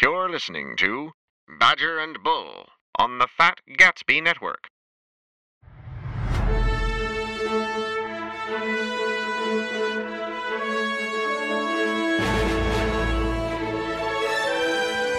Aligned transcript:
You're 0.00 0.30
listening 0.30 0.76
to 0.78 1.10
Badger 1.58 1.98
and 1.98 2.22
Bull 2.22 2.68
on 2.98 3.18
the 3.18 3.26
Fat 3.26 3.58
Gatsby 3.78 4.22
Network. 4.22 4.68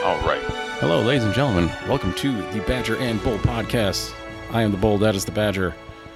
All 0.03 0.17
right. 0.25 0.41
Hello, 0.79 1.03
ladies 1.03 1.25
and 1.25 1.33
gentlemen. 1.35 1.69
Welcome 1.87 2.15
to 2.15 2.41
the 2.51 2.61
Badger 2.61 2.97
and 2.97 3.21
Bull 3.21 3.37
podcast. 3.39 4.11
I 4.49 4.63
am 4.63 4.71
the 4.71 4.77
Bull, 4.77 4.97
that 4.97 5.15
is 5.15 5.25
the 5.25 5.31
Badger, 5.31 5.75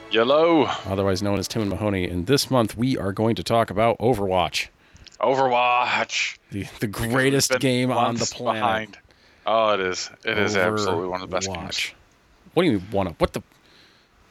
Yellow. 0.09 0.63
otherwise 0.87 1.21
known 1.21 1.37
as 1.37 1.47
Tim 1.47 1.61
and 1.61 1.69
Mahoney. 1.69 2.09
And 2.09 2.25
this 2.25 2.49
month 2.49 2.75
we 2.75 2.97
are 2.97 3.11
going 3.13 3.35
to 3.35 3.43
talk 3.43 3.69
about 3.69 3.99
Overwatch, 3.99 4.69
Overwatch. 5.25 6.37
the, 6.51 6.65
the 6.79 6.87
greatest 6.87 7.59
game 7.59 7.91
on 7.91 8.15
the 8.15 8.25
planet. 8.25 8.61
behind. 8.61 8.97
Oh, 9.45 9.73
it 9.73 9.79
is. 9.79 10.09
It 10.23 10.37
is 10.37 10.55
absolutely 10.55 11.07
one 11.07 11.21
of 11.21 11.29
the 11.29 11.35
best 11.35 11.51
games. 11.51 11.91
What 12.53 12.63
do 12.63 12.69
you 12.69 12.77
mean 12.79 12.87
one 12.91 13.07
of? 13.07 13.19
What 13.19 13.33
the? 13.33 13.41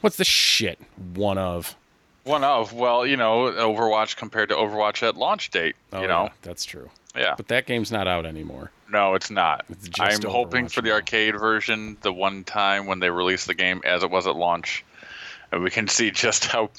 What's 0.01 0.17
the 0.17 0.25
shit? 0.25 0.79
One 1.15 1.39
of? 1.39 1.77
One 2.25 2.43
of, 2.43 2.73
well, 2.73 3.07
you 3.07 3.19
know, 3.19 3.53
Overwatch 3.53 4.17
compared 4.17 4.49
to 4.49 4.55
Overwatch 4.55 5.03
at 5.07 5.15
launch 5.15 5.51
date. 5.51 5.77
Oh, 5.93 6.01
you 6.01 6.09
know, 6.09 6.25
yeah, 6.25 6.33
that's 6.41 6.65
true. 6.65 6.89
yeah. 7.15 7.35
But 7.37 7.49
that 7.49 7.67
game's 7.67 7.93
not 7.93 8.09
out 8.09 8.25
anymore. 8.25 8.71
No, 8.91 9.15
it's 9.15 9.31
not. 9.31 9.67
It's 9.69 9.89
just 9.89 10.25
I'm 10.25 10.31
hoping 10.31 10.65
Overwatch 10.67 10.73
for 10.73 10.81
the 10.81 10.93
arcade 10.93 11.39
version 11.39 11.99
the 12.01 12.13
one 12.15 12.43
time 12.45 12.87
when 12.87 13.01
they 13.01 13.11
release 13.11 13.45
the 13.45 13.53
game 13.55 13.83
as 13.85 14.03
it 14.03 14.11
was 14.11 14.27
at 14.27 14.37
launch, 14.37 14.85
and 15.53 15.63
we 15.63 15.69
can 15.71 15.87
see 15.87 16.11
just 16.11 16.47
how 16.47 16.71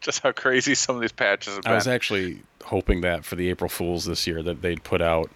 just 0.02 0.22
how 0.22 0.32
crazy 0.32 0.74
some 0.74 0.96
of 0.96 1.00
these 1.02 1.12
patches 1.12 1.54
have 1.54 1.62
been. 1.64 1.72
I 1.72 1.74
was 1.74 1.86
actually 1.88 2.42
hoping 2.64 3.00
that 3.02 3.24
for 3.24 3.36
the 3.36 3.48
April 3.50 3.68
Fools 3.68 4.04
this 4.04 4.26
year 4.26 4.42
that 4.42 4.62
they'd 4.62 4.82
put 4.84 5.00
out. 5.02 5.30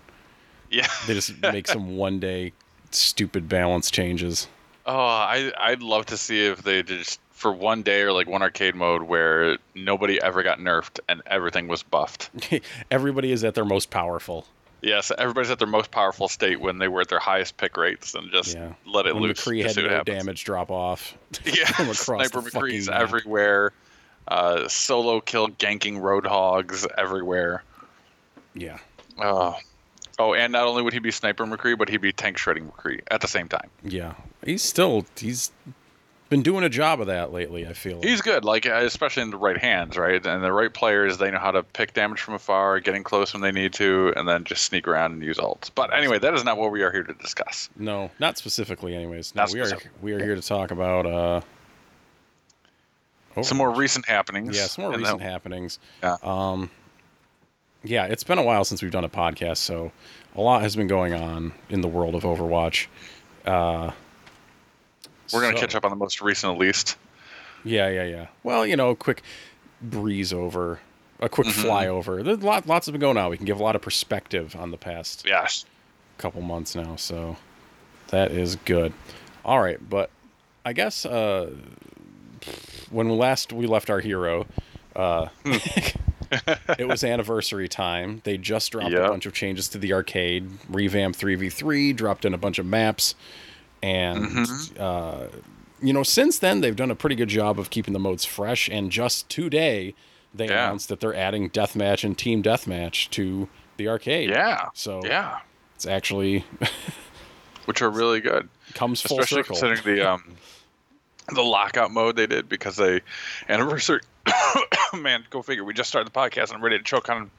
yeah. 0.70 0.86
They 1.06 1.14
just 1.14 1.40
make 1.42 1.66
some 1.68 1.96
one 1.96 2.20
day 2.20 2.52
stupid 2.90 3.48
balance 3.48 3.90
changes. 3.90 4.48
Oh, 4.86 4.94
I 4.94 5.50
I'd 5.58 5.82
love 5.82 6.06
to 6.06 6.16
see 6.16 6.44
if 6.46 6.62
they 6.62 6.82
just 6.82 7.18
for 7.30 7.52
one 7.52 7.82
day 7.82 8.02
or 8.02 8.12
like 8.12 8.28
one 8.28 8.42
arcade 8.42 8.74
mode 8.74 9.02
where 9.02 9.56
nobody 9.74 10.20
ever 10.22 10.42
got 10.42 10.58
nerfed 10.58 11.00
and 11.08 11.22
everything 11.26 11.68
was 11.68 11.82
buffed. 11.82 12.30
Everybody 12.90 13.32
is 13.32 13.42
at 13.44 13.54
their 13.54 13.64
most 13.64 13.90
powerful. 13.90 14.46
Yes, 14.82 15.10
everybody's 15.16 15.50
at 15.50 15.58
their 15.58 15.66
most 15.68 15.90
powerful 15.90 16.28
state 16.28 16.60
when 16.60 16.76
they 16.78 16.88
were 16.88 17.00
at 17.00 17.08
their 17.08 17.18
highest 17.18 17.56
pick 17.56 17.76
rates 17.78 18.14
and 18.14 18.30
just 18.30 18.54
Yeah. 18.54 18.74
let 18.86 19.06
it 19.06 19.14
when 19.14 19.22
loose. 19.24 19.40
McCree 19.40 19.64
had 19.66 19.76
no 19.76 19.88
happens. 19.88 20.18
damage 20.18 20.44
drop 20.44 20.70
off. 20.70 21.16
Yeah, 21.44 21.64
Sniper 21.92 22.42
McCree's 22.42 22.88
everywhere. 22.90 23.72
Uh, 24.28 24.66
solo 24.68 25.20
kill 25.20 25.48
ganking 25.48 26.00
roadhogs 26.00 26.86
everywhere. 26.96 27.62
Yeah. 28.54 28.78
Oh. 29.18 29.56
Oh, 30.18 30.32
and 30.32 30.52
not 30.52 30.66
only 30.66 30.82
would 30.82 30.92
he 30.92 31.00
be 31.00 31.10
Sniper 31.10 31.44
McCree, 31.44 31.76
but 31.76 31.88
he'd 31.88 32.00
be 32.00 32.12
tank 32.12 32.38
shredding 32.38 32.70
McCree 32.70 33.00
at 33.10 33.20
the 33.20 33.28
same 33.28 33.48
time. 33.48 33.68
Yeah. 33.82 34.14
He's 34.44 34.62
still 34.62 35.04
he's 35.16 35.50
been 36.30 36.42
doing 36.42 36.62
a 36.64 36.68
job 36.68 37.00
of 37.00 37.08
that 37.08 37.32
lately, 37.32 37.66
I 37.66 37.72
feel. 37.72 37.96
like. 37.96 38.06
He's 38.06 38.22
good, 38.22 38.44
like 38.44 38.64
especially 38.64 39.24
in 39.24 39.30
the 39.30 39.36
right 39.36 39.58
hands, 39.58 39.96
right? 39.96 40.24
And 40.24 40.42
the 40.42 40.52
right 40.52 40.72
players, 40.72 41.18
they 41.18 41.30
know 41.32 41.38
how 41.38 41.50
to 41.50 41.62
pick 41.64 41.94
damage 41.94 42.20
from 42.20 42.34
afar, 42.34 42.78
getting 42.80 43.02
close 43.02 43.32
when 43.34 43.42
they 43.42 43.50
need 43.52 43.72
to, 43.74 44.12
and 44.16 44.26
then 44.28 44.44
just 44.44 44.64
sneak 44.64 44.86
around 44.86 45.12
and 45.12 45.22
use 45.22 45.36
ults. 45.38 45.68
But 45.74 45.92
anyway, 45.92 46.18
that 46.20 46.32
is 46.32 46.44
not 46.44 46.56
what 46.58 46.70
we 46.70 46.82
are 46.82 46.92
here 46.92 47.02
to 47.02 47.14
discuss. 47.14 47.68
no, 47.76 48.10
not 48.20 48.38
specifically 48.38 48.94
anyways. 48.94 49.34
No, 49.34 49.42
Not 49.42 49.52
we 49.52 49.60
are 49.60 49.78
we 50.00 50.12
are 50.12 50.18
here 50.20 50.34
to 50.36 50.42
talk 50.42 50.70
about 50.70 51.06
uh 51.06 51.40
Some 53.42 53.58
more 53.58 53.70
recent 53.70 54.06
happenings. 54.06 54.56
Yeah, 54.56 54.66
some 54.66 54.84
more 54.84 54.96
recent 54.96 55.20
happenings. 55.22 55.78
Yeah. 56.02 56.16
Um 56.22 56.70
yeah, 57.82 58.06
it's 58.06 58.24
been 58.24 58.38
a 58.38 58.42
while 58.42 58.64
since 58.64 58.80
we've 58.82 58.90
done 58.92 59.04
a 59.04 59.08
podcast, 59.10 59.58
so 59.58 59.92
a 60.36 60.40
lot 60.40 60.62
has 60.62 60.74
been 60.76 60.86
going 60.86 61.12
on 61.14 61.52
in 61.68 61.80
the 61.82 61.88
world 61.88 62.14
of 62.14 62.22
Overwatch. 62.22 62.86
Uh 63.44 63.90
We're 65.32 65.40
gonna 65.42 65.56
so- 65.56 65.60
catch 65.60 65.74
up 65.74 65.84
on 65.84 65.90
the 65.90 65.96
most 65.96 66.20
recent, 66.20 66.52
at 66.52 66.58
least. 66.58 66.96
Yeah, 67.64 67.88
yeah, 67.88 68.04
yeah. 68.04 68.26
Well, 68.42 68.66
you 68.66 68.76
know, 68.76 68.94
quick 68.94 69.22
breeze 69.80 70.32
over, 70.32 70.80
a 71.20 71.28
quick 71.28 71.48
Mhm. 71.48 71.64
flyover. 71.64 72.22
There's 72.22 72.42
lot, 72.42 72.66
lots 72.66 72.86
have 72.86 72.92
been 72.92 73.00
going 73.00 73.16
on. 73.16 73.30
We 73.30 73.36
can 73.38 73.46
give 73.46 73.58
a 73.58 73.62
lot 73.62 73.74
of 73.74 73.82
perspective 73.82 74.54
on 74.54 74.70
the 74.70 74.76
past 74.76 75.24
Yes. 75.26 75.64
couple 76.18 76.42
months 76.42 76.74
now, 76.74 76.96
so 76.96 77.36
that 78.08 78.30
is 78.32 78.56
good. 78.56 78.92
All 79.44 79.60
right, 79.60 79.78
but 79.88 80.10
I 80.64 80.72
guess 80.74 81.04
uh, 81.06 81.50
when 82.90 83.08
last 83.10 83.52
we 83.52 83.66
left 83.66 83.90
our 83.90 84.00
hero, 84.00 84.46
uh, 84.96 85.28
it 86.78 86.88
was 86.88 87.04
anniversary 87.04 87.68
time. 87.68 88.20
They 88.24 88.36
just 88.38 88.72
dropped 88.72 88.92
a 88.94 89.08
bunch 89.08 89.26
of 89.26 89.32
changes 89.34 89.68
to 89.68 89.78
the 89.78 89.92
arcade, 89.92 90.48
revamped 90.68 91.18
3v3, 91.20 91.94
dropped 91.94 92.24
in 92.24 92.34
a 92.34 92.38
bunch 92.38 92.58
of 92.58 92.66
maps, 92.66 93.14
and 93.82 94.24
Mm-hmm. 94.26 94.76
uh, 94.82 95.26
you 95.82 95.92
know, 95.92 96.02
since 96.02 96.38
then 96.38 96.60
they've 96.62 96.76
done 96.76 96.90
a 96.90 96.94
pretty 96.94 97.16
good 97.16 97.28
job 97.28 97.58
of 97.58 97.68
keeping 97.68 97.92
the 97.92 97.98
modes 98.00 98.24
fresh. 98.24 98.70
And 98.70 98.90
just 98.90 99.28
today, 99.28 99.94
they 100.32 100.46
Yeah. 100.46 100.64
announced 100.68 100.88
that 100.88 101.00
they're 101.00 101.14
adding 101.14 101.50
deathmatch 101.50 102.04
and 102.04 102.16
team 102.16 102.42
deathmatch 102.42 103.10
to 103.10 103.48
the 103.76 103.88
arcade. 103.88 104.30
Yeah. 104.30 104.68
So 104.72 105.02
Yeah. 105.04 105.40
it's 105.74 105.84
actually 105.84 106.44
Which 107.66 107.82
are 107.82 107.90
really 107.90 108.20
good. 108.20 108.48
comes 108.72 109.02
full 109.02 109.18
especially 109.20 109.42
circle. 109.42 109.56
considering 109.56 109.96
the 109.98 110.08
um 110.10 110.36
the 111.32 111.42
lockout 111.42 111.90
mode 111.90 112.16
they 112.16 112.26
did 112.26 112.48
because 112.48 112.76
they 112.76 113.00
anniversary 113.48 114.00
man 114.94 115.24
go 115.30 115.42
figure. 115.42 115.64
We 115.64 115.72
just 115.74 115.88
started 115.88 116.12
the 116.12 116.18
podcast 116.18 116.48
and 116.48 116.52
i'm 116.56 116.62
ready 116.64 116.78
to 116.78 116.84
choke 116.84 117.08
on 117.08 117.30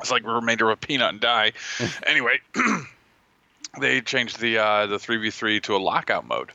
it's 0.00 0.10
like 0.10 0.24
a 0.24 0.30
remainder 0.30 0.70
of 0.70 0.74
a 0.78 0.86
peanut 0.86 1.10
and 1.10 1.20
die. 1.20 1.52
Anyway 2.06 2.40
they 3.80 4.00
changed 4.00 4.38
the 4.40 4.58
uh 4.58 4.86
the 4.86 4.96
3v3 4.96 5.62
to 5.62 5.76
a 5.76 5.78
lockout 5.78 6.26
mode. 6.26 6.52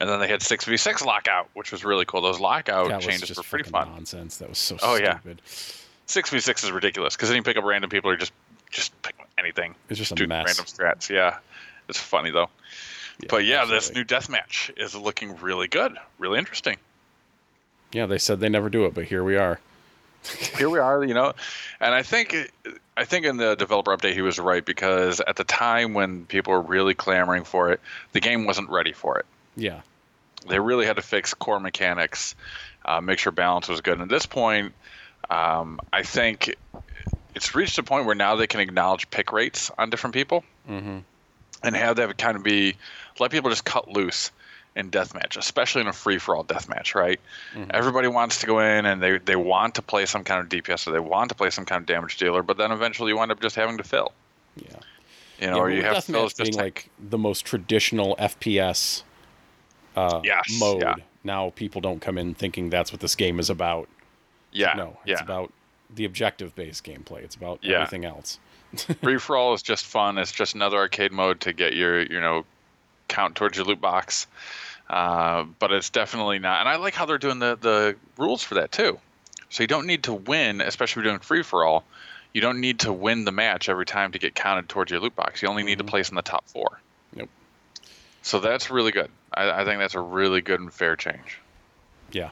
And 0.00 0.10
then 0.10 0.18
they 0.18 0.26
had 0.26 0.40
6v6 0.40 1.04
lockout 1.06 1.48
which 1.54 1.70
was 1.70 1.84
really 1.84 2.04
cool. 2.04 2.20
Those 2.20 2.40
lockout 2.40 2.88
that 2.88 3.00
changes 3.00 3.28
just 3.28 3.38
were 3.38 3.44
pretty 3.44 3.70
fun. 3.70 3.88
nonsense. 3.88 4.38
That 4.38 4.48
was 4.48 4.58
so 4.58 4.76
Oh, 4.82 4.96
yeah. 4.96 5.18
6v6 6.08 6.64
is 6.64 6.72
ridiculous 6.72 7.14
because 7.16 7.28
then 7.28 7.36
you 7.36 7.42
pick 7.42 7.56
up 7.56 7.64
random 7.64 7.90
people 7.90 8.10
or 8.10 8.16
just 8.16 8.32
just 8.70 9.00
pick 9.02 9.14
anything. 9.38 9.74
It's 9.88 9.98
just 9.98 10.18
a 10.18 10.26
mess. 10.26 10.46
random 10.46 10.64
strats. 10.64 11.08
Yeah. 11.08 11.38
It's 11.88 11.98
funny 11.98 12.30
though 12.30 12.48
Yeah, 13.20 13.26
but 13.28 13.44
yeah 13.44 13.64
this 13.64 13.90
absolutely. 13.90 14.00
new 14.00 14.04
deathmatch 14.06 14.78
is 14.78 14.94
looking 14.94 15.36
really 15.38 15.68
good 15.68 15.96
really 16.18 16.38
interesting 16.38 16.76
Yeah, 17.92 18.06
they 18.06 18.18
said 18.18 18.40
they 18.40 18.48
never 18.48 18.70
do 18.70 18.86
it, 18.86 18.94
but 18.94 19.04
here 19.04 19.22
we 19.22 19.36
are. 19.36 19.60
here 20.56 20.70
we 20.70 20.78
are, 20.78 21.04
you 21.04 21.14
know, 21.14 21.32
and 21.80 21.94
I 21.94 22.02
think 22.02 22.34
I 22.96 23.04
think 23.04 23.26
in 23.26 23.36
the 23.38 23.54
developer 23.54 23.96
update 23.96 24.14
he 24.14 24.22
was 24.22 24.38
right 24.38 24.64
because 24.64 25.20
at 25.20 25.36
the 25.36 25.44
time 25.44 25.94
when 25.94 26.26
people 26.26 26.52
were 26.52 26.62
really 26.62 26.94
clamoring 26.94 27.44
for 27.44 27.72
it, 27.72 27.80
the 28.12 28.20
game 28.20 28.46
wasn't 28.46 28.70
ready 28.70 28.92
for 28.92 29.18
it. 29.18 29.26
Yeah. 29.56 29.80
They 30.48 30.58
really 30.58 30.86
had 30.86 30.96
to 30.96 31.02
fix 31.02 31.34
core 31.34 31.60
mechanics, 31.60 32.34
uh, 32.84 33.00
make 33.00 33.18
sure 33.18 33.32
balance 33.32 33.68
was 33.68 33.80
good. 33.80 33.94
And 33.94 34.02
at 34.02 34.08
this 34.08 34.26
point, 34.26 34.74
um, 35.30 35.80
I 35.92 36.02
think 36.02 36.54
it's 37.34 37.54
reached 37.54 37.78
a 37.78 37.82
point 37.82 38.06
where 38.06 38.14
now 38.14 38.36
they 38.36 38.46
can 38.46 38.60
acknowledge 38.60 39.08
pick 39.10 39.32
rates 39.32 39.70
on 39.78 39.90
different 39.90 40.14
people 40.14 40.44
hmm 40.66 40.98
and 41.62 41.76
have 41.76 41.96
that 41.96 42.16
kind 42.18 42.36
of 42.36 42.42
be 42.42 42.76
let 43.18 43.30
people 43.30 43.50
just 43.50 43.64
cut 43.64 43.88
loose 43.88 44.30
in 44.74 44.90
deathmatch, 44.90 45.36
especially 45.36 45.82
in 45.82 45.86
a 45.88 45.92
free 45.92 46.16
for 46.18 46.34
all 46.34 46.44
deathmatch, 46.44 46.94
right? 46.94 47.20
Mhm. 47.54 47.70
Everybody 47.74 48.08
wants 48.08 48.40
to 48.40 48.46
go 48.46 48.58
in 48.60 48.86
and 48.86 49.02
they, 49.02 49.18
they 49.18 49.36
want 49.36 49.74
to 49.74 49.82
play 49.82 50.06
some 50.06 50.24
kind 50.24 50.40
of 50.40 50.48
DPS 50.48 50.86
or 50.88 50.92
they 50.92 50.98
want 50.98 51.28
to 51.28 51.34
play 51.34 51.50
some 51.50 51.66
kind 51.66 51.80
of 51.80 51.86
damage 51.86 52.16
dealer, 52.16 52.42
but 52.42 52.56
then 52.56 52.72
eventually 52.72 53.10
you 53.10 53.16
wind 53.18 53.30
up 53.30 53.40
just 53.40 53.54
having 53.54 53.76
to 53.76 53.84
fill. 53.84 54.12
Yeah. 54.56 54.64
You 55.40 55.48
know, 55.50 55.56
yeah, 55.56 55.60
or 55.62 55.70
you 55.70 55.82
have 55.82 55.96
to 56.06 56.12
fill 56.12 56.22
just 56.28 56.38
being 56.38 56.54
like 56.54 56.88
the 56.98 57.18
most 57.18 57.44
traditional 57.44 58.16
FPS 58.18 59.02
uh, 59.94 60.20
Yes, 60.24 60.58
mode. 60.58 60.80
yeah. 60.82 60.94
Now 61.22 61.50
people 61.50 61.80
don't 61.82 62.00
come 62.00 62.16
in 62.16 62.32
thinking 62.34 62.70
that's 62.70 62.92
what 62.92 63.00
this 63.02 63.14
game 63.14 63.38
is 63.38 63.50
about. 63.50 63.88
yeah, 64.52 64.72
no, 64.74 64.98
yeah. 65.04 65.12
it's 65.12 65.20
about 65.22 65.52
the 65.94 66.04
objective-based 66.06 66.82
gameplay. 66.84 67.22
It's 67.22 67.34
about 67.34 67.58
Yeah. 67.62 67.76
everything 67.76 68.04
else. 68.06 68.38
free 69.02 69.18
for 69.18 69.36
all 69.36 69.54
is 69.54 69.62
just 69.62 69.84
fun. 69.84 70.18
It's 70.18 70.32
just 70.32 70.54
another 70.54 70.76
arcade 70.78 71.12
mode 71.12 71.40
to 71.42 71.52
get 71.52 71.74
your 71.74 72.02
you 72.02 72.20
know 72.20 72.44
count 73.08 73.34
towards 73.34 73.56
your 73.56 73.66
loot 73.66 73.80
box. 73.80 74.26
Uh, 74.90 75.44
but 75.58 75.72
it's 75.72 75.90
definitely 75.90 76.38
not. 76.38 76.60
And 76.60 76.68
I 76.68 76.76
like 76.76 76.94
how 76.94 77.06
they're 77.06 77.18
doing 77.18 77.38
the 77.38 77.56
the 77.60 77.96
rules 78.16 78.42
for 78.42 78.54
that 78.56 78.72
too. 78.72 78.98
So 79.50 79.62
you 79.62 79.66
don't 79.66 79.86
need 79.86 80.04
to 80.04 80.14
win, 80.14 80.60
especially 80.60 81.00
if 81.00 81.04
you're 81.04 81.12
doing 81.12 81.20
free 81.20 81.42
for 81.42 81.64
all. 81.64 81.84
You 82.32 82.40
don't 82.40 82.60
need 82.60 82.80
to 82.80 82.92
win 82.92 83.24
the 83.26 83.32
match 83.32 83.68
every 83.68 83.84
time 83.84 84.12
to 84.12 84.18
get 84.18 84.34
counted 84.34 84.68
towards 84.68 84.90
your 84.90 85.00
loot 85.00 85.14
box. 85.14 85.42
You 85.42 85.48
only 85.48 85.62
need 85.62 85.78
to 85.78 85.84
Mhm. 85.84 85.88
place 85.88 86.08
in 86.08 86.14
the 86.14 86.22
top 86.22 86.48
four. 86.48 86.80
Yep. 87.14 87.28
So 88.22 88.40
that's 88.40 88.70
really 88.70 88.92
good. 88.92 89.10
I, 89.34 89.50
I 89.50 89.64
think 89.66 89.80
that's 89.80 89.94
a 89.94 90.00
really 90.00 90.40
good 90.40 90.58
and 90.60 90.72
fair 90.72 90.96
change. 90.96 91.38
Yeah. 92.10 92.30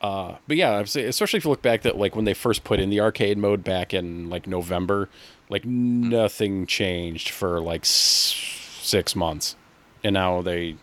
Uh, 0.00 0.36
but 0.46 0.56
yeah, 0.56 0.78
especially 0.80 1.38
if 1.38 1.44
you 1.44 1.50
look 1.50 1.62
back 1.62 1.82
that 1.82 1.96
like 1.96 2.14
when 2.14 2.24
they 2.24 2.34
first 2.34 2.62
put 2.64 2.78
in 2.78 2.88
the 2.90 3.00
arcade 3.00 3.36
mode 3.36 3.64
back 3.64 3.92
in 3.92 4.30
like 4.30 4.46
November, 4.46 5.08
like 5.48 5.64
nothing 5.64 6.66
changed 6.66 7.30
for 7.30 7.60
like 7.60 7.80
s- 7.82 8.34
six 8.80 9.16
months, 9.16 9.56
and 10.04 10.14
now 10.14 10.40
they 10.40 10.76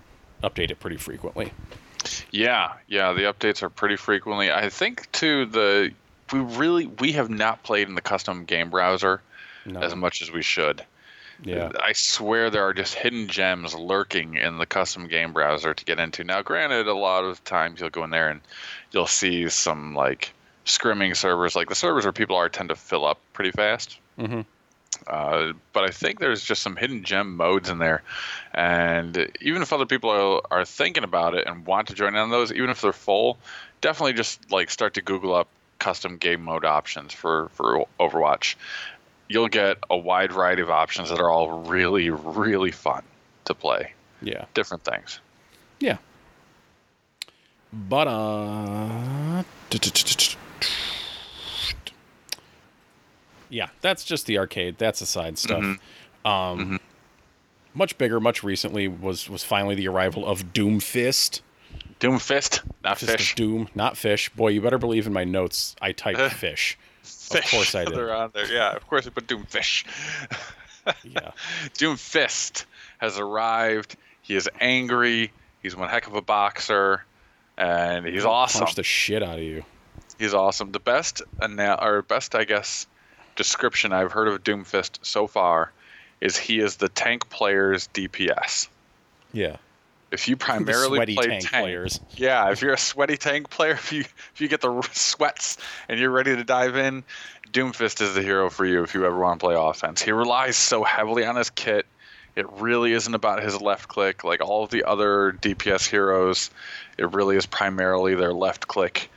update 0.44 0.70
it 0.70 0.80
pretty 0.80 0.98
frequently. 0.98 1.52
Yeah, 2.32 2.74
yeah, 2.88 3.14
the 3.14 3.22
updates 3.22 3.64
are 3.64 3.70
pretty 3.70 3.96
frequently. 3.96 4.52
I 4.52 4.70
think 4.70 5.10
too 5.14 5.46
the 5.46 5.92
we 6.34 6.40
really 6.40 6.88
we 6.88 7.14
have 7.14 7.30
not 7.30 7.64
played 7.64 7.88
in 7.88 7.96
the 7.96 8.02
custom 8.02 8.44
game 8.46 8.70
browser 8.70 9.22
No. 9.66 9.80
as 9.80 9.96
much 9.96 10.22
as 10.22 10.32
we 10.32 10.42
should. 10.42 10.84
Yeah. 11.46 11.70
I 11.80 11.94
swear 11.94 12.50
there 12.50 12.68
are 12.68 12.74
just 12.74 12.96
hidden 12.96 13.28
gems 13.28 13.76
lurking 13.76 14.36
in 14.36 14.58
the 14.58 14.66
custom 14.66 15.08
game 15.08 15.32
browser 15.32 15.74
to 15.74 15.86
get 15.86 16.00
into. 16.00 16.24
Now, 16.24 16.42
granted, 16.42 16.88
a 16.88 16.94
lot 16.96 17.24
of 17.24 17.44
times 17.44 17.80
you'll 17.80 17.92
go 17.92 18.04
in 18.04 18.10
there 18.10 18.30
and 18.30 18.42
you'll 18.92 19.06
see 19.06 19.48
some 19.50 19.94
like 19.94 20.34
scrimming 20.66 21.16
servers, 21.16 21.56
like 21.56 21.70
the 21.70 21.76
servers 21.76 22.04
where 22.04 22.12
people 22.12 22.36
are 22.36 22.50
tend 22.50 22.70
to 22.70 22.76
fill 22.76 23.06
up 23.06 23.20
pretty 23.34 23.52
fast. 23.52 24.00
hmm 24.18 24.42
Uh, 25.08 25.54
but 25.74 25.84
I 25.84 25.90
think 25.90 26.20
there's 26.20 26.44
just 26.44 26.64
some 26.64 26.76
hidden 26.76 27.04
gem 27.04 27.36
modes 27.36 27.70
in 27.70 27.78
there, 27.78 28.02
and 28.54 29.30
even 29.42 29.62
if 29.62 29.72
other 29.72 29.86
people 29.86 30.10
are, 30.10 30.42
are 30.50 30.66
thinking 30.66 31.04
about 31.04 31.36
it 31.36 31.46
and 31.46 31.66
want 31.66 31.90
to 31.90 31.94
join 31.94 32.16
in 32.16 32.22
on 32.22 32.32
those, 32.32 32.52
even 32.52 32.70
if 32.70 32.82
they're 32.82 32.94
full, 32.94 33.38
definitely 33.82 34.14
just 34.14 34.52
like 34.52 34.72
start 34.72 34.96
to 34.96 35.02
Google 35.02 35.36
up 35.36 35.48
custom 35.78 36.18
game 36.18 36.42
mode 36.42 36.66
options 36.66 37.14
for 37.14 37.50
for 37.50 37.86
Overwatch. 38.00 38.56
You'll 39.28 39.48
get 39.48 39.78
a 39.90 39.98
wide 39.98 40.32
variety 40.32 40.62
of 40.62 40.70
options 40.70 41.10
that 41.10 41.20
are 41.20 41.30
all 41.30 41.60
really 41.64 42.10
really 42.10 42.72
fun 42.72 43.04
to 43.46 43.54
play. 43.54 43.94
Yeah. 44.22 44.46
Different 44.54 44.84
things. 44.84 45.20
Yeah. 45.80 45.98
But 47.74 48.08
uh 48.08 49.44
Yeah, 53.50 53.70
that's 53.82 54.04
just 54.04 54.26
the 54.26 54.38
arcade. 54.38 54.78
That's 54.78 55.00
the 55.00 55.06
side 55.06 55.38
stuff. 55.38 55.80
Um 56.24 56.80
much 57.74 57.98
bigger, 57.98 58.20
much 58.20 58.44
recently 58.44 58.88
was 58.88 59.30
was 59.30 59.44
finally 59.44 59.76
the 59.76 59.88
arrival 59.88 60.26
of 60.26 60.54
Doomfist. 60.54 61.42
Doomfist, 62.00 62.62
not 62.84 62.98
Fist 62.98 63.12
fish. 63.12 63.36
Doom, 63.36 63.70
not 63.76 63.98
fish. 63.98 64.30
Boy, 64.30 64.50
you 64.50 64.62
better 64.62 64.78
believe 64.78 65.08
in 65.08 65.14
my 65.14 65.24
notes 65.24 65.76
I 65.82 65.92
typed 65.92 66.34
fish. 66.34 66.78
Fish. 67.06 67.52
course 67.52 67.76
I 67.76 67.86
did. 67.86 67.96
They're 67.96 68.14
on 68.16 68.32
there. 68.34 68.52
Yeah, 68.52 68.76
of 68.76 68.86
course 68.88 69.08
I 69.08 69.10
put 69.10 69.28
Doomfish. 69.28 69.86
Yeah. 71.04 71.32
Doomfist 71.80 72.66
has 73.00 73.18
arrived. 73.18 73.96
He 74.22 74.36
is 74.36 74.48
angry. 74.62 75.32
He's 75.64 75.76
one 75.76 75.90
heck 75.90 76.06
of 76.06 76.14
a 76.14 76.22
boxer, 76.22 77.04
and 77.58 78.06
he's 78.06 78.24
awesome. 78.24 78.62
Punch 78.66 78.76
the 78.76 78.84
shit 78.84 79.24
out 79.24 79.38
of 79.40 79.44
you. 79.44 79.64
He's 80.20 80.36
awesome. 80.36 80.72
The 80.72 80.80
best 80.80 81.24
ana- 81.42 81.80
or 81.82 82.04
best, 82.04 82.36
I 82.36 82.44
guess, 82.44 82.86
description 83.36 83.94
I've 83.94 84.12
heard 84.12 84.28
of 84.28 84.44
Doomfist 84.44 85.00
so 85.02 85.26
far 85.26 85.72
is 86.22 86.38
he 86.38 86.60
is 86.60 86.76
the 86.76 86.88
tank 86.90 87.30
player's 87.30 87.88
DPS. 87.88 88.68
Yeah. 89.34 89.58
If 90.12 90.28
you 90.28 90.38
primarily 90.38 90.98
sweaty 90.98 91.16
play 91.16 91.28
tank, 91.28 91.50
players. 91.50 92.00
yeah, 92.16 92.52
if 92.52 92.62
you're 92.62 92.74
a 92.74 92.78
sweaty 92.78 93.18
tank 93.18 93.50
player, 93.50 93.72
if 93.74 93.92
you 93.92 94.02
if 94.02 94.40
you 94.40 94.48
get 94.48 94.62
the 94.62 94.82
sweats 94.94 95.58
and 95.90 96.00
you're 96.00 96.12
ready 96.12 96.36
to 96.36 96.44
dive 96.44 96.76
in, 96.76 97.04
Doomfist 97.52 98.02
is 98.02 98.14
the 98.14 98.22
hero 98.22 98.50
for 98.50 98.66
you 98.66 98.84
if 98.84 98.94
you 98.94 99.06
ever 99.06 99.18
want 99.18 99.40
to 99.40 99.46
play 99.46 99.56
offense. 99.56 100.02
He 100.02 100.12
relies 100.12 100.58
so 100.58 100.84
heavily 100.84 101.26
on 101.26 101.36
his 101.36 101.50
kit. 101.50 101.86
It 102.36 102.52
really 102.54 102.92
isn't 102.92 103.14
about 103.14 103.42
his 103.42 103.62
left 103.62 103.88
click 103.88 104.24
like 104.26 104.42
all 104.42 104.64
of 104.64 104.70
the 104.70 104.84
other 104.84 105.32
DPS 105.42 105.90
heroes. 105.90 106.50
It 106.98 107.14
really 107.14 107.38
is 107.38 107.46
primarily 107.46 108.16
their 108.16 108.34
left 108.34 108.68
click. 108.68 109.10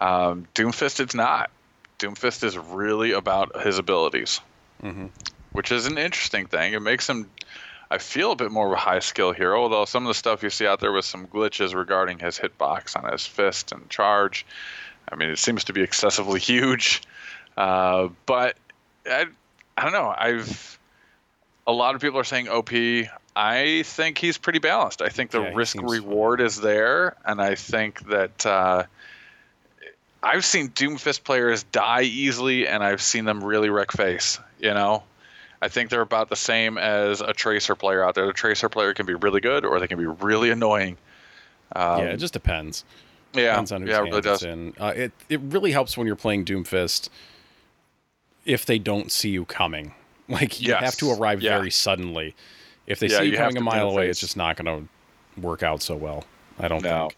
Um, 0.00 0.46
Doomfist, 0.54 0.98
it's 1.00 1.14
not. 1.14 1.50
Doomfist 1.98 2.42
is 2.42 2.56
really 2.56 3.12
about 3.12 3.62
his 3.62 3.78
abilities, 3.78 4.40
Mhm. 4.82 5.10
which 5.52 5.70
is 5.70 5.86
an 5.86 5.98
interesting 5.98 6.46
thing. 6.46 6.72
It 6.72 6.80
makes 6.80 7.08
him 7.08 7.30
I 7.94 7.98
feel 7.98 8.32
a 8.32 8.36
bit 8.36 8.50
more 8.50 8.66
of 8.66 8.72
a 8.72 8.76
high 8.76 8.98
skill 8.98 9.32
hero, 9.32 9.62
although 9.62 9.84
some 9.84 10.02
of 10.02 10.08
the 10.08 10.14
stuff 10.14 10.42
you 10.42 10.50
see 10.50 10.66
out 10.66 10.80
there 10.80 10.90
with 10.90 11.04
some 11.04 11.28
glitches 11.28 11.76
regarding 11.76 12.18
his 12.18 12.36
hitbox 12.36 12.96
on 12.96 13.08
his 13.12 13.24
fist 13.24 13.70
and 13.70 13.88
charge. 13.88 14.44
I 15.08 15.14
mean, 15.14 15.28
it 15.28 15.38
seems 15.38 15.62
to 15.64 15.72
be 15.72 15.80
excessively 15.82 16.40
huge. 16.52 17.02
Uh, 17.56 18.08
but 18.26 18.56
I, 19.06 19.26
I 19.76 19.84
don't 19.84 19.92
know. 19.92 20.12
I've 20.16 20.76
a 21.68 21.72
lot 21.72 21.94
of 21.94 22.00
people 22.00 22.18
are 22.18 22.24
saying 22.24 22.48
OP. 22.48 22.72
I 23.36 23.84
think 23.84 24.18
he's 24.18 24.38
pretty 24.38 24.58
balanced. 24.58 25.00
I 25.00 25.08
think 25.08 25.30
the 25.30 25.42
Yeah, 25.42 25.52
risk 25.54 25.80
reward 25.80 26.40
is 26.40 26.60
there, 26.60 27.14
and 27.24 27.40
I 27.40 27.54
think 27.54 28.08
that 28.08 28.44
uh, 28.44 28.84
I've 30.20 30.44
seen 30.44 30.70
Doomfist 30.70 31.22
players 31.22 31.62
die 31.62 32.02
easily, 32.02 32.66
and 32.66 32.82
I've 32.82 33.02
seen 33.02 33.24
them 33.24 33.44
really 33.44 33.70
wreck 33.70 33.92
face. 33.92 34.40
You 34.58 34.74
know, 34.74 35.04
I 35.64 35.68
think 35.68 35.88
they're 35.88 36.02
about 36.02 36.28
the 36.28 36.36
same 36.36 36.76
as 36.76 37.22
a 37.22 37.32
Tracer 37.32 37.74
player 37.74 38.04
out 38.04 38.14
there. 38.14 38.26
The 38.26 38.34
Tracer 38.34 38.68
player 38.68 38.92
can 38.92 39.06
be 39.06 39.14
really 39.14 39.40
good, 39.40 39.64
or 39.64 39.80
they 39.80 39.86
can 39.88 39.98
be 39.98 40.04
really 40.04 40.50
annoying. 40.50 40.98
Um, 41.74 42.00
yeah, 42.00 42.12
it 42.12 42.18
just 42.18 42.34
depends. 42.34 42.84
yeah, 43.32 43.52
Depends 43.52 43.72
on 43.72 43.86
yeah, 43.86 43.98
it 43.98 44.00
really 44.02 44.20
does. 44.20 44.42
in. 44.42 44.74
Uh, 44.78 44.92
it 44.94 45.12
it 45.30 45.40
really 45.40 45.72
helps 45.72 45.96
when 45.96 46.06
you're 46.06 46.16
playing 46.16 46.44
Doomfist 46.44 47.08
if 48.44 48.66
they 48.66 48.78
don't 48.78 49.10
see 49.10 49.30
you 49.30 49.44
coming. 49.46 49.94
Like 50.26 50.58
you 50.58 50.68
Yes. 50.68 50.80
have 50.82 50.96
to 50.96 51.10
arrive 51.10 51.42
Yeah. 51.42 51.58
very 51.58 51.70
suddenly. 51.70 52.34
If 52.86 52.98
they 52.98 53.08
Yeah, 53.08 53.18
see 53.18 53.26
you, 53.26 53.32
you 53.32 53.36
coming 53.36 53.56
a 53.58 53.60
to 53.60 53.70
be 53.70 53.76
in 53.76 53.82
mile 53.82 53.90
away, 53.90 54.08
it's 54.08 54.20
just 54.20 54.38
not 54.38 54.56
going 54.56 54.88
to 55.36 55.40
work 55.40 55.62
out 55.62 55.82
so 55.82 55.96
well. 55.96 56.24
I 56.58 56.68
don't 56.68 56.80
No. 56.82 57.08
think. 57.10 57.16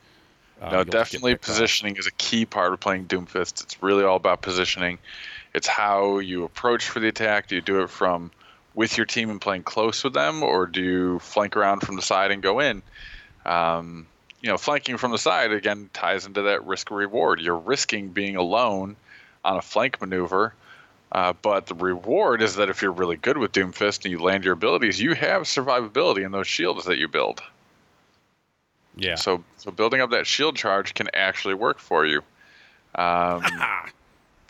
Uh, 0.61 0.71
No, 0.71 0.77
you'll 0.79 0.85
just 0.85 0.93
get 1.13 1.13
definitely 1.13 1.37
positioning 1.37 1.97
is 1.99 2.09
a 2.09 2.11
key 2.13 2.45
part 2.47 2.73
of 2.73 2.81
playing 2.81 3.07
Doomfist. 3.07 3.63
It's 3.63 3.81
really 3.81 4.03
all 4.03 4.17
about 4.17 4.43
positioning. 4.43 4.99
It's 5.56 5.67
how 5.67 6.19
you 6.19 6.44
approach 6.44 6.87
for 6.91 7.00
the 7.00 7.08
attack. 7.08 7.49
Do 7.49 7.55
you 7.55 7.62
do 7.62 7.81
it 7.81 7.88
from 7.88 8.31
with 8.75 8.99
your 8.99 9.06
team 9.06 9.31
and 9.31 9.41
playing 9.41 9.62
close 9.62 10.05
with 10.05 10.12
them, 10.12 10.43
or 10.43 10.67
do 10.67 10.82
you 10.82 11.19
flank 11.20 11.56
around 11.56 11.81
from 11.81 11.97
the 11.97 12.03
side 12.03 12.31
and 12.31 12.43
go 12.43 12.61
in? 12.61 12.82
Um, 13.47 14.06
you 14.43 14.50
know, 14.50 14.58
flanking 14.58 14.99
from 14.99 15.12
the 15.12 15.19
side 15.19 15.53
again 15.53 15.88
ties 15.94 16.26
into 16.26 16.43
that 16.43 16.67
risk 16.67 16.91
reward. 16.91 17.41
You're 17.41 17.56
risking 17.56 18.11
being 18.11 18.37
alone 18.37 18.97
on 19.47 19.56
a 19.56 19.62
flank 19.62 19.99
maneuver, 19.99 20.53
uh, 21.11 21.32
but 21.41 21.69
the 21.69 21.75
reward 21.75 22.43
is 22.43 22.56
that 22.56 22.69
if 22.69 22.82
you're 22.82 22.93
really 22.93 23.17
good 23.17 23.38
with 23.38 23.52
Doomfist 23.52 24.05
and 24.05 24.12
you 24.12 24.19
land 24.19 24.44
your 24.44 24.52
abilities, 24.52 25.00
you 25.00 25.14
have 25.14 25.44
survivability 25.44 26.23
in 26.23 26.32
those 26.32 26.47
shields 26.47 26.85
that 26.85 26.99
you 26.99 27.09
build. 27.09 27.43
Yeah. 28.94 29.14
So 29.14 29.43
so 29.56 29.70
building 29.70 30.02
up 30.02 30.11
that 30.11 30.26
shield 30.26 30.55
charge 30.56 30.93
can 30.93 31.09
actually 31.14 31.55
work 31.55 31.79
for 31.79 32.05
you. 32.05 32.23
Um, 32.99 33.43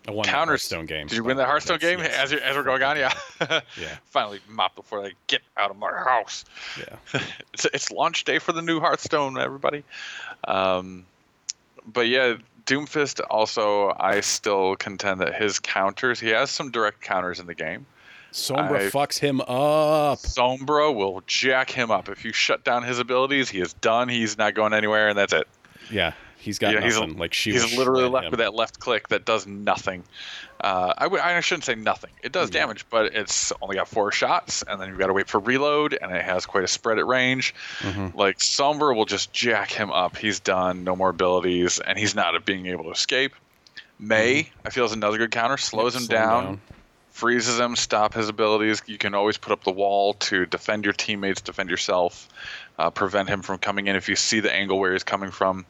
I 0.06 0.11
won 0.12 0.25
the 0.25 0.31
counters- 0.31 0.62
Hearthstone 0.62 0.87
game. 0.87 1.06
did 1.08 1.17
you 1.17 1.25
win 1.25 1.37
that 1.38 1.47
Hearthstone 1.47 1.79
game 1.79 1.99
Yes. 1.99 2.32
as, 2.32 2.32
as 2.32 2.56
we're 2.56 2.62
going 2.62 2.82
on? 2.82 2.97
Yeah. 2.97 3.12
Yeah. 3.81 3.97
Finally 4.06 4.41
mop 4.49 4.75
before 4.76 5.03
they 5.03 5.12
get 5.26 5.43
out 5.56 5.70
of 5.70 5.76
my 5.76 5.91
house. 5.93 6.44
Yeah. 6.79 7.20
It's, 7.55 7.64
it's 7.67 7.91
launch 7.91 8.25
day 8.25 8.38
for 8.38 8.53
the 8.53 8.62
new 8.62 8.81
Hearthstone, 8.81 9.38
everybody. 9.38 9.82
Um, 10.47 11.06
but 11.87 12.08
yeah, 12.08 12.35
Doomfist 12.67 13.20
also, 13.31 13.94
I 13.99 14.20
still 14.20 14.76
contend 14.76 15.20
that 15.20 15.35
his 15.35 15.58
counters, 15.58 16.20
he 16.20 16.29
has 16.31 16.50
some 16.50 16.70
direct 16.70 17.00
counters 17.00 17.41
in 17.41 17.47
the 17.47 17.55
game. 17.55 17.87
Sombra 18.32 18.76
I- 18.87 18.91
fucks 18.91 19.19
him 19.19 19.41
up. 19.41 20.19
Sombra 20.19 20.95
will 20.95 21.23
jack 21.26 21.71
him 21.71 21.90
up. 21.90 22.09
If 22.09 22.25
you 22.25 22.33
shut 22.33 22.64
down 22.64 22.83
his 22.83 22.99
abilities, 22.99 23.49
he 23.49 23.61
is 23.61 23.73
done. 23.75 24.09
He's 24.09 24.37
not 24.37 24.54
going 24.54 24.75
anywhere, 24.75 25.09
and 25.09 25.16
that's 25.16 25.33
it. 25.33 25.49
Yeah. 25.90 26.12
He's 26.38 26.59
got 26.59 26.75
Yeah, 26.75 26.81
he's- 26.81 26.95
nothing. 26.95 27.16
like 27.19 27.35
she 27.35 27.52
He's 27.52 27.76
literally 27.76 28.09
left 28.09 28.26
him. 28.26 28.31
with 28.31 28.38
that 28.38 28.55
left 28.55 28.78
click 28.78 29.09
that 29.09 29.25
does 29.25 29.47
nothing. 29.47 30.05
Uh, 30.61 30.95
I 30.97 31.05
w- 31.05 31.23
I 31.23 31.38
shouldn't 31.40 31.64
say 31.64 31.75
nothing. 31.75 32.11
It 32.23 32.33
does 32.33 32.50
Yeah. 32.50 32.61
damage, 32.61 32.87
but 32.88 33.07
it's 33.14 33.52
only 33.61 33.76
got 33.76 33.88
four 33.88 34.11
shots, 34.12 34.62
and 34.66 34.81
then 34.81 34.88
you've 34.88 34.99
got 34.99 35.09
to 35.09 35.12
wait 35.12 35.28
for 35.28 35.38
reload, 35.40 35.99
and 36.00 36.12
it 36.14 36.25
has 36.25 36.47
quite 36.47 36.64
a 36.64 36.69
spread 36.69 36.99
at 36.99 37.07
range. 37.07 37.55
Mhm. 37.81 38.14
Like 38.14 38.38
Sombra 38.38 38.95
will 38.95 39.05
just 39.07 39.33
jack 39.33 39.71
him 39.73 39.90
up. 39.90 40.16
He's 40.16 40.38
done, 40.40 40.85
no 40.85 40.95
more 40.97 41.11
abilities, 41.11 41.78
and 41.81 41.99
he's 41.99 42.14
not 42.14 42.45
being 42.45 42.66
able 42.66 42.85
to 42.85 42.90
escape. 42.90 43.35
Mei 43.99 44.50
I 44.64 44.71
feel 44.71 44.85
is 44.85 44.93
another 44.93 45.19
good 45.19 45.31
counter. 45.31 45.57
Slows 45.57 45.95
Yep, 45.95 46.02
him 46.02 46.07
down, 46.09 46.45
down. 46.45 46.61
freezes 47.12 47.59
him, 47.59 47.76
stop 47.76 48.14
his 48.14 48.28
abilities. 48.28 48.83
You 48.87 48.99
can 48.99 49.14
always 49.14 49.37
put 49.38 49.52
up 49.52 49.64
the 49.64 49.73
wall 49.73 50.14
to 50.14 50.45
defend 50.47 50.85
your 50.85 50.93
teammates, 50.93 51.40
defend 51.40 51.71
yourself, 51.71 52.28
uh, 52.78 52.90
prevent 52.90 53.28
him 53.28 53.43
from 53.43 53.59
coming 53.59 53.87
in 53.87 53.97
if 53.97 54.09
you 54.09 54.16
see 54.16 54.40
the 54.40 54.52
angle 54.52 54.78
where 54.78 54.93
he's 54.93 55.02
coming 55.05 55.31
from. 55.31 55.64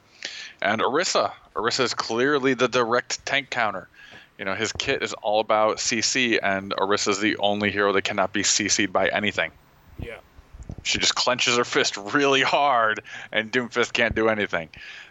And 0.62 0.80
Orisa, 0.80 1.32
Orisa 1.54 1.80
is 1.80 1.94
clearly 1.94 2.54
the 2.54 2.68
direct 2.68 3.24
tank 3.26 3.50
counter. 3.50 3.88
You 4.38 4.44
know, 4.44 4.54
his 4.54 4.72
kit 4.72 5.02
is 5.02 5.12
all 5.14 5.40
about 5.40 5.78
CC, 5.78 6.38
and 6.42 6.74
Orisa 6.76 7.08
is 7.08 7.20
the 7.20 7.36
only 7.38 7.70
hero 7.70 7.92
that 7.92 8.02
cannot 8.02 8.32
be 8.32 8.42
CC'd 8.42 8.92
by 8.92 9.08
anything. 9.08 9.50
Yeah. 9.98 10.18
She 10.82 10.98
just 10.98 11.14
clenches 11.14 11.56
her 11.56 11.64
fist 11.64 11.96
really 11.96 12.42
hard, 12.42 13.00
and 13.32 13.50
Doomfist 13.50 13.92
can't 13.92 14.14
do 14.14 14.28
anything. 14.28 14.68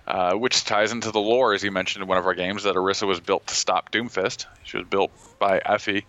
Uh, 0.08 0.34
which 0.34 0.64
ties 0.64 0.92
into 0.92 1.10
the 1.10 1.20
lore, 1.20 1.56
as 1.56 1.64
you 1.64 1.72
mentioned 1.72 2.04
in 2.04 2.08
one 2.08 2.20
of 2.20 2.28
our 2.28 2.36
games, 2.36 2.64
that 2.64 2.76
Orisa 2.76 3.08
was 3.08 3.20
built 3.20 3.48
to 3.48 3.56
stop 3.56 3.92
Doomfist. 3.92 4.46
She 4.64 4.78
was 4.78 4.86
built 4.88 5.12
by 5.40 5.60
Efi 5.62 6.04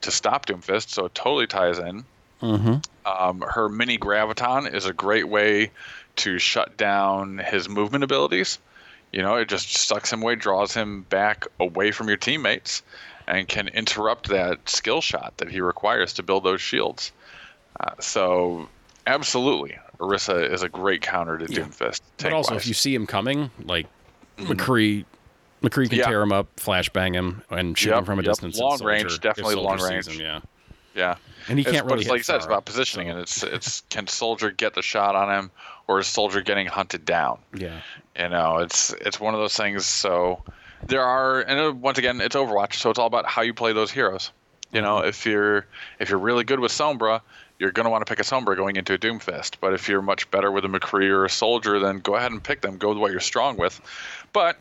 to 0.00 0.10
stop 0.10 0.46
Doomfist, 0.46 0.88
so 0.90 1.04
it 1.04 1.14
totally 1.14 1.46
ties 1.46 1.78
in. 1.78 2.04
Mm-hmm. 2.42 2.76
Um, 3.06 3.44
her 3.48 3.68
mini 3.68 3.98
graviton 3.98 4.72
is 4.72 4.84
a 4.84 4.92
great 4.92 5.28
way 5.28 5.70
to 6.16 6.38
shut 6.38 6.76
down 6.76 7.38
his 7.38 7.68
movement 7.68 8.04
abilities. 8.04 8.58
You 9.12 9.22
know, 9.22 9.36
it 9.36 9.48
just 9.48 9.76
sucks 9.76 10.12
him 10.12 10.22
away, 10.22 10.34
draws 10.34 10.74
him 10.74 11.02
back 11.02 11.46
away 11.58 11.90
from 11.90 12.08
your 12.08 12.16
teammates, 12.16 12.82
and 13.26 13.48
can 13.48 13.68
interrupt 13.68 14.28
that 14.28 14.68
skill 14.68 15.00
shot 15.00 15.34
that 15.38 15.50
he 15.50 15.60
requires 15.60 16.12
to 16.14 16.22
build 16.22 16.44
those 16.44 16.60
shields. 16.60 17.12
Uh, 17.80 17.92
so, 18.00 18.68
absolutely, 19.06 19.76
Orisa 19.98 20.50
is 20.50 20.62
a 20.62 20.68
great 20.68 21.02
counter 21.02 21.38
to 21.38 21.52
Yeah. 21.52 21.60
Doomfist. 21.60 22.00
But 22.18 22.32
also, 22.32 22.56
if 22.56 22.66
you 22.66 22.74
see 22.74 22.94
him 22.94 23.06
coming, 23.06 23.50
like 23.64 23.86
McCree, 24.38 25.04
McCree 25.62 25.88
can 25.88 25.98
Yeah. 25.98 26.06
tear 26.06 26.22
him 26.22 26.32
up, 26.32 26.54
flashbang 26.56 27.14
him, 27.14 27.42
and 27.50 27.76
shoot 27.76 27.90
Yep, 27.90 27.98
him 28.00 28.04
from 28.04 28.18
a 28.18 28.22
yep. 28.22 28.32
distance. 28.32 28.58
Long 28.58 28.82
range, 28.82 29.20
definitely 29.20 29.54
long 29.56 29.80
range. 29.80 30.06
Him, 30.08 30.20
yeah. 30.20 30.40
Yeah. 30.96 31.16
and 31.48 31.58
he 31.58 31.64
can't 31.64 31.86
but 31.86 31.92
really. 31.94 32.00
it's 32.00 32.06
hit 32.06 32.10
like 32.12 32.18
you 32.20 32.24
said, 32.24 32.36
it's 32.36 32.46
about 32.46 32.64
positioning, 32.64 33.06
so- 33.08 33.12
and 33.12 33.20
it's 33.20 33.42
it's 33.42 33.80
can 33.90 34.06
Soldier 34.06 34.50
get 34.50 34.74
the 34.74 34.82
shot 34.82 35.14
on 35.14 35.30
him, 35.32 35.50
or 35.86 36.00
is 36.00 36.06
Soldier 36.06 36.40
getting 36.40 36.66
hunted 36.66 37.04
down? 37.04 37.38
Yeah, 37.54 37.80
You 38.18 38.28
know, 38.30 38.58
it's 38.58 38.92
it's 39.00 39.20
one 39.20 39.34
of 39.34 39.40
those 39.40 39.56
things. 39.56 39.84
So 39.86 40.42
there 40.86 41.02
are, 41.02 41.40
and 41.42 41.60
uh, 41.60 41.72
once 41.72 41.98
again, 41.98 42.20
it's 42.20 42.34
Overwatch, 42.36 42.74
so 42.74 42.90
it's 42.90 42.98
all 42.98 43.06
about 43.06 43.26
how 43.26 43.42
you 43.42 43.54
play 43.54 43.72
those 43.72 43.90
heroes. 43.90 44.32
You 44.72 44.80
know, 44.82 44.96
Mm-hmm. 44.96 45.08
if 45.08 45.24
you're 45.26 45.66
if 46.00 46.10
you're 46.10 46.18
really 46.18 46.42
good 46.44 46.58
with 46.60 46.72
Sombra, 46.72 47.20
you're 47.58 47.70
going 47.70 47.84
to 47.84 47.90
want 47.90 48.04
to 48.04 48.10
pick 48.10 48.18
a 48.20 48.24
Sombra 48.24 48.56
going 48.56 48.76
into 48.76 48.92
a 48.94 48.98
Doomfist. 48.98 49.56
But 49.60 49.72
if 49.74 49.88
you're 49.88 50.02
much 50.02 50.30
better 50.30 50.50
with 50.50 50.64
a 50.64 50.68
McCree 50.68 51.08
or 51.08 51.24
a 51.24 51.30
Soldier, 51.30 51.78
then 51.78 52.00
go 52.00 52.16
ahead 52.16 52.32
and 52.32 52.42
pick 52.42 52.60
them. 52.62 52.76
Go 52.76 52.88
with 52.90 52.98
what 52.98 53.10
you're 53.12 53.20
strong 53.20 53.56
with. 53.56 53.80
But 54.32 54.58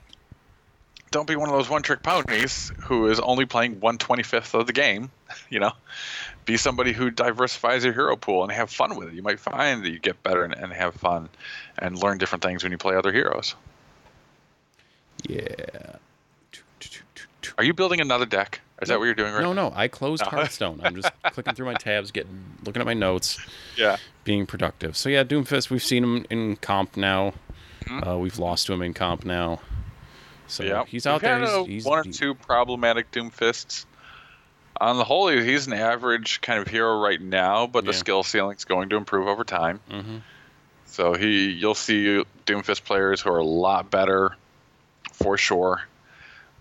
don't 1.16 1.28
be 1.30 1.38
one 1.38 1.48
of 1.48 1.56
those 1.56 1.70
one-trick 1.70 2.04
ponies 2.04 2.74
who 2.84 3.08
is 3.08 3.22
only 3.22 3.46
playing 3.46 3.78
125th 3.78 4.54
of 4.60 4.68
the 4.68 4.74
game. 4.74 5.10
You 5.50 5.60
know, 5.60 5.72
be 6.46 6.56
somebody 6.58 6.92
who 6.94 7.10
diversifies 7.10 7.84
your 7.84 7.94
hero 7.94 8.16
pool 8.16 8.44
and 8.44 8.52
have 8.52 8.70
fun 8.70 8.96
with 8.96 9.10
it. 9.10 9.14
You 9.14 9.22
might 9.22 9.40
find 9.40 9.84
that 9.84 9.90
you 9.90 10.00
get 10.00 10.22
better 10.24 10.44
and, 10.44 10.54
and 10.54 10.72
have 10.74 10.96
fun 10.96 11.30
and 11.78 11.98
learn 12.02 12.18
different 12.18 12.44
things 12.44 12.64
when 12.64 12.72
you 12.72 12.78
play 12.78 12.96
other 12.96 13.12
heroes. 13.12 13.56
yeah. 15.28 15.96
Are 17.58 17.64
you 17.64 17.74
building 17.74 18.02
another 18.02 18.26
deck? 18.26 18.60
Is 18.82 18.90
that 18.90 19.00
what 19.00 19.06
you're 19.06 19.14
doing 19.14 19.34
right 19.34 19.42
No, 19.42 19.54
now? 19.54 19.64
no, 19.64 19.70
no. 19.70 19.76
I 19.76 19.88
closed 19.88 20.24
No. 20.26 20.30
Hearthstone. 20.32 20.82
I'm 20.84 20.96
just 20.96 21.10
clicking 21.32 21.54
through 21.54 21.68
my 21.68 21.74
tabs, 21.76 22.12
getting 22.12 22.44
looking 22.66 22.82
at 22.82 22.86
my 22.86 22.94
notes, 22.94 23.38
Yeah. 23.78 23.98
being 24.24 24.46
productive. 24.46 24.98
So 24.98 25.10
yeah, 25.10 25.24
Doomfist. 25.24 25.70
We've 25.70 25.84
seen 25.84 26.04
him 26.04 26.26
in 26.30 26.56
comp 26.58 26.98
now. 26.98 27.34
Mhm. 27.86 28.08
Uh, 28.08 28.18
we've 28.18 28.40
lost 28.40 28.68
to 28.68 28.74
him 28.74 28.82
in 28.82 28.94
comp 28.94 29.24
now. 29.26 29.60
So 30.48 30.64
yeah. 30.64 30.84
he's 30.86 31.06
out 31.08 31.22
We've 31.22 31.22
there. 31.22 31.44
uh, 31.44 31.64
He's, 31.64 31.68
he's 31.68 31.86
one 31.86 32.00
or 32.00 32.04
two 32.04 32.36
problematic 32.36 33.12
Doomfists. 33.12 33.86
On 34.80 34.98
the 34.98 35.04
whole, 35.06 35.28
he's 35.30 35.68
an 35.68 35.74
average 35.74 36.42
kind 36.42 36.60
of 36.60 36.68
hero 36.68 37.00
right 37.00 37.22
now, 37.22 37.66
but 37.66 37.86
the 37.86 37.92
Yeah. 37.92 37.98
skill 37.98 38.24
ceiling's 38.24 38.66
going 38.66 38.90
to 38.90 38.98
improve 38.98 39.28
over 39.28 39.44
time. 39.44 39.80
Mhm. 39.90 40.22
So 40.86 41.14
he, 41.14 41.48
you'll 41.50 41.76
see 41.76 42.24
Doomfist 42.46 42.84
players 42.84 43.22
who 43.22 43.32
are 43.32 43.38
a 43.40 43.44
lot 43.46 43.90
better, 43.90 44.36
for 45.14 45.38
sure. 45.38 45.82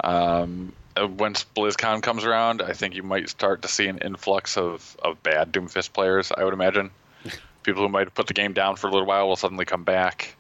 Um, 0.03 0.73
uh, 1.01 1.07
once 1.09 1.45
BlizzCon 1.57 2.03
comes 2.03 2.25
around, 2.25 2.63
I 2.63 2.73
think 2.73 2.95
you 2.95 3.03
might 3.03 3.29
start 3.29 3.63
to 3.63 3.69
see 3.69 3.87
an 3.89 3.99
influx 3.99 4.57
of, 4.57 4.97
of 5.03 5.23
bad 5.23 5.53
Doomfist 5.53 5.93
players. 5.93 6.31
I 6.37 6.45
would 6.45 6.55
imagine 6.55 6.91
people 7.65 7.83
who 7.83 7.89
might 7.89 8.07
have 8.07 8.15
put 8.15 8.29
the 8.29 8.35
game 8.35 8.53
down 8.53 8.77
for 8.77 8.87
a 8.87 8.91
little 8.91 9.07
while 9.07 9.27
will 9.29 9.37
suddenly 9.37 9.65
come 9.65 9.83
back. 9.85 10.37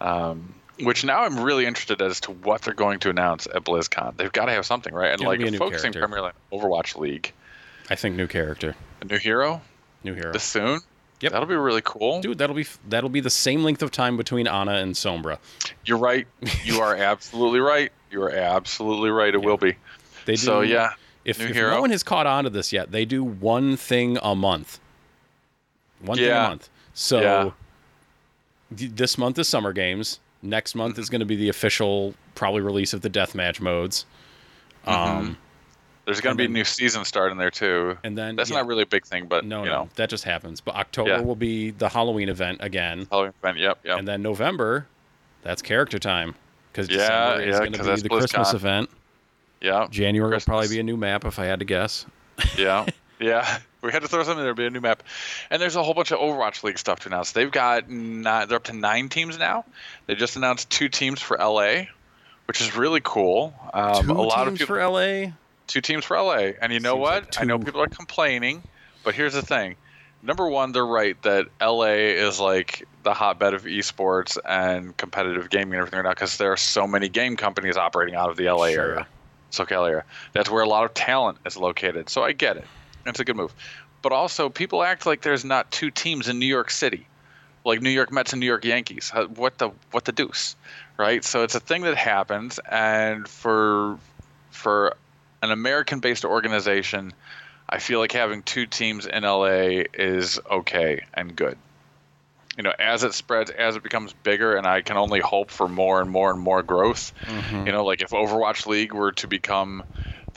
Um, 0.00 0.54
which 0.82 1.04
now 1.04 1.22
I'm 1.24 1.40
really 1.40 1.66
interested 1.66 2.00
as 2.02 2.20
to 2.20 2.32
what 2.32 2.62
they're 2.62 2.74
going 2.74 2.98
to 3.00 3.10
announce 3.10 3.46
at 3.46 3.64
BlizzCon. 3.64 4.16
They've 4.16 4.32
got 4.32 4.46
to 4.46 4.52
have 4.52 4.66
something, 4.66 4.94
right? 4.94 5.12
And 5.12 5.20
It'll 5.20 5.30
like 5.32 5.40
be 5.40 5.48
a 5.48 5.50
new 5.50 5.58
focusing 5.58 5.92
character. 5.92 6.00
primarily 6.00 6.32
on 6.52 6.58
Overwatch 6.60 6.96
League, 6.96 7.32
I 7.90 7.94
think 7.94 8.16
new 8.16 8.26
character, 8.26 8.74
a 9.00 9.04
new 9.04 9.18
hero 9.18 9.60
new 10.04 10.14
hero. 10.14 10.32
this 10.32 10.44
soon. 10.44 10.80
Yep. 11.20 11.32
That'll 11.32 11.48
be 11.48 11.56
really 11.56 11.82
cool. 11.84 12.20
Dude, 12.20 12.38
that'll 12.38 12.54
be 12.54 12.66
that'll 12.88 13.10
be 13.10 13.20
the 13.20 13.30
same 13.30 13.64
length 13.64 13.82
of 13.82 13.90
time 13.90 14.16
between 14.16 14.46
Ana 14.46 14.74
and 14.74 14.94
Sombra. 14.94 15.38
You're 15.84 15.98
right. 15.98 16.26
You 16.64 16.80
are 16.80 16.94
absolutely 16.96 17.58
right. 17.60 17.90
You 18.10 18.22
are 18.22 18.30
absolutely 18.30 19.10
right. 19.10 19.34
It 19.34 19.42
will 19.42 19.56
be. 19.56 19.74
They 20.26 20.34
do. 20.34 20.36
So 20.36 20.60
yeah, 20.60 20.92
if, 21.24 21.40
new 21.40 21.46
if 21.46 21.54
hero. 21.56 21.70
no 21.74 21.80
one 21.80 21.90
has 21.90 22.04
caught 22.04 22.26
on 22.28 22.44
to 22.44 22.50
this 22.50 22.72
yet, 22.72 22.92
they 22.92 23.04
do 23.04 23.24
one 23.24 23.76
thing 23.76 24.16
a 24.22 24.36
month. 24.36 24.78
One 26.00 26.16
thing 26.18 26.30
a 26.30 26.34
month. 26.34 26.70
So 26.94 27.20
Yeah. 27.20 27.50
this 28.70 29.18
month 29.18 29.38
is 29.38 29.48
summer 29.48 29.72
games. 29.72 30.20
Next 30.42 30.74
month 30.74 30.92
Mm-hmm. 30.94 31.00
is 31.00 31.10
going 31.10 31.20
to 31.20 31.26
be 31.26 31.36
the 31.36 31.48
official 31.48 32.14
probably 32.34 32.60
release 32.60 32.92
of 32.92 33.00
the 33.00 33.10
deathmatch 33.10 33.60
modes. 33.60 34.06
Um, 34.86 35.36
there's 36.04 36.20
going 36.20 36.34
to 36.34 36.38
be 36.38 36.46
a 36.46 36.48
new 36.48 36.64
season 36.64 37.04
start 37.04 37.32
in 37.32 37.38
there 37.38 37.50
too. 37.50 37.98
and 38.04 38.16
then 38.16 38.36
That's 38.36 38.48
yeah, 38.50 38.56
not 38.58 38.66
really 38.66 38.82
a 38.82 38.86
big 38.86 39.04
thing, 39.04 39.26
but 39.26 39.44
no, 39.44 39.60
you 39.64 39.66
no, 39.70 39.72
know, 39.84 39.88
that 39.96 40.08
just 40.08 40.24
happens. 40.24 40.60
But 40.60 40.76
October 40.76 41.10
Yeah. 41.10 41.20
will 41.20 41.36
be 41.36 41.70
the 41.72 41.88
Halloween 41.88 42.28
event 42.28 42.58
again, 42.62 43.06
Halloween 43.10 43.32
event. 43.42 43.58
Yep, 43.58 43.78
yep. 43.84 43.98
and 43.98 44.08
then 44.08 44.22
November, 44.22 44.86
that's 45.42 45.60
character 45.60 45.98
time 45.98 46.34
because 46.72 46.88
Yeah, 46.88 46.96
December 46.96 47.42
is 47.42 47.52
yeah, 47.52 47.58
going 47.58 47.72
to 47.72 47.94
be 47.96 48.00
the 48.02 48.08
Christmas 48.08 48.54
event. 48.54 48.90
yeah, 49.60 49.86
January 49.90 50.30
will 50.30 50.40
probably 50.40 50.62
Christmas. 50.62 50.76
be 50.76 50.80
a 50.80 50.84
new 50.84 50.96
map 50.96 51.24
if 51.24 51.38
I 51.38 51.44
had 51.44 51.58
to 51.58 51.64
guess. 51.66 52.06
yeah, 52.56 52.86
yeah. 53.20 53.58
We 53.80 53.92
had 53.92 54.02
to 54.02 54.08
throw 54.08 54.24
something. 54.24 54.38
There'll 54.42 54.56
be 54.56 54.66
a 54.66 54.70
new 54.70 54.80
map, 54.80 55.04
and 55.50 55.62
there's 55.62 55.76
a 55.76 55.82
whole 55.84 55.94
bunch 55.94 56.10
of 56.10 56.18
Overwatch 56.18 56.64
League 56.64 56.80
stuff 56.80 56.98
to 57.00 57.08
announce. 57.10 57.30
They've 57.30 57.48
got 57.48 57.88
nine, 57.88 58.48
they're 58.48 58.56
up 58.56 58.64
to 58.64 58.72
nine 58.72 59.08
teams 59.08 59.38
now. 59.38 59.64
They 60.08 60.16
just 60.16 60.34
announced 60.34 60.68
two 60.68 60.88
teams 60.88 61.20
for 61.22 61.36
LA, 61.38 61.82
which 62.46 62.60
is 62.60 62.74
really 62.76 63.00
cool. 63.00 63.54
Um, 63.72 64.06
Two 64.06 64.10
a 64.10 64.14
lot 64.14 64.46
teams 64.46 64.48
of 64.60 64.66
people, 64.66 64.74
for 64.74 64.84
LA. 64.84 65.30
two 65.68 65.80
teams 65.80 66.04
for 66.04 66.16
LA. 66.20 66.54
And 66.60 66.72
you 66.72 66.80
know 66.80 66.94
Seems 66.94 67.00
what? 67.02 67.22
like 67.36 67.40
I 67.40 67.44
know 67.44 67.56
people 67.60 67.80
are 67.80 67.86
complaining, 67.86 68.64
but 69.04 69.14
here's 69.14 69.34
the 69.34 69.42
thing. 69.42 69.76
Number 70.24 70.48
one, 70.48 70.72
they're 70.72 70.84
right 70.84 71.16
that 71.22 71.46
LA 71.62 71.84
is 72.18 72.40
like 72.40 72.84
the 73.04 73.14
hotbed 73.14 73.54
of 73.54 73.62
esports 73.62 74.36
and 74.44 74.96
competitive 74.96 75.50
gaming 75.50 75.74
and 75.74 75.82
everything 75.82 75.98
right 75.98 76.04
now 76.04 76.10
because 76.14 76.36
there 76.36 76.50
are 76.50 76.56
so 76.56 76.88
many 76.88 77.08
game 77.08 77.36
companies 77.36 77.76
operating 77.76 78.16
out 78.16 78.28
of 78.28 78.36
the 78.36 78.46
LA 78.50 78.70
Sure. 78.70 78.82
area, 78.90 79.06
SoCal 79.52 79.88
area. 79.88 80.04
That's 80.32 80.50
where 80.50 80.64
a 80.64 80.68
lot 80.68 80.84
of 80.84 80.94
talent 80.94 81.38
is 81.46 81.56
located. 81.56 82.08
So 82.10 82.24
I 82.24 82.32
get 82.32 82.56
it. 82.56 82.64
It's 83.06 83.20
a 83.20 83.24
good 83.24 83.36
move. 83.36 83.54
But 84.02 84.12
also, 84.12 84.48
people 84.48 84.82
act 84.82 85.06
like 85.06 85.22
there's 85.22 85.44
not 85.44 85.70
two 85.70 85.90
teams 85.90 86.28
in 86.28 86.38
New 86.38 86.46
York 86.46 86.70
City, 86.70 87.06
like 87.64 87.82
New 87.82 87.90
York 87.90 88.12
Mets 88.12 88.32
and 88.32 88.40
New 88.40 88.46
York 88.46 88.64
Yankees. 88.64 89.10
What 89.34 89.58
the 89.58 89.70
what 89.90 90.04
the 90.04 90.12
deuce, 90.12 90.54
right? 90.96 91.24
So 91.24 91.42
it's 91.42 91.54
a 91.54 91.60
thing 91.60 91.82
that 91.82 91.96
happens, 91.96 92.60
and 92.70 93.26
for 93.26 93.98
for 94.50 94.96
an 95.42 95.50
American-based 95.50 96.24
organization, 96.24 97.12
I 97.68 97.78
feel 97.78 97.98
like 97.98 98.12
having 98.12 98.42
two 98.42 98.66
teams 98.66 99.06
in 99.06 99.24
LA 99.24 99.84
is 99.94 100.40
okay 100.50 101.04
and 101.14 101.34
good. 101.34 101.58
You 102.56 102.64
know, 102.64 102.72
as 102.78 103.04
it 103.04 103.14
spreads, 103.14 103.50
as 103.52 103.76
it 103.76 103.84
becomes 103.84 104.12
bigger, 104.12 104.56
and 104.56 104.66
I 104.66 104.80
can 104.80 104.96
only 104.96 105.20
hope 105.20 105.50
for 105.50 105.68
more 105.68 106.00
and 106.00 106.10
more 106.10 106.32
and 106.32 106.40
more 106.40 106.62
growth. 106.64 107.12
Mhm. 107.26 107.66
You 107.66 107.72
know, 107.72 107.84
like 107.84 108.02
if 108.02 108.10
Overwatch 108.10 108.66
League 108.66 108.92
were 108.92 109.12
to 109.12 109.28
become 109.28 109.84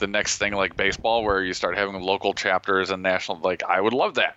the 0.02 0.06
next 0.08 0.36
thing 0.38 0.52
like 0.52 0.76
baseball, 0.76 1.24
where 1.24 1.42
you 1.42 1.54
start 1.54 1.78
having 1.78 1.98
local 2.02 2.34
chapters 2.34 2.90
and 2.90 3.02
national, 3.02 3.38
like 3.38 3.62
I 3.62 3.80
would 3.80 3.94
love 3.94 4.16
that. 4.16 4.36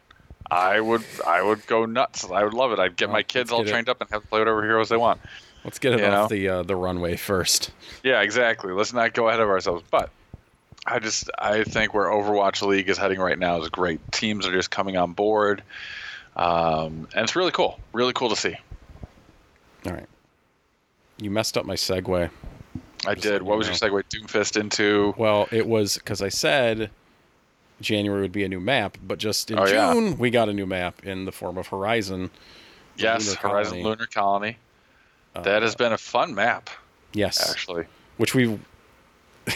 I 0.49 0.79
would, 0.79 1.03
I 1.25 1.41
would 1.41 1.65
go 1.65 1.85
nuts. 1.85 2.23
I 2.29 2.43
would 2.43 2.53
love 2.53 2.71
it. 2.71 2.77
I'd 2.79 2.95
get 2.95 3.09
my 3.09 3.23
kids 3.23 3.51
all 3.51 3.59
get 3.61 3.67
it. 3.67 3.71
trained 3.71 3.89
up 3.89 3.99
and 3.99 4.09
have 4.11 4.21
to 4.21 4.27
play 4.27 4.39
whatever 4.39 4.61
heroes 4.63 4.89
they 4.89 4.97
want. 4.97 5.19
Let's 5.63 5.79
get 5.79 5.93
it 5.93 5.99
You 6.01 6.05
off 6.05 6.29
know? 6.29 6.35
the 6.37 6.47
uh, 6.49 6.63
the 6.63 6.75
runway 6.75 7.15
first. 7.17 7.71
Yeah, 8.03 8.21
exactly. 8.21 8.71
Let's 8.71 8.93
not 8.93 9.13
go 9.13 9.27
ahead 9.27 9.39
of 9.39 9.49
ourselves. 9.49 9.83
But 9.89 10.11
I 10.85 10.99
just 10.99 11.31
I 11.39 11.63
think 11.63 11.95
where 11.95 12.05
Overwatch 12.05 12.61
League 12.61 12.87
is 12.87 12.99
heading 12.99 13.19
right 13.19 13.39
now 13.39 13.59
is 13.61 13.69
great. 13.69 13.99
Teams 14.11 14.45
are 14.45 14.53
just 14.53 14.69
coming 14.69 14.95
on 14.97 15.13
board, 15.13 15.63
um, 16.35 17.07
and 17.15 17.23
it's 17.23 17.35
really 17.35 17.51
cool. 17.51 17.79
Really 17.91 18.13
cool 18.13 18.29
to 18.29 18.35
see. 18.35 18.55
All 19.87 19.93
right. 19.93 20.05
You 21.17 21.31
messed 21.31 21.57
up 21.57 21.65
my 21.65 21.75
segue. 21.75 22.29
I 23.07 23.13
Just 23.13 23.23
did. 23.23 23.41
What 23.43 23.57
was 23.57 23.67
your 23.67 23.75
segue? 23.75 24.03
Doomfist 24.09 24.59
into? 24.59 25.13
Well, 25.17 25.47
it 25.51 25.67
was 25.67 25.95
because 25.95 26.21
I 26.21 26.29
said 26.29 26.89
January 27.81 28.21
would 28.21 28.31
be 28.31 28.43
a 28.43 28.49
new 28.49 28.59
map, 28.59 28.97
but 29.05 29.17
just 29.19 29.51
in 29.51 29.59
Oh, 29.59 29.65
yeah. 29.65 29.93
June 29.93 30.17
we 30.17 30.29
got 30.29 30.49
a 30.49 30.53
new 30.53 30.65
map 30.65 31.03
in 31.05 31.25
the 31.25 31.31
form 31.31 31.57
of 31.57 31.67
Horizon. 31.67 32.29
Yes, 32.97 33.27
Lunar 33.27 33.39
Horizon 33.39 33.71
Colony. 33.73 33.83
Lunar 33.83 34.05
Colony. 34.07 34.57
Uh, 35.35 35.41
That 35.41 35.61
has 35.61 35.75
been 35.75 35.91
a 35.91 35.97
fun 35.97 36.33
map, 36.33 36.69
yes, 37.13 37.49
actually. 37.51 37.85
which 38.17 38.33
we 38.33 38.57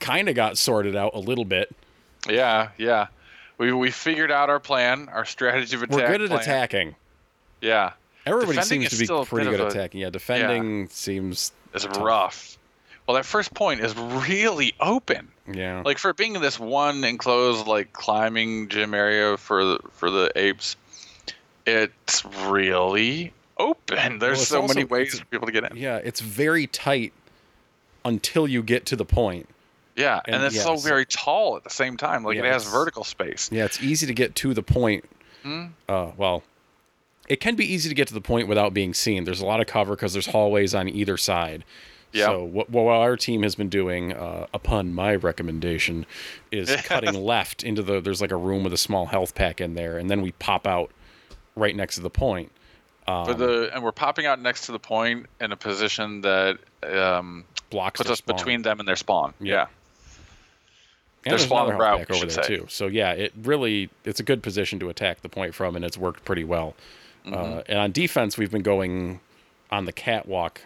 kind 0.00 0.28
of 0.28 0.34
got 0.34 0.56
sorted 0.58 0.96
out 0.96 1.12
a 1.14 1.18
little 1.18 1.44
bit. 1.44 1.74
Yeah, 2.28 2.70
yeah. 2.78 3.08
We 3.58 3.72
we 3.72 3.90
figured 3.90 4.30
out 4.32 4.50
our 4.50 4.60
plan, 4.60 5.08
our 5.12 5.24
strategy 5.24 5.76
of 5.76 5.82
attack. 5.82 5.96
We're 5.96 6.06
good 6.08 6.22
at 6.22 6.28
plan. 6.28 6.40
attacking. 6.40 6.94
Yeah, 7.60 7.92
Everybody 8.26 8.56
Defending 8.56 8.88
seems 8.88 9.08
to 9.08 9.18
be 9.20 9.26
pretty 9.26 9.50
good 9.50 9.60
at 9.60 9.68
attacking. 9.72 10.00
Yeah, 10.00 10.10
defending 10.10 10.88
seems 10.88 11.52
it's 11.74 11.84
Tough. 11.84 11.98
rough. 12.00 12.58
Well, 13.06 13.16
that 13.16 13.24
first 13.26 13.52
point 13.52 13.80
is 13.80 13.94
really 13.96 14.72
open. 14.80 15.28
yeah. 15.52 15.82
like 15.84 15.98
for 15.98 16.14
being 16.14 16.36
in 16.36 16.40
this 16.42 16.58
one 16.58 17.04
enclosed 17.04 17.66
like 17.66 17.92
climbing 17.92 18.68
gym 18.68 18.94
area 18.94 19.36
for 19.36 19.62
the 19.64 19.78
for 19.92 20.10
the 20.10 20.32
apes 20.36 20.76
it's 21.66 22.24
really 22.46 23.32
open 23.58 24.18
there's 24.18 24.40
it's 24.40 24.48
so 24.48 24.62
also- 24.62 24.74
many 24.74 24.84
ways 24.84 25.18
for 25.18 25.26
people 25.26 25.46
to 25.46 25.52
get 25.52 25.70
in 25.70 25.76
yeah, 25.76 25.96
it's 25.98 26.20
very 26.20 26.66
tight 26.66 27.12
until 28.06 28.46
you 28.48 28.62
get 28.62 28.86
to 28.86 28.96
the 28.96 29.04
point. 29.04 29.46
yeah 29.96 30.20
and, 30.24 30.36
and 30.36 30.44
it's 30.44 30.60
so 30.62 30.76
very 30.76 31.04
tall 31.06 31.56
at 31.56 31.64
the 31.64 31.70
same 31.70 31.96
time 31.98 32.24
like 32.24 32.36
Yeah, 32.36 32.44
it 32.44 32.52
has 32.52 32.64
vertical 32.70 33.04
space 33.04 33.50
Yeah, 33.52 33.64
it's 33.66 33.82
easy 33.82 34.06
to 34.06 34.14
get 34.14 34.34
to 34.36 34.54
the 34.54 34.62
point. 34.62 35.04
Hmm? 35.42 35.66
Uh, 35.88 36.12
well, 36.16 36.42
it 37.28 37.40
can 37.40 37.54
be 37.54 37.70
easy 37.70 37.88
to 37.88 37.94
get 37.94 38.08
to 38.08 38.14
the 38.14 38.20
point 38.20 38.48
without 38.48 38.74
being 38.74 38.94
seen. 38.94 39.24
There's 39.24 39.40
a 39.40 39.46
lot 39.46 39.60
of 39.60 39.66
cover 39.66 39.94
because 39.96 40.12
there's 40.12 40.26
hallways 40.26 40.74
on 40.74 40.88
either 40.88 41.16
side. 41.16 41.64
Yeah. 42.12 42.26
So 42.26 42.44
what, 42.44 42.70
what 42.70 42.84
our 42.92 43.16
team 43.16 43.42
has 43.42 43.54
been 43.56 43.68
doing, 43.68 44.12
uh, 44.12 44.46
upon 44.54 44.94
my 44.94 45.16
recommendation, 45.16 46.06
is 46.52 46.70
cutting 46.84 47.14
left 47.14 47.64
into 47.64 47.82
the. 47.82 48.00
There's 48.00 48.20
like 48.20 48.30
a 48.30 48.36
room 48.36 48.62
with 48.62 48.72
a 48.72 48.78
small 48.78 49.06
health 49.06 49.34
pack 49.34 49.60
in 49.60 49.74
there, 49.74 49.98
and 49.98 50.08
then 50.08 50.22
we 50.22 50.32
pop 50.32 50.66
out 50.66 50.90
right 51.56 51.74
next 51.74 51.96
to 51.96 52.02
the 52.02 52.10
point. 52.10 52.52
Um, 53.08 53.26
but 53.26 53.38
the 53.38 53.70
and 53.74 53.82
we're 53.82 53.92
popping 53.92 54.26
out 54.26 54.40
next 54.40 54.66
to 54.66 54.72
the 54.72 54.78
point 54.78 55.26
in 55.40 55.52
a 55.52 55.56
position 55.56 56.20
that 56.22 56.58
um, 56.84 57.44
blocks 57.70 57.98
puts 57.98 58.10
us 58.10 58.18
spawn. 58.18 58.36
between 58.36 58.62
them 58.62 58.78
and 58.78 58.88
their 58.88 58.96
spawn 58.96 59.34
Yeah. 59.40 59.54
yeah 59.54 59.66
And 61.24 61.32
There's 61.32 61.42
there's 61.42 61.50
another 61.50 61.84
health 61.84 61.98
pack 61.98 62.10
over 62.12 62.26
there 62.26 62.44
say. 62.44 62.56
too. 62.56 62.66
So 62.70 62.86
yeah, 62.86 63.12
it 63.12 63.32
really 63.42 63.90
it's 64.04 64.20
a 64.20 64.22
good 64.22 64.42
position 64.42 64.78
to 64.80 64.88
attack 64.88 65.20
the 65.22 65.28
point 65.28 65.54
from, 65.54 65.76
and 65.76 65.84
it's 65.84 65.98
worked 65.98 66.24
pretty 66.24 66.44
well. 66.44 66.74
Mm-hmm. 67.26 67.34
Uh, 67.34 67.62
and 67.68 67.78
on 67.78 67.92
defense, 67.92 68.36
we've 68.36 68.50
been 68.50 68.62
going 68.62 69.20
on 69.70 69.84
the 69.86 69.92
catwalk, 69.92 70.60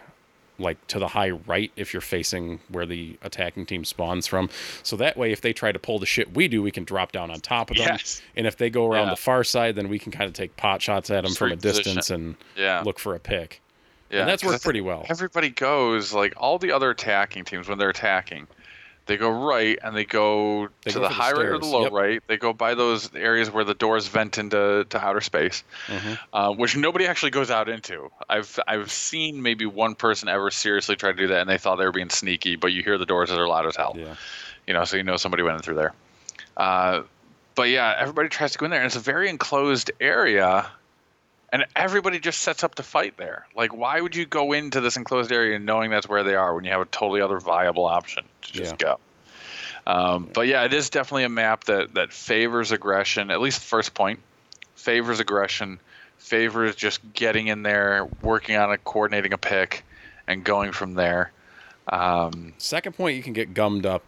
like 0.57 0.85
to 0.87 0.99
the 0.99 1.07
high 1.07 1.29
right 1.29 1.71
if 1.77 1.93
you're 1.93 2.01
facing 2.01 2.59
where 2.67 2.85
the 2.85 3.17
attacking 3.21 3.65
team 3.65 3.85
spawns 3.85 4.27
from. 4.27 4.49
So 4.83 4.95
that 4.97 5.15
way, 5.17 5.31
if 5.31 5.39
they 5.41 5.53
try 5.53 5.71
to 5.71 5.79
pull 5.79 5.99
the 5.99 6.05
shit 6.05 6.35
we 6.35 6.47
do, 6.49 6.61
we 6.61 6.71
can 6.71 6.83
drop 6.83 7.11
down 7.13 7.31
on 7.31 7.39
top 7.39 7.71
of 7.71 7.77
them. 7.77 7.87
Yes. 7.87 8.21
And 8.35 8.45
if 8.45 8.57
they 8.57 8.69
go 8.69 8.85
around 8.85 9.05
Yeah. 9.07 9.11
the 9.11 9.21
far 9.21 9.43
side, 9.45 9.75
then 9.75 9.87
we 9.87 9.99
can 9.99 10.11
kind 10.11 10.25
of 10.25 10.33
take 10.33 10.55
pot 10.57 10.81
shots 10.81 11.09
at 11.09 11.23
them 11.23 11.33
from 11.33 11.53
a 11.53 11.55
position. 11.55 11.95
distance 11.95 12.09
and 12.09 12.35
Yeah. 12.57 12.81
look 12.81 12.99
for 12.99 13.15
a 13.15 13.19
pick. 13.19 13.61
Yeah, 14.11 14.21
and 14.21 14.29
that's 14.29 14.43
worked 14.43 14.63
pretty 14.63 14.81
well. 14.81 15.05
everybody 15.07 15.49
goes 15.51 16.11
like 16.13 16.33
all 16.35 16.57
the 16.57 16.71
other 16.71 16.89
attacking 16.89 17.45
teams 17.45 17.69
when 17.69 17.77
they're 17.77 17.91
attacking 17.91 18.47
they 19.09 19.17
go 19.17 19.29
right 19.29 19.77
and 19.83 19.93
they 19.97 20.05
go 20.05 20.69
They 20.85 20.91
to 20.91 20.99
go 20.99 21.01
the 21.03 21.09
for 21.09 21.13
the 21.13 21.21
high 21.21 21.31
right 21.33 21.45
or 21.47 21.57
the 21.59 21.65
low 21.65 21.81
yep. 21.83 21.91
right 21.91 22.23
they 22.27 22.37
go 22.37 22.53
by 22.53 22.75
those 22.75 23.13
areas 23.13 23.51
where 23.51 23.65
the 23.65 23.73
doors 23.73 24.07
vent 24.07 24.37
into 24.37 24.85
to 24.89 24.97
outer 25.05 25.19
space 25.19 25.63
Mm-hmm. 25.87 26.13
uh, 26.31 26.51
which 26.53 26.77
nobody 26.77 27.05
actually 27.07 27.31
goes 27.31 27.51
out 27.51 27.67
into 27.67 28.09
i've 28.29 28.57
i've 28.67 28.91
seen 28.91 29.41
maybe 29.41 29.65
one 29.65 29.95
person 29.95 30.29
ever 30.29 30.49
seriously 30.51 30.95
try 30.95 31.11
to 31.11 31.17
do 31.17 31.27
that 31.27 31.41
and 31.41 31.49
they 31.49 31.57
thought 31.57 31.75
they 31.75 31.85
were 31.85 31.91
being 31.91 32.09
sneaky 32.09 32.55
but 32.55 32.71
you 32.71 32.83
hear 32.83 32.97
the 32.97 33.05
doors 33.05 33.29
that 33.29 33.37
are 33.39 33.47
loud 33.47 33.65
as 33.65 33.75
hell 33.75 33.93
Yeah. 33.97 34.15
you 34.67 34.73
know 34.73 34.85
so 34.85 34.95
you 34.95 35.03
know 35.03 35.17
somebody 35.17 35.43
went 35.43 35.57
in 35.57 35.61
through 35.63 35.75
there 35.75 35.93
uh, 36.55 37.01
but 37.55 37.69
yeah 37.69 37.95
everybody 37.97 38.29
tries 38.29 38.51
to 38.53 38.57
go 38.57 38.65
in 38.65 38.71
there 38.71 38.79
and 38.79 38.85
it's 38.87 38.95
a 38.95 38.99
very 38.99 39.27
enclosed 39.29 39.91
area 39.99 40.69
and 41.51 41.65
everybody 41.75 42.19
just 42.19 42.39
sets 42.41 42.63
up 42.63 42.75
to 42.75 42.83
fight 42.83 43.17
there. 43.17 43.45
Like, 43.55 43.75
why 43.75 43.99
would 44.01 44.15
you 44.15 44.25
go 44.25 44.53
into 44.53 44.81
this 44.81 44.97
enclosed 44.97 45.31
area 45.31 45.59
knowing 45.59 45.89
that's 45.89 46.07
where 46.07 46.23
they 46.23 46.35
are 46.35 46.53
when 46.53 46.63
you 46.63 46.71
have 46.71 46.81
a 46.81 46.85
totally 46.85 47.21
other 47.21 47.39
viable 47.39 47.85
option 47.85 48.23
to 48.43 48.53
just 48.53 48.77
go? 48.77 48.99
Um, 49.87 50.29
but 50.33 50.47
yeah, 50.47 50.65
it 50.65 50.73
is 50.73 50.89
definitely 50.89 51.23
a 51.23 51.29
map 51.29 51.63
that 51.65 51.95
that 51.95 52.13
favors 52.13 52.71
aggression. 52.71 53.31
At 53.31 53.41
least 53.41 53.61
the 53.61 53.67
first 53.67 53.93
point 53.93 54.19
favors 54.75 55.19
aggression, 55.19 55.79
favors 56.17 56.75
just 56.75 56.99
getting 57.13 57.47
in 57.47 57.63
there, 57.63 58.07
working 58.21 58.55
on 58.55 58.71
it, 58.71 58.83
coordinating 58.83 59.33
a 59.33 59.37
pick, 59.37 59.83
and 60.27 60.43
going 60.43 60.71
from 60.71 60.93
there. 60.93 61.31
Um, 61.87 62.53
Second 62.59 62.93
point, 62.93 63.17
you 63.17 63.23
can 63.23 63.33
get 63.33 63.53
gummed 63.53 63.85
up 63.85 64.03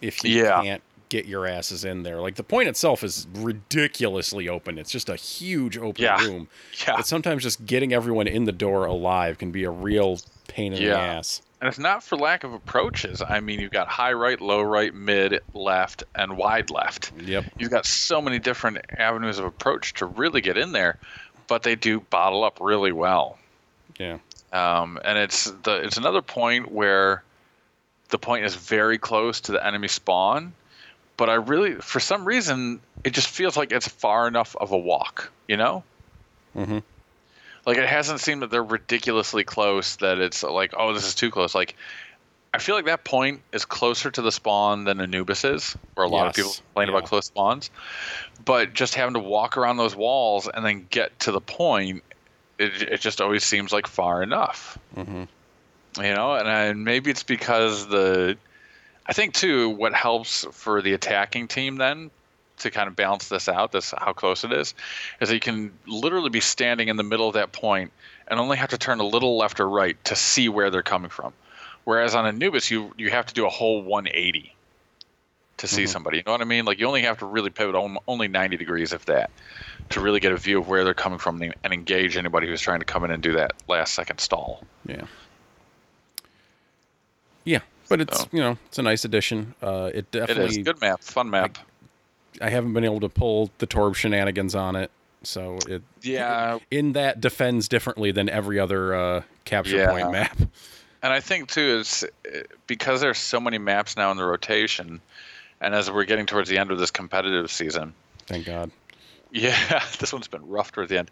if 0.00 0.22
you 0.22 0.42
Yeah. 0.44 0.62
can't 0.62 0.82
get 1.14 1.26
your 1.26 1.46
asses 1.46 1.84
in 1.84 2.02
there. 2.02 2.20
Like 2.20 2.34
the 2.34 2.42
point 2.42 2.68
itself 2.68 3.04
is 3.04 3.28
ridiculously 3.34 4.48
open. 4.48 4.78
It's 4.78 4.90
just 4.90 5.08
a 5.08 5.14
huge 5.14 5.78
open 5.78 6.02
Yeah. 6.02 6.24
room. 6.26 6.48
yeah, 6.86 6.96
But 6.96 7.06
sometimes 7.06 7.44
just 7.44 7.64
getting 7.64 7.92
everyone 7.92 8.26
in 8.26 8.44
the 8.46 8.52
door 8.52 8.84
alive 8.86 9.38
can 9.38 9.52
be 9.52 9.62
a 9.62 9.70
real 9.70 10.18
pain 10.48 10.72
in 10.72 10.80
the 10.82 10.88
Yeah. 10.88 10.98
ass. 10.98 11.40
And 11.60 11.68
it's 11.68 11.78
not 11.78 12.02
for 12.02 12.16
lack 12.16 12.42
of 12.42 12.52
approaches. 12.52 13.22
I 13.22 13.38
mean, 13.40 13.60
you've 13.60 13.70
got 13.70 13.86
high 13.86 14.12
right, 14.12 14.40
low 14.40 14.60
right, 14.60 14.92
mid 14.92 15.40
left, 15.54 16.02
and 16.16 16.36
wide 16.36 16.68
left. 16.70 17.12
Yep. 17.24 17.44
You've 17.58 17.70
got 17.70 17.86
so 17.86 18.20
many 18.20 18.38
different 18.40 18.78
avenues 18.98 19.38
of 19.38 19.44
approach 19.44 19.94
to 19.94 20.06
really 20.06 20.40
get 20.40 20.58
in 20.58 20.72
there, 20.72 20.98
but 21.46 21.62
they 21.62 21.76
do 21.76 22.00
bottle 22.00 22.42
up 22.42 22.58
really 22.60 22.92
well. 22.92 23.38
Yeah. 23.98 24.18
Um, 24.52 24.98
and 25.04 25.16
it's 25.16 25.44
the 25.62 25.76
it's 25.76 25.96
another 25.96 26.22
point 26.22 26.70
where 26.72 27.22
the 28.10 28.18
point 28.18 28.44
is 28.44 28.54
very 28.56 28.98
close 28.98 29.40
to 29.42 29.52
the 29.52 29.64
enemy 29.64 29.88
spawn, 29.88 30.52
but 31.16 31.30
I 31.30 31.34
really, 31.34 31.76
for 31.76 32.00
some 32.00 32.24
reason, 32.24 32.80
it 33.04 33.12
just 33.14 33.28
feels 33.28 33.56
like 33.56 33.72
it's 33.72 33.88
far 33.88 34.26
enough 34.28 34.56
of 34.56 34.72
a 34.72 34.78
walk. 34.78 35.30
You 35.48 35.56
know, 35.56 35.84
Mm-hmm. 36.56 36.78
like 37.66 37.78
it 37.78 37.88
hasn't 37.88 38.20
seemed 38.20 38.42
that 38.42 38.50
they're 38.52 38.62
ridiculously 38.62 39.42
close 39.42 39.96
that 39.96 40.18
it's 40.18 40.44
like 40.44 40.72
oh 40.78 40.94
this 40.94 41.04
is 41.04 41.16
too 41.16 41.32
close 41.32 41.52
like 41.52 41.74
i 42.54 42.58
feel 42.58 42.76
like 42.76 42.84
that 42.84 43.02
point 43.02 43.40
is 43.52 43.64
closer 43.64 44.08
to 44.12 44.22
the 44.22 44.30
spawn 44.30 44.84
than 44.84 45.00
anubis 45.00 45.42
is 45.44 45.76
where 45.94 46.06
a 46.06 46.08
lot 46.08 46.28
of 46.28 46.34
people 46.34 46.52
complain 46.52 46.86
yeah. 46.86 46.94
about 46.96 47.08
close 47.08 47.26
spawns 47.26 47.70
but 48.44 48.72
just 48.72 48.94
having 48.94 49.14
to 49.14 49.18
walk 49.20 49.56
around 49.56 49.78
those 49.78 49.96
walls 49.96 50.48
and 50.48 50.64
then 50.64 50.86
get 50.90 51.18
to 51.18 51.32
the 51.32 51.40
point 51.40 52.04
it, 52.60 52.82
it 52.82 53.00
just 53.00 53.20
always 53.20 53.42
seems 53.42 53.72
like 53.72 53.88
far 53.88 54.22
enough 54.22 54.78
Mm-hmm. 54.96 55.24
you 56.04 56.14
know 56.14 56.34
and, 56.34 56.48
I, 56.48 56.66
and 56.66 56.84
maybe 56.84 57.10
it's 57.10 57.24
because 57.24 57.88
the 57.88 58.36
i 59.06 59.12
think 59.12 59.34
too 59.34 59.70
what 59.70 59.92
helps 59.94 60.44
for 60.52 60.82
the 60.82 60.92
attacking 60.92 61.48
team 61.48 61.76
then 61.76 62.10
to 62.56 62.70
kind 62.70 62.88
of 62.88 62.94
balance 62.94 63.28
this 63.28 63.48
out 63.48 63.72
this 63.72 63.92
how 63.98 64.12
close 64.12 64.44
it 64.44 64.52
is 64.52 64.74
is 65.20 65.28
that 65.28 65.34
you 65.34 65.40
can 65.40 65.72
literally 65.86 66.30
be 66.30 66.40
standing 66.40 66.88
in 66.88 66.96
the 66.96 67.02
middle 67.02 67.26
of 67.26 67.34
that 67.34 67.52
point 67.52 67.92
and 68.28 68.38
only 68.38 68.56
have 68.56 68.70
to 68.70 68.78
turn 68.78 69.00
a 69.00 69.04
little 69.04 69.36
left 69.36 69.58
or 69.60 69.68
right 69.68 70.02
to 70.04 70.14
see 70.14 70.48
where 70.48 70.70
they're 70.70 70.82
coming 70.82 71.10
from 71.10 71.32
whereas 71.84 72.14
on 72.14 72.26
anubis 72.26 72.70
you 72.70 72.92
you 72.96 73.10
have 73.10 73.26
to 73.26 73.34
do 73.34 73.44
a 73.46 73.50
whole 73.50 73.82
180 73.82 74.54
to 75.56 75.66
see 75.66 75.82
Mhm. 75.84 75.88
somebody 75.88 76.16
you 76.18 76.22
know 76.26 76.32
what 76.32 76.40
i 76.40 76.44
mean 76.44 76.64
like 76.64 76.78
you 76.78 76.86
only 76.86 77.02
have 77.02 77.18
to 77.18 77.26
really 77.26 77.50
pivot 77.50 77.74
only 78.06 78.28
90 78.28 78.56
degrees 78.56 78.92
if 78.92 79.04
that 79.06 79.30
to 79.90 80.00
really 80.00 80.20
get 80.20 80.32
a 80.32 80.36
view 80.36 80.58
of 80.58 80.68
where 80.68 80.82
they're 80.84 80.94
coming 80.94 81.18
from 81.18 81.42
and 81.42 81.72
engage 81.72 82.16
anybody 82.16 82.46
who's 82.46 82.60
trying 82.60 82.78
to 82.80 82.86
come 82.86 83.04
in 83.04 83.10
and 83.10 83.22
do 83.22 83.32
that 83.32 83.52
last 83.68 83.94
second 83.94 84.18
stall 84.18 84.64
Yeah. 84.86 85.02
Yeah. 87.44 87.60
But 87.94 88.00
it's 88.00 88.20
So- 88.20 88.28
you 88.32 88.40
know 88.40 88.58
it's 88.66 88.78
a 88.78 88.82
nice 88.82 89.04
addition. 89.04 89.54
Uh, 89.62 89.90
it 89.92 89.98
it 89.98 90.10
definitely. 90.10 90.46
is 90.46 90.58
good 90.58 90.80
map 90.80 91.02
fun 91.02 91.30
map 91.30 91.58
I 92.40 92.50
haven't 92.50 92.72
been 92.72 92.84
able 92.84 92.98
to 93.00 93.08
pull 93.08 93.50
the 93.58 93.66
Torb 93.68 93.94
shenanigans 93.94 94.56
on 94.56 94.74
it, 94.74 94.90
so 95.22 95.58
it 95.68 95.82
yeah 96.02 96.58
in 96.72 96.92
that 96.94 97.20
defends 97.20 97.68
differently 97.68 98.10
than 98.10 98.28
every 98.28 98.58
other 98.58 98.94
uh, 98.94 99.22
capture 99.44 99.76
Yeah. 99.76 99.90
point 99.90 100.10
map. 100.10 100.36
And 101.02 101.12
I 101.12 101.20
think 101.20 101.48
too 101.50 101.60
is 101.80 102.04
because 102.66 103.00
there's 103.02 103.18
so 103.18 103.38
many 103.38 103.58
maps 103.58 103.96
now 103.96 104.10
in 104.10 104.16
the 104.16 104.24
rotation, 104.24 105.00
and 105.60 105.74
as 105.74 105.88
we're 105.90 106.04
getting 106.06 106.26
towards 106.26 106.48
the 106.48 106.58
end 106.58 106.70
of 106.72 106.78
this 106.78 106.90
competitive 106.90 107.50
season, 107.52 107.94
Thank 108.26 108.46
God. 108.46 108.70
yeah, 109.30 109.82
this 110.00 110.12
one's 110.12 110.28
been 110.28 110.48
rough 110.48 110.72
towards 110.72 110.90
the 110.90 110.98
end. 110.98 111.10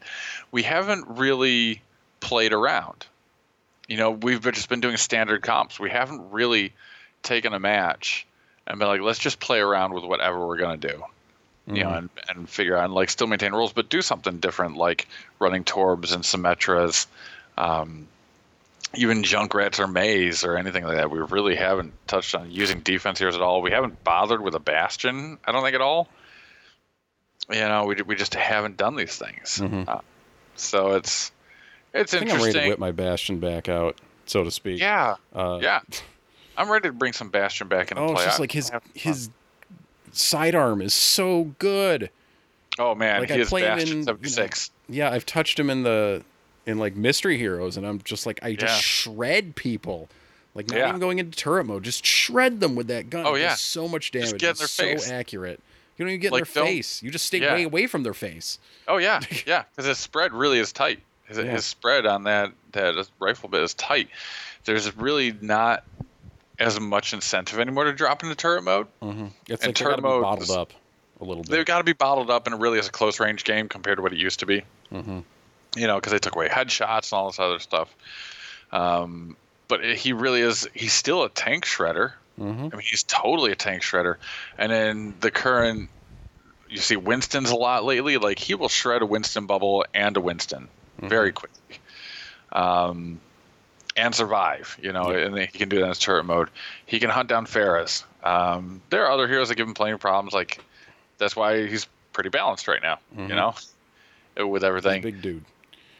We 0.50 0.62
haven't 0.62 1.06
really 1.08 1.82
played 2.20 2.52
around. 2.52 3.06
You 3.92 3.98
know, 3.98 4.10
we've 4.12 4.40
just 4.40 4.70
been 4.70 4.80
doing 4.80 4.96
standard 4.96 5.42
comps. 5.42 5.78
We 5.78 5.90
haven't 5.90 6.30
really 6.30 6.72
taken 7.22 7.52
a 7.52 7.60
match 7.60 8.26
and 8.66 8.78
been 8.78 8.88
like, 8.88 9.02
let's 9.02 9.18
just 9.18 9.38
play 9.38 9.58
around 9.60 9.92
with 9.92 10.02
whatever 10.02 10.46
we're 10.46 10.56
gonna 10.56 10.78
do. 10.78 11.04
You 11.66 11.84
know, 11.84 11.90
Mhm. 11.90 11.98
and, 11.98 12.10
and 12.30 12.48
figure 12.48 12.74
out 12.74 12.86
and 12.86 12.94
like 12.94 13.10
still 13.10 13.26
maintain 13.26 13.52
rules, 13.52 13.74
but 13.74 13.90
do 13.90 14.00
something 14.00 14.38
different, 14.38 14.78
like 14.78 15.06
running 15.38 15.62
Torbs 15.64 16.14
and 16.14 16.24
Symmetras, 16.24 17.06
um, 17.58 18.08
even 18.94 19.22
Junkrats 19.24 19.78
or 19.78 19.86
Meis 19.86 20.42
or 20.42 20.56
anything 20.56 20.84
like 20.84 20.96
that. 20.96 21.10
We 21.10 21.18
really 21.20 21.54
haven't 21.56 21.92
touched 22.08 22.34
on 22.34 22.50
using 22.50 22.80
defense 22.80 23.18
heroes 23.18 23.34
at 23.36 23.42
all. 23.42 23.60
We 23.60 23.72
haven't 23.72 24.02
bothered 24.02 24.40
with 24.40 24.54
a 24.54 24.58
Bastion, 24.58 25.36
I 25.44 25.52
don't 25.52 25.62
think 25.62 25.74
at 25.74 25.82
all. 25.82 26.08
You 27.50 27.60
know, 27.68 27.84
we, 27.84 28.00
we 28.00 28.14
just 28.16 28.34
haven't 28.34 28.78
done 28.78 28.96
these 28.96 29.16
things. 29.18 29.58
Mhm. 29.62 29.86
Uh, 29.86 30.00
so 30.56 30.92
it's 30.92 31.30
it's 31.94 32.14
I 32.14 32.18
think 32.20 32.32
I'm 32.32 32.40
ready 32.42 32.58
to 32.60 32.68
whip 32.68 32.78
my 32.78 32.92
Bastion 32.92 33.38
back 33.38 33.68
out, 33.68 33.98
so 34.26 34.44
to 34.44 34.50
speak. 34.50 34.80
yeah, 34.80 35.16
Uh, 35.34 35.58
yeah. 35.62 35.80
I'm 36.56 36.70
ready 36.70 36.88
to 36.88 36.92
bring 36.92 37.12
some 37.12 37.28
Bastion 37.30 37.68
back 37.68 37.90
into 37.90 38.02
Oh, 38.02 38.06
play. 38.08 38.14
it's 38.16 38.24
just 38.24 38.40
like 38.40 38.52
his 38.52 38.70
I 38.70 38.74
have 38.74 38.82
fun. 38.82 38.92
his 38.94 39.30
sidearm 40.12 40.82
is 40.82 40.94
so 40.94 41.54
good. 41.58 42.10
Oh 42.78 42.94
man, 42.94 43.20
like, 43.20 43.30
he 43.30 43.36
I 43.36 43.38
is 43.38 43.50
Bastion 43.50 43.92
in, 44.08 44.18
you 44.22 44.36
know, 44.36 44.48
Yeah, 44.88 45.10
I've 45.10 45.26
touched 45.26 45.58
him 45.58 45.70
in 45.70 45.82
the 45.82 46.22
in 46.66 46.78
like 46.78 46.94
mystery 46.96 47.36
heroes, 47.38 47.76
and 47.76 47.86
I'm 47.86 48.00
just 48.02 48.26
like 48.26 48.38
I 48.42 48.54
just 48.54 48.74
Yeah. 48.74 48.80
shred 48.80 49.56
people. 49.56 50.08
Like 50.54 50.68
not 50.68 50.76
Yeah. 50.78 50.88
even 50.88 51.00
going 51.00 51.18
into 51.18 51.36
turret 51.36 51.64
mode, 51.64 51.82
just 51.82 52.04
shred 52.04 52.60
them 52.60 52.74
with 52.74 52.86
that 52.88 53.08
gun. 53.10 53.26
Oh, 53.26 53.34
yeah. 53.34 53.54
so 53.54 53.88
much 53.88 54.10
damage. 54.10 54.32
get 54.38 54.50
in 54.50 54.56
their 54.58 54.68
so 54.68 54.82
face. 54.84 55.10
accurate. 55.10 55.60
You 55.96 56.04
don't 56.04 56.10
even 56.10 56.20
get 56.20 56.32
Like, 56.32 56.46
in 56.46 56.52
their 56.54 56.64
face. 56.64 57.02
You 57.02 57.10
just 57.10 57.26
stay 57.26 57.38
Yeah. 57.40 57.54
way 57.54 57.62
away 57.64 57.86
from 57.86 58.02
their 58.02 58.14
face. 58.14 58.58
Oh 58.86 58.98
yeah, 58.98 59.20
yeah, 59.46 59.64
because 59.70 59.86
his 59.86 59.98
spread 59.98 60.32
really 60.32 60.58
is 60.58 60.72
tight. 60.72 61.00
His, 61.36 61.44
Yeah. 61.44 61.50
his 61.52 61.64
spread 61.64 62.06
on 62.06 62.24
that 62.24 62.52
that 62.72 63.08
rifle 63.18 63.48
bit 63.48 63.62
is 63.62 63.74
tight. 63.74 64.08
There's 64.64 64.94
really 64.96 65.32
not 65.40 65.84
as 66.58 66.78
much 66.80 67.12
incentive 67.12 67.58
anymore 67.58 67.84
to 67.84 67.92
drop 67.92 68.22
into 68.22 68.34
turret 68.34 68.62
mode. 68.62 68.86
Mm-hmm. 69.02 69.26
It's 69.48 69.62
And 69.62 69.68
like 69.70 69.74
turret 69.74 69.96
be 69.96 70.02
mode 70.02 70.22
bottled 70.22 70.42
is- 70.42 70.50
up 70.50 70.72
a 71.20 71.24
little 71.24 71.42
bit. 71.42 71.50
They've 71.50 71.64
got 71.66 71.78
to 71.78 71.84
be 71.84 71.92
bottled 71.92 72.30
up, 72.30 72.46
and 72.46 72.54
it 72.54 72.60
really 72.60 72.78
is 72.78 72.88
a 72.88 72.90
close 72.90 73.20
range 73.20 73.44
game 73.44 73.68
compared 73.68 73.98
to 73.98 74.02
what 74.02 74.12
it 74.12 74.18
used 74.18 74.40
to 74.40 74.46
be. 74.46 74.62
hmm 74.90 75.20
You 75.76 75.86
know, 75.86 75.96
because 75.96 76.12
they 76.12 76.18
took 76.18 76.34
away 76.34 76.48
headshots 76.48 77.12
and 77.12 77.18
all 77.18 77.26
this 77.30 77.38
other 77.38 77.58
stuff. 77.58 77.94
Um, 78.70 79.36
but 79.68 79.84
it- 79.84 79.98
he 79.98 80.12
really 80.12 80.40
is. 80.40 80.68
He's 80.74 80.92
still 80.92 81.24
a 81.24 81.28
tank 81.28 81.64
shredder. 81.64 82.12
hmm 82.38 82.48
I 82.72 82.76
mean, 82.76 82.80
he's 82.80 83.02
totally 83.02 83.52
a 83.52 83.56
tank 83.56 83.82
shredder. 83.82 84.16
And 84.58 84.72
then 84.72 85.14
the 85.20 85.30
current, 85.30 85.90
you 86.70 86.78
see 86.78 86.96
Winston's 86.96 87.50
a 87.50 87.56
lot 87.56 87.84
lately. 87.84 88.16
Like 88.18 88.38
he 88.38 88.54
will 88.54 88.68
shred 88.70 89.02
a 89.02 89.06
Winston 89.06 89.46
bubble 89.46 89.84
and 89.94 90.16
a 90.16 90.20
Winston 90.20 90.68
very 91.08 91.32
quickly, 91.32 91.78
um, 92.52 93.20
and 93.96 94.14
survive. 94.14 94.78
You 94.80 94.92
know, 94.92 95.10
and 95.10 95.36
he 95.38 95.46
can 95.46 95.68
do 95.68 95.76
that 95.78 95.82
in 95.84 95.88
his 95.90 95.98
turret 95.98 96.24
mode. 96.24 96.48
He 96.86 96.98
can 97.00 97.10
hunt 97.10 97.28
down 97.28 97.46
Pharahs. 97.46 98.04
Um, 98.22 98.80
there 98.90 99.04
are 99.06 99.10
other 99.10 99.26
heroes 99.28 99.48
that 99.48 99.56
give 99.56 99.66
him 99.66 99.74
plenty 99.74 99.92
of 99.92 100.00
problems. 100.00 100.32
Like 100.32 100.60
that's 101.18 101.34
why 101.36 101.66
he's 101.66 101.86
pretty 102.12 102.30
balanced 102.30 102.68
right 102.68 102.82
now. 102.82 102.98
Mhm. 103.16 103.28
You 103.28 103.34
know, 103.34 103.54
with 104.48 104.62
He's 104.62 104.64
a 104.64 104.66
everything. 104.66 105.02
big 105.02 105.22
dude. 105.22 105.44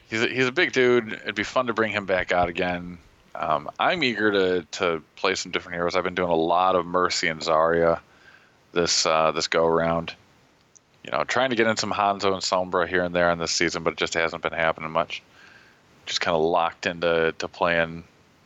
He's 0.09 0.21
a, 0.23 0.27
he's 0.27 0.47
a 0.47 0.51
big 0.51 0.71
dude. 0.73 1.13
It'd 1.13 1.35
be 1.35 1.43
fun 1.43 1.67
to 1.67 1.73
bring 1.73 1.91
him 1.91 2.05
back 2.05 2.31
out 2.31 2.49
again. 2.49 2.97
Um, 3.35 3.69
I'm 3.79 4.03
eager 4.03 4.31
to 4.31 4.65
to 4.79 5.01
play 5.15 5.33
some 5.35 5.51
different 5.51 5.75
heroes. 5.75 5.95
I've 5.95 6.03
been 6.03 6.13
doing 6.15 6.29
a 6.29 6.35
lot 6.35 6.75
of 6.75 6.85
Mercy 6.85 7.27
and 7.29 7.41
Zarya. 7.41 7.99
this 8.73 9.05
uh, 9.05 9.31
this 9.31 9.47
go 9.47 9.65
around. 9.65 10.13
You 11.03 11.11
know, 11.11 11.23
trying 11.25 11.49
to 11.49 11.55
get 11.55 11.67
in 11.67 11.75
some 11.77 11.91
Hanzo 11.91 12.33
and 12.33 12.41
Sombra 12.41 12.87
here 12.87 13.03
and 13.03 13.13
there 13.13 13.29
in 13.31 13.37
this 13.39 13.51
season, 13.51 13.83
but 13.83 13.93
it 13.93 13.97
just 13.99 14.13
hasn't 14.13 14.41
been 14.41 14.53
happening 14.53 14.91
much. 14.91 15.21
Just 16.05 16.21
kind 16.21 16.35
of 16.35 16.41
locked 16.41 16.85
into 16.85 17.33
to 17.39 17.47
playing 17.47 18.03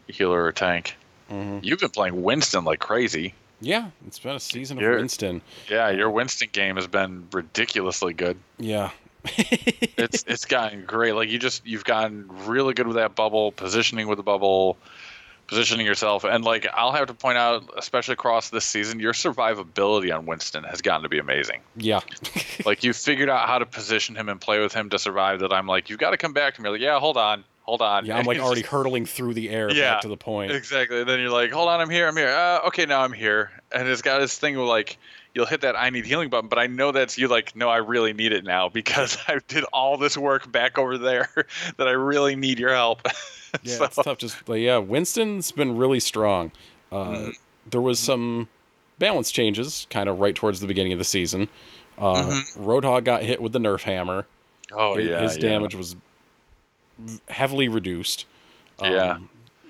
healer 0.07 0.43
or 0.43 0.51
tank. 0.51 0.95
Mhm. 1.29 1.63
You've 1.63 1.79
been 1.79 1.89
playing 1.89 2.23
Winston 2.23 2.63
like 2.63 2.79
crazy. 2.79 3.33
Yeah, 3.59 3.89
it's 4.07 4.19
been 4.19 4.35
a 4.35 4.39
season 4.39 4.77
of 4.77 4.81
You're- 4.83 4.97
Winston. 4.97 5.41
Yeah, 5.67 5.89
your 5.89 6.09
Winston 6.11 6.49
game 6.51 6.75
has 6.75 6.87
been 6.87 7.27
ridiculously 7.31 8.13
good. 8.13 8.37
Yeah. 8.59 8.91
It's 9.25 10.23
it's 10.27 10.45
gotten 10.45 10.85
great. 10.85 11.13
Like 11.13 11.29
you 11.29 11.37
just 11.39 11.65
you've 11.65 11.83
gotten 11.83 12.25
really 12.45 12.73
good 12.73 12.87
with 12.87 12.95
that 12.95 13.15
bubble, 13.15 13.51
positioning 13.51 14.07
with 14.07 14.17
the 14.17 14.23
bubble, 14.23 14.77
positioning 15.47 15.85
yourself, 15.85 16.23
and 16.23 16.43
like 16.43 16.67
I'll 16.73 16.91
have 16.91 17.07
to 17.07 17.13
point 17.13 17.37
out, 17.37 17.69
especially 17.77 18.13
across 18.13 18.49
this 18.49 18.65
season, 18.65 18.99
your 18.99 19.13
survivability 19.13 20.15
on 20.15 20.25
Winston 20.25 20.63
has 20.65 20.81
gotten 20.81 21.03
to 21.03 21.09
be 21.09 21.19
amazing. 21.19 21.61
yeah. 21.75 22.01
like 22.65 22.83
you 22.83 22.93
figured 22.93 23.29
out 23.29 23.47
how 23.47 23.59
to 23.59 23.65
position 23.65 24.15
him 24.15 24.29
and 24.29 24.39
play 24.41 24.59
with 24.59 24.73
him 24.73 24.89
to 24.89 24.99
survive. 24.99 25.39
That 25.39 25.53
I'm 25.53 25.67
like, 25.67 25.89
you've 25.89 25.99
got 25.99 26.11
to 26.11 26.17
come 26.17 26.33
back 26.33 26.55
to 26.55 26.61
me. 26.61 26.69
Like, 26.69 26.81
yeah, 26.81 26.99
hold 26.99 27.17
on, 27.17 27.43
hold 27.63 27.81
on. 27.81 28.05
yeah, 28.05 28.17
I'm 28.17 28.25
like 28.25 28.39
already 28.41 28.61
just- 28.61 28.71
hurtling 28.71 29.05
through 29.05 29.33
the 29.35 29.49
air 29.49 29.71
Yeah, 29.71 29.93
back 29.93 30.01
to 30.01 30.07
the 30.09 30.17
point. 30.17 30.51
Exactly. 30.51 31.03
Then 31.03 31.19
you're 31.19 31.29
like, 31.31 31.51
hold 31.51 31.69
on, 31.69 31.79
I'm 31.79 31.89
here, 31.89 32.07
I'm 32.07 32.17
here. 32.17 32.29
Uh, 32.29 32.67
okay, 32.67 32.85
now 32.85 33.01
I'm 33.01 33.13
here. 33.13 33.51
And 33.71 33.87
it's 33.87 34.01
got 34.01 34.19
this 34.19 34.37
thing 34.37 34.57
where 34.57 34.65
like 34.65 34.97
you'll 35.37 35.45
hit 35.45 35.61
that 35.61 35.75
I 35.77 35.91
need 35.91 36.05
healing 36.07 36.29
button, 36.29 36.49
but 36.49 36.57
I 36.57 36.65
know 36.65 36.91
that's 36.91 37.15
you 37.15 37.27
like, 37.27 37.55
no, 37.55 37.69
I 37.69 37.77
really 37.77 38.11
need 38.11 38.31
it 38.31 38.43
now 38.43 38.69
because 38.69 39.17
I 39.27 39.37
did 39.47 39.63
all 39.71 39.95
this 39.95 40.17
work 40.17 40.51
back 40.51 40.79
over 40.79 40.97
there 40.97 41.29
that 41.77 41.87
I 41.87 41.91
really 41.91 42.35
need 42.35 42.59
your 42.59 42.73
help. 42.73 43.07
Yeah, 43.63 43.77
So- 43.77 43.83
it's 43.85 43.95
tough. 43.95 44.17
Just 44.17 44.43
but 44.45 44.55
yeah, 44.55 44.77
Winston's 44.77 45.51
been 45.53 45.77
really 45.77 46.01
strong. 46.01 46.51
Uh, 46.91 47.05
Mhm. 47.05 47.33
There 47.69 47.79
was 47.81 47.97
some 47.99 48.49
balance 48.99 49.31
changes, 49.31 49.87
kind 49.89 50.09
of 50.09 50.19
right 50.19 50.35
towards 50.35 50.59
the 50.59 50.67
beginning 50.67 50.91
of 50.91 50.99
the 50.99 51.05
season. 51.05 51.47
Uh, 51.97 52.15
Mhm. 52.23 52.57
Roadhog 52.57 53.05
got 53.05 53.23
hit 53.23 53.41
with 53.41 53.53
the 53.53 53.59
Nerf 53.59 53.83
hammer. 53.83 54.25
oh 54.73 54.95
His- 54.97 55.07
yeah, 55.07 55.21
his 55.21 55.35
yeah. 55.37 55.41
damage 55.49 55.75
was 55.75 55.95
heavily 57.29 57.69
reduced. 57.69 58.25
Yeah. 58.81 59.19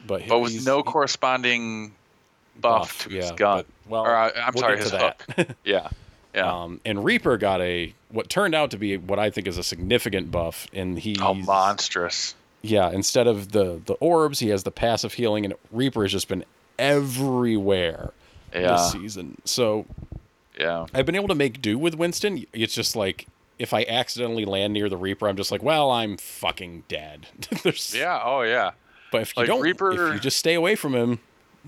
but 0.08 0.28
but 0.28 0.40
with 0.40 0.66
no 0.66 0.82
corresponding 0.82 1.94
buff, 2.62 3.04
to 3.04 3.10
his 3.10 3.30
yeah, 3.30 3.36
gun. 3.36 3.58
but- 3.58 3.66
well, 3.92 4.04
or 4.04 4.16
uh, 4.16 4.32
I'm 4.36 4.54
we'll 4.54 4.62
sorry, 4.62 4.78
his 4.78 4.92
to 4.92 4.98
hook. 4.98 5.24
that. 5.38 5.56
Yeah, 5.64 5.88
yeah. 6.36 6.52
Um, 6.64 6.82
and 6.86 7.04
Reaper 7.06 7.38
got 7.38 7.62
a 7.62 7.94
what 8.10 8.30
turned 8.30 8.54
out 8.56 8.72
to 8.72 8.78
be 8.78 8.98
what 8.98 9.18
I 9.20 9.30
think 9.30 9.48
is 9.48 9.58
a 9.58 9.64
significant 9.64 10.30
buff, 10.32 10.68
and 10.74 11.00
he 11.00 11.16
oh, 11.22 11.34
monstrous. 11.34 12.36
yeah. 12.62 12.90
Instead 12.92 13.28
of 13.28 13.52
the 13.54 13.82
the 13.86 13.94
orbs, 13.96 14.40
he 14.40 14.50
has 14.50 14.64
the 14.64 14.72
passive 14.72 15.14
healing, 15.14 15.46
and 15.46 15.54
Reaper 15.72 16.02
has 16.04 16.12
just 16.12 16.28
been 16.28 16.44
everywhere 16.78 18.12
Yeah, 18.54 18.74
this 18.74 18.92
season. 18.92 19.38
So 19.46 19.86
yeah. 20.60 20.86
I've 20.94 21.06
been 21.06 21.16
able 21.16 21.28
to 21.30 21.36
make 21.36 21.62
do 21.62 21.78
with 21.78 21.96
Winston. 21.96 22.46
It's 22.54 22.74
just 22.74 22.96
like 22.96 23.28
if 23.60 23.74
I 23.74 23.86
accidentally 23.88 24.46
land 24.46 24.74
near 24.74 24.90
the 24.90 24.98
Reaper, 24.98 25.28
I'm 25.28 25.38
just 25.38 25.52
like, 25.52 25.64
well, 25.64 25.90
I'm 25.92 26.18
fucking 26.18 26.84
dead. 26.88 27.28
Yeah. 27.94 28.22
Oh, 28.24 28.42
yeah. 28.42 28.72
But 29.12 29.22
if 29.22 29.36
you 29.36 29.42
Like, 29.42 29.48
don't, 29.48 29.62
Reaper- 29.62 29.92
if 30.10 30.14
you 30.16 30.20
just 30.20 30.38
stay 30.38 30.54
away 30.54 30.76
from 30.76 30.94
him, 30.94 31.20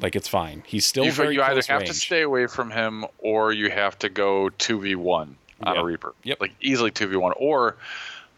like 0.02 0.16
it's 0.16 0.28
fine. 0.28 0.64
He's 0.66 0.86
still 0.86 1.06
You, 1.06 1.12
very 1.12 1.36
you 1.36 1.42
either 1.42 1.62
have 1.68 1.80
range. 1.82 1.90
to 1.90 1.94
stay 1.96 2.22
away 2.22 2.48
from 2.48 2.72
him, 2.72 3.06
or 3.20 3.52
you 3.54 3.70
have 3.70 3.98
to 4.00 4.10
go 4.10 4.50
two 4.50 4.80
v 4.82 4.96
one 4.96 5.36
on 5.64 5.76
Yeah. 5.76 5.82
a 5.82 5.86
Reaper. 5.86 6.14
Yep. 6.24 6.42
Like 6.42 6.52
easily 6.62 6.92
two 6.92 7.08
v 7.08 7.16
one, 7.18 7.34
or 7.38 7.76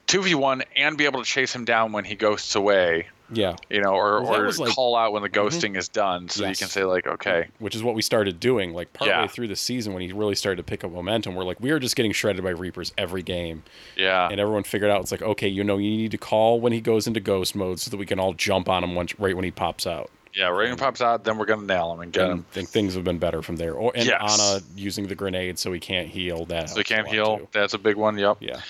two 0.08 0.22
v 0.24 0.36
one 0.36 0.64
and 0.76 0.98
be 0.98 1.06
able 1.06 1.24
to 1.24 1.30
chase 1.30 1.54
him 1.56 1.66
down 1.66 1.92
when 1.92 2.04
he 2.06 2.16
ghosts 2.16 2.56
away. 2.56 3.08
Yeah, 3.34 3.56
You 3.70 3.80
know, 3.82 3.92
or, 3.94 4.22
Well, 4.24 4.36
or 4.42 4.46
like- 4.48 4.56
Mm-hmm. 4.56 4.72
call 4.74 4.98
out 4.98 5.14
when 5.14 5.22
the 5.24 5.30
ghosting 5.30 5.78
is 5.78 5.88
done, 5.88 6.28
so 6.28 6.44
Yes. 6.44 6.60
you 6.60 6.66
can 6.66 6.70
say 6.70 6.84
like, 6.84 7.08
okay, 7.08 7.48
which 7.60 7.76
is 7.78 7.82
what 7.82 7.96
we 7.96 8.02
started 8.02 8.42
doing. 8.42 8.74
Like 8.74 8.92
partway 8.92 9.16
Yeah. 9.16 9.28
through 9.28 9.48
the 9.48 9.56
season, 9.56 9.94
when 9.94 10.02
he 10.02 10.12
really 10.12 10.36
started 10.36 10.58
to 10.58 10.64
pick 10.64 10.84
up 10.84 10.92
momentum, 10.92 11.36
we're 11.36 11.46
like, 11.46 11.62
we 11.62 11.72
are 11.72 11.80
just 11.80 11.96
getting 11.96 12.12
shredded 12.12 12.44
by 12.44 12.50
Reapers 12.50 12.92
every 12.98 13.22
game, 13.24 13.64
yeah, 13.96 14.28
and 14.30 14.38
everyone 14.42 14.64
figured 14.64 14.92
out 14.92 15.00
it's 15.00 15.14
like, 15.14 15.22
okay, 15.22 15.48
you 15.48 15.64
know, 15.64 15.78
you 15.78 15.90
need 15.92 16.12
to 16.12 16.18
call 16.18 16.60
when 16.60 16.74
he 16.74 16.82
goes 16.82 17.08
into 17.08 17.22
ghost 17.22 17.56
mode 17.56 17.80
so 17.80 17.90
that 17.90 17.96
we 17.96 18.06
can 18.06 18.20
all 18.20 18.34
jump 18.34 18.68
on 18.68 18.84
him 18.84 18.96
once 18.96 19.18
right 19.18 19.34
when 19.34 19.46
he 19.46 19.52
pops 19.52 19.88
out. 19.88 20.12
Yeah. 20.34 20.70
He 20.70 20.76
pops 20.76 21.02
out, 21.02 21.24
then 21.24 21.38
we're 21.38 21.46
gonna 21.46 21.66
nail 21.66 21.94
him 21.94 22.00
and 22.02 22.12
get 22.14 22.24
And 22.24 22.32
him. 22.34 22.46
I 22.50 22.54
think 22.54 22.70
things 22.70 22.96
have 22.96 23.04
been 23.04 23.20
better 23.20 23.42
from 23.42 23.58
there. 23.58 23.74
Or 23.74 23.92
and 23.96 24.06
Yes. 24.06 24.40
Ana 24.40 24.62
using 24.76 25.08
the 25.08 25.16
grenade 25.16 25.60
so 25.60 25.72
he 25.72 25.80
can't 25.80 26.08
heal. 26.08 26.46
That 26.46 26.70
So 26.70 26.78
he 26.78 26.84
can't 26.84 27.08
heal. 27.08 27.40
too. 27.40 27.48
That's 27.52 27.74
a 27.74 27.78
big 27.78 27.96
one. 27.96 28.18
Yep. 28.18 28.38
Yeah. 28.40 28.62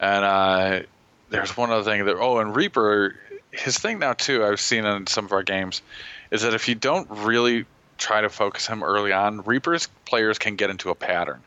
And 0.00 0.24
uh, 0.24 0.80
there's 1.30 1.56
one 1.56 1.70
other 1.70 1.82
thing 1.82 2.04
that 2.04 2.16
oh, 2.16 2.38
and 2.38 2.54
Reaper, 2.54 3.16
his 3.50 3.78
thing 3.78 3.98
now 3.98 4.12
too. 4.12 4.44
I've 4.44 4.60
seen 4.60 4.84
in 4.84 5.06
some 5.06 5.24
of 5.24 5.32
our 5.32 5.42
games, 5.42 5.82
is 6.30 6.42
that 6.42 6.54
if 6.54 6.68
you 6.68 6.74
don't 6.74 7.08
really 7.10 7.64
try 7.96 8.20
to 8.20 8.28
focus 8.28 8.66
him 8.66 8.82
early 8.84 9.12
on, 9.12 9.42
Reaper's 9.42 9.88
players 10.04 10.38
can 10.38 10.54
get 10.54 10.70
into 10.70 10.90
a 10.90 10.94
pattern, 10.94 11.40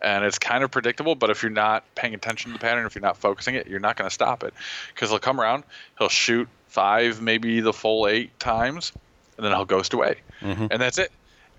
and 0.00 0.24
it's 0.24 0.38
kind 0.38 0.64
of 0.64 0.70
predictable. 0.70 1.14
But 1.14 1.28
if 1.28 1.42
you're 1.42 1.50
not 1.52 1.84
paying 1.94 2.14
attention 2.14 2.50
to 2.52 2.58
the 2.58 2.62
pattern, 2.62 2.86
if 2.86 2.94
you're 2.94 3.02
not 3.02 3.18
focusing 3.18 3.56
it, 3.56 3.66
you're 3.66 3.78
not 3.78 3.96
going 3.96 4.08
to 4.08 4.14
stop 4.14 4.42
it, 4.42 4.54
because 4.94 5.10
he'll 5.10 5.18
come 5.18 5.38
around, 5.38 5.64
he'll 5.98 6.08
shoot 6.08 6.48
five, 6.68 7.20
maybe 7.20 7.60
the 7.60 7.74
full 7.74 8.08
eight 8.08 8.40
times, 8.40 8.92
and 9.36 9.44
then 9.46 9.52
he'll 9.52 9.64
ghost 9.64 9.92
away, 9.94 10.16
Mhm. 10.40 10.68
and 10.70 10.80
that's 10.80 10.98
it. 10.98 11.10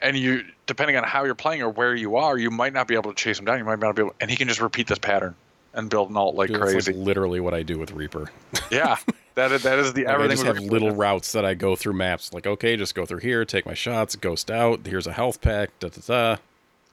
And 0.01 0.17
you, 0.17 0.43
depending 0.65 0.97
on 0.97 1.03
how 1.03 1.23
you're 1.23 1.33
playing 1.35 1.61
or 1.61 1.69
where 1.69 1.95
you 1.95 2.17
are, 2.17 2.37
you 2.37 2.51
might 2.51 2.73
not 2.73 2.87
be 2.87 2.95
able 2.95 3.13
to 3.13 3.15
chase 3.15 3.39
him 3.39 3.45
down. 3.45 3.57
You 3.57 3.63
might 3.63 3.79
not 3.79 3.95
be 3.95 4.01
able, 4.01 4.15
and 4.19 4.29
he 4.29 4.35
can 4.35 4.47
just 4.47 4.59
repeat 4.61 4.87
this 4.87 4.99
pattern 4.99 5.35
and 5.73 5.89
build 5.89 6.09
an 6.09 6.17
ult 6.17 6.35
like 6.35 6.49
Dude, 6.49 6.59
that's, 6.61 6.71
crazy. 6.73 6.93
like 6.93 7.05
literally 7.05 7.39
what 7.39 7.53
I 7.53 7.63
do 7.63 7.79
with 7.79 7.91
Reaper. 7.91 8.29
yeah, 8.69 8.97
that 9.35 9.51
is 9.51 9.63
that 9.63 9.79
is 9.79 9.93
the 9.93 10.01
Like, 10.03 10.09
I 10.09 10.13
everything. 10.15 10.37
just 10.37 10.45
have 10.45 10.59
little 10.59 10.91
routes 10.91 11.31
that 11.31 11.45
I 11.45 11.53
go 11.53 11.75
through 11.75 11.93
maps. 11.93 12.33
Like, 12.33 12.45
okay, 12.45 12.75
just 12.75 12.95
go 12.95 13.05
through 13.05 13.19
here, 13.19 13.45
take 13.45 13.65
my 13.65 13.73
shots, 13.73 14.15
ghost 14.15 14.51
out. 14.51 14.81
Here's 14.85 15.07
a 15.07 15.13
health 15.13 15.39
pack. 15.41 15.69
Da 15.79 15.87
da 15.89 16.01
da. 16.35 16.37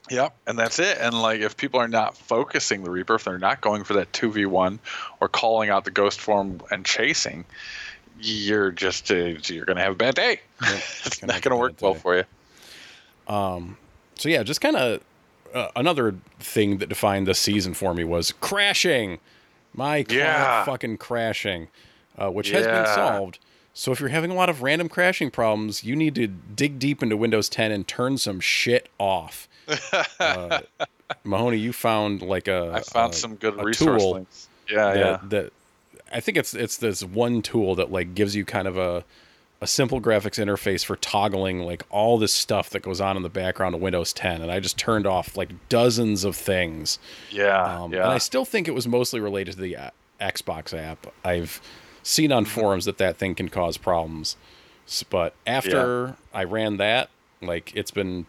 Yep, 0.09 0.35
and 0.47 0.59
that's 0.59 0.79
it. 0.81 0.99
And 1.01 1.21
like, 1.21 1.41
if 1.41 1.57
people 1.57 1.79
are 1.79 1.87
not 1.89 2.17
focusing 2.17 2.83
the 2.85 2.91
Reaper, 2.91 3.17
if 3.17 3.25
they're 3.25 3.39
not 3.39 3.61
going 3.61 3.85
for 3.85 3.95
that 3.95 4.13
two 4.13 4.33
v 4.33 4.47
one 4.47 4.79
or 5.21 5.29
calling 5.29 5.69
out 5.71 5.85
the 5.85 5.91
ghost 5.93 6.21
form 6.21 6.61
and 6.71 6.85
chasing, 6.87 7.45
you're 8.21 8.71
just 8.71 9.11
uh, 9.11 9.15
you're 9.45 9.65
gonna 9.65 9.81
have 9.83 9.93
a 9.93 9.97
bad 9.97 10.15
day. 10.15 10.41
it's 10.63 11.23
not 11.23 11.43
gonna 11.43 11.57
work 11.57 11.75
well 11.81 11.95
day. 11.95 12.01
for 12.01 12.17
you. 12.17 12.25
Um, 13.35 13.77
So 14.17 14.29
yeah, 14.29 14.43
just 14.43 14.61
kind 14.61 14.77
of 14.77 15.01
uh, 15.55 15.69
another 15.77 16.15
thing 16.39 16.79
that 16.79 16.89
defined 16.89 17.27
the 17.27 17.35
season 17.35 17.75
for 17.75 17.95
me 17.95 18.05
was 18.05 18.33
crashing. 18.41 19.19
My 19.75 20.03
car 20.03 20.17
Yeah. 20.17 20.65
fucking 20.65 20.99
crashing, 20.99 21.69
uh, 22.19 22.29
which 22.31 22.51
has 22.51 22.67
been 22.67 22.87
solved. 22.87 23.39
So 23.73 23.93
if 23.93 24.01
you're 24.01 24.09
having 24.11 24.31
a 24.31 24.35
lot 24.35 24.49
of 24.51 24.63
random 24.63 24.89
crashing 24.89 25.31
problems, 25.31 25.85
you 25.85 25.95
need 25.97 26.15
to 26.17 26.27
dig 26.27 26.79
deep 26.81 27.03
into 27.03 27.17
Windows 27.17 27.49
10 27.49 27.71
and 27.73 27.87
turn 27.87 28.19
some 28.19 28.41
shit 28.41 28.89
off. 28.99 29.49
uh, 30.21 30.61
Mahoney, 31.25 31.57
you 31.59 31.73
found 31.73 32.21
like 32.23 32.49
a 32.49 32.73
I 32.75 32.81
found 32.81 33.15
a- 33.15 33.17
some 33.17 33.37
good 33.37 33.63
resource 33.63 34.03
links. 34.03 34.49
Yeah, 34.69 34.93
that, 34.93 34.97
yeah, 34.99 35.19
that 35.29 35.53
I 36.11 36.21
think 36.21 36.37
it's 36.37 36.55
it's 36.55 36.77
this 36.77 37.03
one 37.03 37.43
tool 37.43 37.75
that 37.77 37.91
like 37.91 38.15
gives 38.15 38.35
you 38.35 38.45
kind 38.45 38.67
of 38.67 38.77
a 38.77 39.05
a 39.61 39.67
simple 39.67 40.01
graphics 40.01 40.43
interface 40.43 40.85
for 40.85 40.97
toggling 40.97 41.61
like 41.61 41.83
all 41.91 42.17
this 42.17 42.33
stuff 42.33 42.71
that 42.71 42.81
goes 42.81 43.01
on 43.01 43.17
in 43.17 43.23
the 43.23 43.29
background 43.29 43.75
of 43.75 43.81
Windows 43.81 44.13
10 44.15 44.41
and 44.41 44.51
I 44.51 44.59
just 44.59 44.79
turned 44.79 45.07
off 45.07 45.37
like 45.37 45.51
dozens 45.69 46.25
of 46.25 46.35
things. 46.35 46.99
yeah, 47.31 47.83
Um, 47.83 47.93
yeah. 47.93 48.05
And 48.05 48.13
I 48.13 48.19
still 48.19 48.47
think 48.47 48.69
it 48.69 48.71
was 48.71 48.89
mostly 48.89 49.21
related 49.21 49.57
to 49.57 49.61
the 49.61 49.77
uh, 49.77 49.91
Xbox 50.19 50.77
app. 50.77 51.07
I've 51.25 51.61
seen 52.03 52.33
on 52.33 52.47
forums 52.47 52.87
that 52.87 52.97
that 52.99 53.19
thing 53.19 53.35
can 53.35 53.51
cause 53.51 53.77
problems. 53.77 54.37
But 55.11 55.35
after 55.47 56.17
I 56.33 56.45
ran 56.45 56.79
that, 56.79 57.11
like 57.43 57.73
it's 57.77 57.91
been 57.91 58.27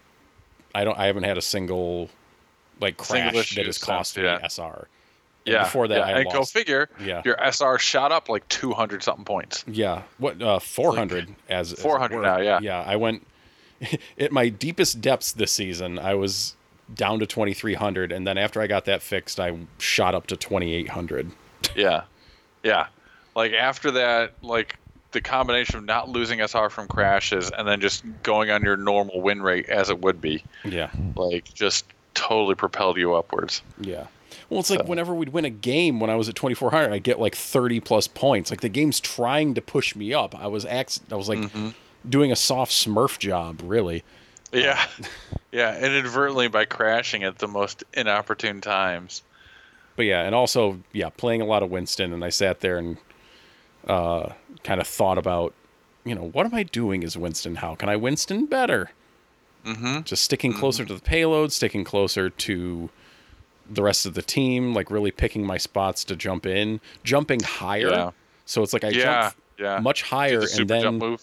I 0.76 0.84
don't 0.84 0.98
I 0.98 1.06
haven't 1.06 1.24
had 1.24 1.38
a 1.38 1.42
single 1.42 2.10
like 2.80 2.98
crash 2.98 3.34
issue 3.34 3.56
that 3.56 3.66
has 3.66 3.78
cost 3.78 4.18
me 4.18 4.24
yeah. 4.24 4.46
SR. 4.48 4.88
Yeah, 5.46 5.64
before 5.64 5.88
that 5.88 5.98
yeah. 5.98 6.16
I 6.16 6.20
and 6.22 6.32
go 6.32 6.44
figure. 6.46 6.90
Yeah. 7.04 7.22
Your 7.26 7.36
SR 7.52 7.80
shot 7.80 8.12
up 8.12 8.30
like 8.30 8.48
two 8.48 8.74
hundred 8.74 9.02
something 9.04 9.26
points. 9.26 9.64
Yeah, 9.68 10.04
what 10.20 10.42
uh, 10.42 10.60
four 10.60 10.96
hundred 10.96 11.30
as 11.50 11.72
as 11.74 11.80
it 11.80 11.82
400 11.82 12.16
were. 12.18 12.22
now, 12.22 12.40
yeah. 12.40 12.60
Yeah, 12.62 12.82
I 12.82 12.96
went 12.96 13.26
at 14.20 14.32
my 14.32 14.50
deepest 14.50 15.02
depths 15.02 15.32
this 15.32 15.52
season. 15.52 15.98
I 15.98 16.14
was 16.14 16.56
down 16.94 17.20
to 17.20 17.26
twenty 17.26 17.54
three 17.54 17.74
hundred, 17.74 18.12
and 18.12 18.28
then 18.28 18.38
after 18.38 18.62
I 18.62 18.68
got 18.68 18.86
that 18.86 19.02
fixed, 19.02 19.40
I 19.40 19.58
shot 19.80 20.14
up 20.14 20.28
to 20.28 20.36
twenty 20.38 20.74
eight 20.74 20.90
hundred. 20.90 21.32
Yeah, 21.76 22.04
yeah. 22.64 22.88
Like 23.36 23.54
after 23.54 23.92
that, 23.92 24.34
like 24.42 24.78
the 25.12 25.22
combination 25.22 25.78
of 25.78 25.86
not 25.86 26.10
losing 26.10 26.40
SR 26.40 26.70
from 26.70 26.88
crashes 26.88 27.52
and 27.56 27.68
then 27.68 27.82
just 27.82 28.04
going 28.24 28.50
on 28.50 28.64
your 28.64 28.78
normal 28.78 29.22
win 29.22 29.42
rate 29.42 29.70
as 29.70 29.90
it 29.90 30.00
would 30.02 30.20
be, 30.22 30.44
Yeah, 30.66 30.90
like 31.16 31.54
just 31.54 31.86
totally 32.14 32.56
propelled 32.56 32.98
you 32.98 33.14
upwards. 33.16 33.62
yeah. 33.80 34.08
Well, 34.52 34.60
it's 34.60 34.70
like 34.70 34.86
whenever 34.86 35.16
we'd 35.16 35.30
win 35.30 35.46
a 35.46 35.50
game 35.50 36.00
when 36.02 36.10
I 36.10 36.16
was 36.16 36.28
at 36.30 36.36
twenty 36.36 36.56
four 36.56 36.70
hundred, 36.72 36.92
I'd 36.92 37.04
get 37.04 37.20
like 37.20 37.36
thirty 37.36 37.80
plus 37.80 38.08
points. 38.08 38.52
Like 38.52 38.60
the 38.62 38.70
game's 38.70 39.00
trying 39.00 39.54
to 39.56 39.62
push 39.62 39.96
me 39.96 40.14
up. 40.14 40.36
I 40.38 40.48
was 40.48 40.66
act- 40.66 41.00
I 41.10 41.16
was 41.16 41.30
like 41.30 41.40
Mm-hmm. 41.40 41.70
doing 42.10 42.32
a 42.32 42.36
soft 42.36 42.72
Smurf 42.74 43.18
job, 43.18 43.62
really. 43.64 44.04
Yeah, 44.52 44.86
yeah. 45.54 45.78
Inadvertently 45.80 46.50
by 46.50 46.66
crashing 46.66 47.24
at 47.24 47.38
the 47.40 47.48
most 47.48 47.86
inopportune 47.94 48.60
times. 48.60 49.24
but 49.96 50.06
yeah, 50.06 50.24
and 50.24 50.36
also 50.36 50.80
yeah, 50.92 51.08
playing 51.10 51.40
a 51.42 51.46
lot 51.46 51.64
of 51.64 51.72
Winston, 51.72 52.12
and 52.12 52.24
I 52.26 52.30
sat 52.30 52.60
there 52.60 52.78
and 52.78 52.98
uh, 53.88 54.34
kind 54.66 54.82
of 54.82 54.88
thought 54.88 55.18
about, 55.18 55.54
you 56.04 56.14
know, 56.14 56.28
what 56.28 56.46
am 56.46 56.54
I 56.54 56.64
doing 56.64 57.06
as 57.06 57.18
Winston? 57.18 57.56
How 57.56 57.76
can 57.76 57.88
I 57.88 57.96
Winston 57.96 58.48
better? 58.48 58.92
Mm-hmm. 59.66 60.02
Just 60.02 60.24
sticking 60.26 60.52
closer 60.52 60.84
to 60.84 60.94
the 60.94 61.02
payload, 61.02 61.52
sticking 61.54 61.84
closer 61.86 62.30
to 62.30 62.90
the 63.74 63.82
rest 63.84 64.06
of 64.06 64.14
the 64.14 64.22
team, 64.22 64.74
like 64.74 64.92
really 64.92 65.12
picking 65.12 65.46
my 65.46 65.58
spots 65.58 66.04
to 66.06 66.16
jump 66.16 66.46
in, 66.46 66.80
jumping 67.04 67.40
higher. 67.42 67.90
Yeah. 67.90 68.12
So 68.46 68.62
it's 68.64 68.74
like 68.74 68.84
I 68.84 68.90
Yeah. 68.90 69.04
jump 69.30 69.36
Yeah. 69.58 69.80
much 69.80 70.02
higher 70.04 70.42
the 70.42 70.56
and 70.60 70.70
then 70.70 71.18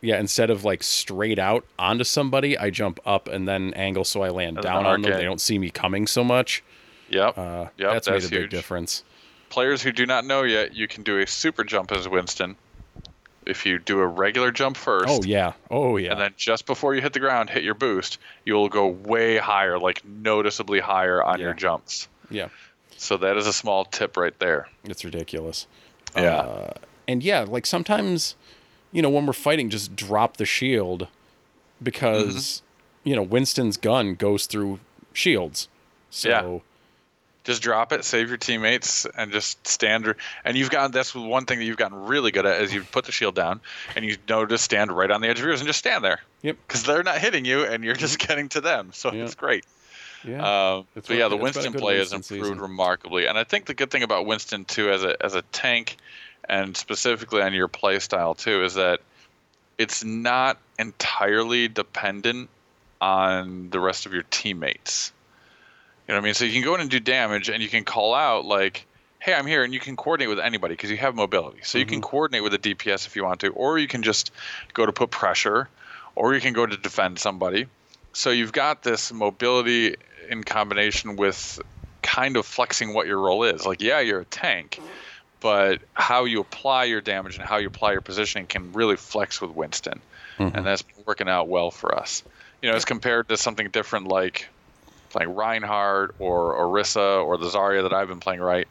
yeah, 0.00 0.20
instead 0.20 0.50
of 0.50 0.64
like 0.64 0.82
straight 0.82 1.38
out 1.38 1.64
onto 1.78 2.04
somebody, 2.04 2.58
I 2.58 2.70
jump 2.70 3.00
up 3.06 3.26
and 3.28 3.48
then 3.48 3.72
angle 3.74 4.04
so 4.04 4.22
I 4.22 4.28
land 4.28 4.58
down 4.60 4.84
on 4.86 5.02
them. 5.02 5.12
They 5.12 5.24
don't 5.24 5.40
see 5.40 5.58
me 5.58 5.70
coming 5.70 6.06
so 6.06 6.22
much. 6.22 6.62
Yep. 7.08 7.38
Uh, 7.38 7.66
Yep, 7.76 7.92
that's 7.92 8.06
made 8.08 8.14
that's 8.14 8.26
a 8.26 8.30
big 8.30 8.50
difference. 8.50 9.02
Players 9.48 9.82
who 9.82 9.92
do 9.92 10.04
not 10.04 10.24
know 10.24 10.42
yet, 10.42 10.74
you 10.74 10.88
can 10.88 11.02
do 11.04 11.18
a 11.20 11.26
super 11.26 11.64
jump 11.64 11.92
as 11.92 12.08
Winston. 12.08 12.56
If 13.46 13.66
you 13.66 13.78
do 13.78 14.00
a 14.00 14.06
regular 14.06 14.50
jump 14.50 14.76
first, 14.76 15.06
Oh 15.08 15.22
yeah. 15.24 15.52
Oh 15.70 15.96
yeah. 15.96 16.12
and 16.12 16.20
then 16.20 16.34
just 16.36 16.66
before 16.66 16.94
you 16.94 17.00
hit 17.02 17.12
the 17.12 17.20
ground, 17.20 17.50
hit 17.50 17.62
your 17.64 17.74
boost, 17.74 18.18
you'll 18.44 18.68
go 18.68 18.86
way 18.88 19.36
higher, 19.36 19.78
like 19.78 20.04
noticeably 20.04 20.80
higher 20.80 21.22
on 21.22 21.38
Yeah. 21.38 21.46
your 21.46 21.54
jumps. 21.54 22.08
yeah. 22.30 22.48
So 22.96 23.16
that 23.18 23.36
is 23.36 23.46
a 23.46 23.52
small 23.52 23.84
tip 23.84 24.16
right 24.16 24.38
there. 24.38 24.68
It's 24.84 25.04
ridiculous. 25.04 25.66
Yeah. 26.16 26.36
Uh, 26.36 26.72
and 27.06 27.22
yeah, 27.22 27.40
like 27.40 27.66
sometimes, 27.66 28.34
you 28.92 29.02
know, 29.02 29.10
when 29.10 29.26
we're 29.26 29.32
fighting, 29.34 29.68
just 29.68 29.94
drop 29.94 30.36
the 30.38 30.46
shield 30.46 31.08
because, 31.82 32.62
Mm-hmm. 33.04 33.08
you 33.10 33.16
know, 33.16 33.22
Winston's 33.22 33.76
gun 33.76 34.14
goes 34.14 34.46
through 34.46 34.80
shields. 35.12 35.68
So, 36.10 36.28
Yeah. 36.28 36.58
Just 37.44 37.62
drop 37.62 37.92
it, 37.92 38.04
save 38.04 38.28
your 38.28 38.38
teammates, 38.38 39.06
and 39.16 39.30
just 39.30 39.66
stand. 39.66 40.14
And 40.44 40.56
you've 40.56 40.70
gotten 40.70 40.92
that's 40.92 41.14
one 41.14 41.44
thing 41.44 41.58
that 41.58 41.66
you've 41.66 41.76
gotten 41.76 42.06
really 42.06 42.30
good 42.30 42.46
at 42.46 42.62
is 42.62 42.72
you 42.72 42.82
put 42.82 43.04
the 43.04 43.12
shield 43.12 43.34
down 43.34 43.60
and 43.94 44.04
you 44.04 44.16
know 44.28 44.46
to 44.46 44.56
stand 44.56 44.90
right 44.90 45.10
on 45.10 45.20
the 45.20 45.28
edge 45.28 45.40
of 45.40 45.44
yours 45.46 45.60
and 45.60 45.66
just 45.66 45.78
stand 45.78 46.02
there 46.02 46.20
yep. 46.42 46.56
because 46.66 46.84
they're 46.84 47.02
not 47.02 47.18
hitting 47.18 47.44
you 47.44 47.64
and 47.64 47.84
you're 47.84 47.94
just 47.94 48.18
getting 48.26 48.48
to 48.50 48.60
them. 48.62 48.90
So 48.94 49.12
Yeah. 49.12 49.24
it's 49.24 49.34
great. 49.34 49.64
Yeah. 50.26 50.42
Uh, 50.42 50.82
it's 50.96 51.06
but 51.08 51.18
yeah, 51.18 51.28
the 51.28 51.36
been- 51.36 51.46
it's 51.46 51.56
been 51.58 51.64
Winston 51.64 51.80
play 51.82 51.98
has 51.98 52.12
improved 52.14 52.44
season. 52.44 52.60
remarkably, 52.60 53.26
and 53.26 53.36
I 53.36 53.44
think 53.44 53.66
the 53.66 53.74
good 53.74 53.90
thing 53.90 54.02
about 54.02 54.24
Winston 54.24 54.64
too, 54.64 54.90
as 54.90 55.04
a 55.04 55.22
as 55.22 55.34
a 55.34 55.42
tank, 55.52 55.98
and 56.48 56.74
specifically 56.74 57.42
on 57.42 57.52
your 57.52 57.68
play 57.68 57.98
style 57.98 58.34
too, 58.34 58.64
is 58.64 58.74
that 58.74 59.00
it's 59.76 60.02
not 60.02 60.56
entirely 60.78 61.68
dependent 61.68 62.48
on 63.02 63.68
the 63.68 63.78
rest 63.80 64.06
of 64.06 64.14
your 64.14 64.22
teammates. 64.30 65.12
You 66.06 66.12
know 66.12 66.20
what 66.20 66.24
I 66.24 66.24
mean? 66.24 66.34
So 66.34 66.44
you 66.44 66.52
can 66.52 66.62
go 66.62 66.74
in 66.74 66.80
and 66.80 66.90
do 66.90 67.00
damage, 67.00 67.48
and 67.48 67.62
you 67.62 67.68
can 67.68 67.84
call 67.84 68.14
out 68.14 68.44
like, 68.44 68.86
"Hey, 69.18 69.32
I'm 69.32 69.46
here," 69.46 69.64
and 69.64 69.72
you 69.72 69.80
can 69.80 69.96
coordinate 69.96 70.28
with 70.28 70.38
anybody 70.38 70.74
because 70.74 70.90
you 70.90 70.98
have 70.98 71.14
mobility. 71.14 71.60
So 71.62 71.78
you 71.78 71.86
can 71.86 72.00
mm-hmm. 72.00 72.10
coordinate 72.10 72.42
with 72.42 72.54
a 72.54 72.58
DPS 72.58 73.06
if 73.06 73.16
you 73.16 73.24
want 73.24 73.40
to, 73.40 73.48
or 73.48 73.78
you 73.78 73.88
can 73.88 74.02
just 74.02 74.30
go 74.74 74.84
to 74.84 74.92
put 74.92 75.10
pressure, 75.10 75.68
or 76.14 76.34
you 76.34 76.40
can 76.40 76.52
go 76.52 76.66
to 76.66 76.76
defend 76.76 77.18
somebody. 77.18 77.66
So 78.12 78.30
you've 78.30 78.52
got 78.52 78.82
this 78.82 79.12
mobility 79.12 79.96
in 80.28 80.44
combination 80.44 81.16
with 81.16 81.60
kind 82.02 82.36
of 82.36 82.46
flexing 82.46 82.94
what 82.94 83.06
your 83.06 83.18
role 83.18 83.44
is. 83.44 83.66
Like, 83.66 83.82
yeah, 83.82 84.00
you're 84.00 84.20
a 84.20 84.24
tank, 84.26 84.80
but 85.40 85.80
how 85.94 86.24
you 86.24 86.40
apply 86.40 86.84
your 86.84 87.00
damage 87.00 87.36
and 87.38 87.44
how 87.44 87.56
you 87.56 87.66
apply 87.66 87.92
your 87.92 88.02
positioning 88.02 88.46
can 88.46 88.72
really 88.72 88.96
flex 88.96 89.40
with 89.40 89.50
Winston, 89.50 90.00
and 90.38 90.52
mm-hmm. 90.52 90.64
that's 90.64 90.84
working 91.06 91.28
out 91.28 91.48
well 91.48 91.70
for 91.70 91.94
us. 91.94 92.22
You 92.62 92.70
know, 92.70 92.76
as 92.76 92.84
compared 92.84 93.28
to 93.30 93.36
something 93.36 93.68
different 93.70 94.08
like 94.08 94.48
playing 95.14 95.34
Reinhardt 95.34 96.14
or 96.18 96.54
Orisa 96.56 97.24
or 97.24 97.38
the 97.38 97.46
Zarya 97.46 97.82
that 97.84 97.92
I've 97.92 98.08
been 98.08 98.20
playing 98.20 98.40
right. 98.40 98.68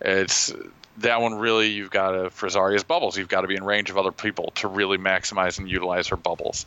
It's 0.00 0.52
that 0.98 1.20
one 1.20 1.34
really 1.36 1.68
you've 1.68 1.90
got 1.90 2.10
to 2.10 2.28
for 2.30 2.46
Zarya's 2.48 2.82
bubbles 2.84 3.16
you've 3.16 3.28
got 3.28 3.40
to 3.42 3.46
be 3.48 3.54
in 3.54 3.62
range 3.64 3.88
of 3.88 3.96
other 3.96 4.10
people 4.12 4.52
to 4.56 4.66
really 4.68 4.98
maximize 4.98 5.58
and 5.58 5.68
utilize 5.70 6.08
her 6.08 6.16
bubbles. 6.16 6.66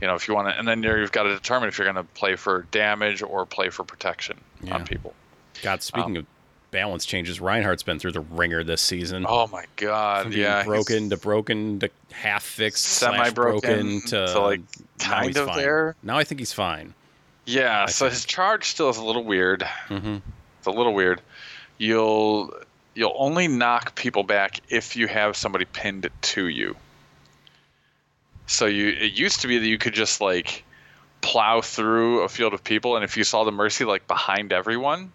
You 0.00 0.06
know 0.06 0.14
if 0.14 0.26
you 0.28 0.34
want 0.34 0.48
to, 0.48 0.58
and 0.58 0.66
then 0.66 0.82
you're- 0.82 1.00
you've 1.00 1.12
got 1.12 1.24
to 1.24 1.34
determine 1.34 1.68
if 1.68 1.78
you're 1.78 1.92
going 1.92 2.04
to 2.04 2.10
play 2.14 2.36
for 2.36 2.62
damage 2.70 3.22
or 3.22 3.44
play 3.46 3.68
for 3.70 3.84
protection 3.84 4.38
Yeah. 4.62 4.74
on 4.76 4.84
people. 4.86 5.14
God, 5.62 5.82
speaking 5.82 6.16
um, 6.16 6.22
of 6.22 6.26
balance 6.70 7.04
changes, 7.04 7.40
Reinhardt's 7.40 7.82
been 7.82 7.98
through 7.98 8.12
the 8.12 8.20
ringer 8.20 8.64
this 8.64 8.80
season. 8.80 9.26
Oh 9.28 9.46
my 9.48 9.64
God! 9.76 10.32
Yeah, 10.32 10.64
broken 10.64 11.10
to 11.10 11.16
broken 11.18 11.78
to 11.80 11.90
half 12.12 12.42
fixed, 12.42 12.84
Semi-broken 12.84 14.00
to, 14.06 14.26
to, 14.28 14.40
like, 14.40 14.60
kind 14.98 15.36
of 15.36 15.46
fine. 15.48 15.58
there. 15.58 15.96
Now 16.02 16.16
I 16.18 16.24
think 16.24 16.40
he's 16.40 16.52
fine. 16.52 16.94
Yeah, 17.44 17.86
so 17.86 18.08
his 18.08 18.24
charge 18.24 18.66
still 18.66 18.88
is 18.88 18.96
a 18.96 19.04
little 19.04 19.24
weird. 19.24 19.62
hmm 19.88 20.18
It's 20.58 20.66
a 20.66 20.70
little 20.70 20.94
weird. 20.94 21.20
You'll 21.78 22.52
you'll 22.94 23.14
only 23.16 23.48
knock 23.48 23.94
people 23.94 24.22
back 24.22 24.60
if 24.68 24.96
you 24.96 25.08
have 25.08 25.36
somebody 25.36 25.64
pinned 25.64 26.08
to 26.20 26.46
you. 26.46 26.76
So 28.46 28.66
you 28.66 28.88
it 28.88 29.12
used 29.12 29.40
to 29.40 29.48
be 29.48 29.58
that 29.58 29.66
you 29.66 29.78
could 29.78 29.94
just 29.94 30.20
like 30.20 30.64
plow 31.20 31.60
through 31.60 32.20
a 32.20 32.28
field 32.28 32.52
of 32.52 32.62
people 32.62 32.96
and 32.96 33.04
if 33.04 33.16
you 33.16 33.24
saw 33.24 33.44
the 33.44 33.52
mercy 33.52 33.84
like 33.84 34.06
behind 34.06 34.52
everyone, 34.52 35.12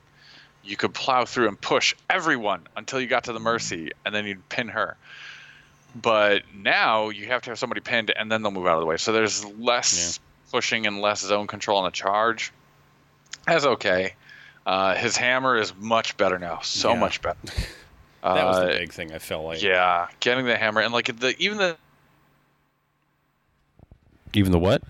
you 0.63 0.75
could 0.75 0.93
plow 0.93 1.25
through 1.25 1.47
and 1.47 1.59
push 1.59 1.93
everyone 2.09 2.67
until 2.75 2.99
you 2.99 3.07
got 3.07 3.25
to 3.25 3.33
the 3.33 3.39
mercy 3.39 3.91
and 4.05 4.13
then 4.13 4.25
you'd 4.25 4.47
pin 4.49 4.69
her. 4.69 4.97
But 5.95 6.43
now 6.53 7.09
you 7.09 7.27
have 7.27 7.41
to 7.43 7.51
have 7.51 7.59
somebody 7.59 7.81
pinned 7.81 8.11
and 8.11 8.31
then 8.31 8.41
they'll 8.41 8.51
move 8.51 8.67
out 8.67 8.75
of 8.75 8.81
the 8.81 8.85
way. 8.85 8.97
So 8.97 9.11
there's 9.13 9.45
less 9.45 10.19
pushing 10.51 10.87
and 10.87 11.01
less 11.01 11.21
zone 11.21 11.47
control 11.47 11.79
on 11.79 11.85
the 11.85 11.91
charge. 11.91 12.51
That's 13.45 13.65
okay. 13.65 14.13
Uh, 14.65 14.95
his 14.95 15.15
hammer 15.15 15.57
is 15.57 15.73
much 15.77 16.17
better 16.17 16.37
now, 16.39 16.59
so 16.61 16.93
Yeah. 16.93 16.99
much 16.99 17.21
better. 17.21 17.37
That 18.23 18.45
was 18.45 18.57
the 18.57 18.63
Uh, 18.75 18.77
big 18.79 18.91
thing. 18.91 19.13
I 19.13 19.19
felt 19.19 19.45
like. 19.45 19.61
yeah, 19.61 20.07
getting 20.19 20.45
the 20.45 20.57
hammer 20.57 20.81
and 20.81 20.91
like 20.91 21.05
the 21.19 21.33
even 21.39 21.57
the 21.59 21.77
Even 24.33 24.51
the 24.51 24.59
what? 24.59 24.81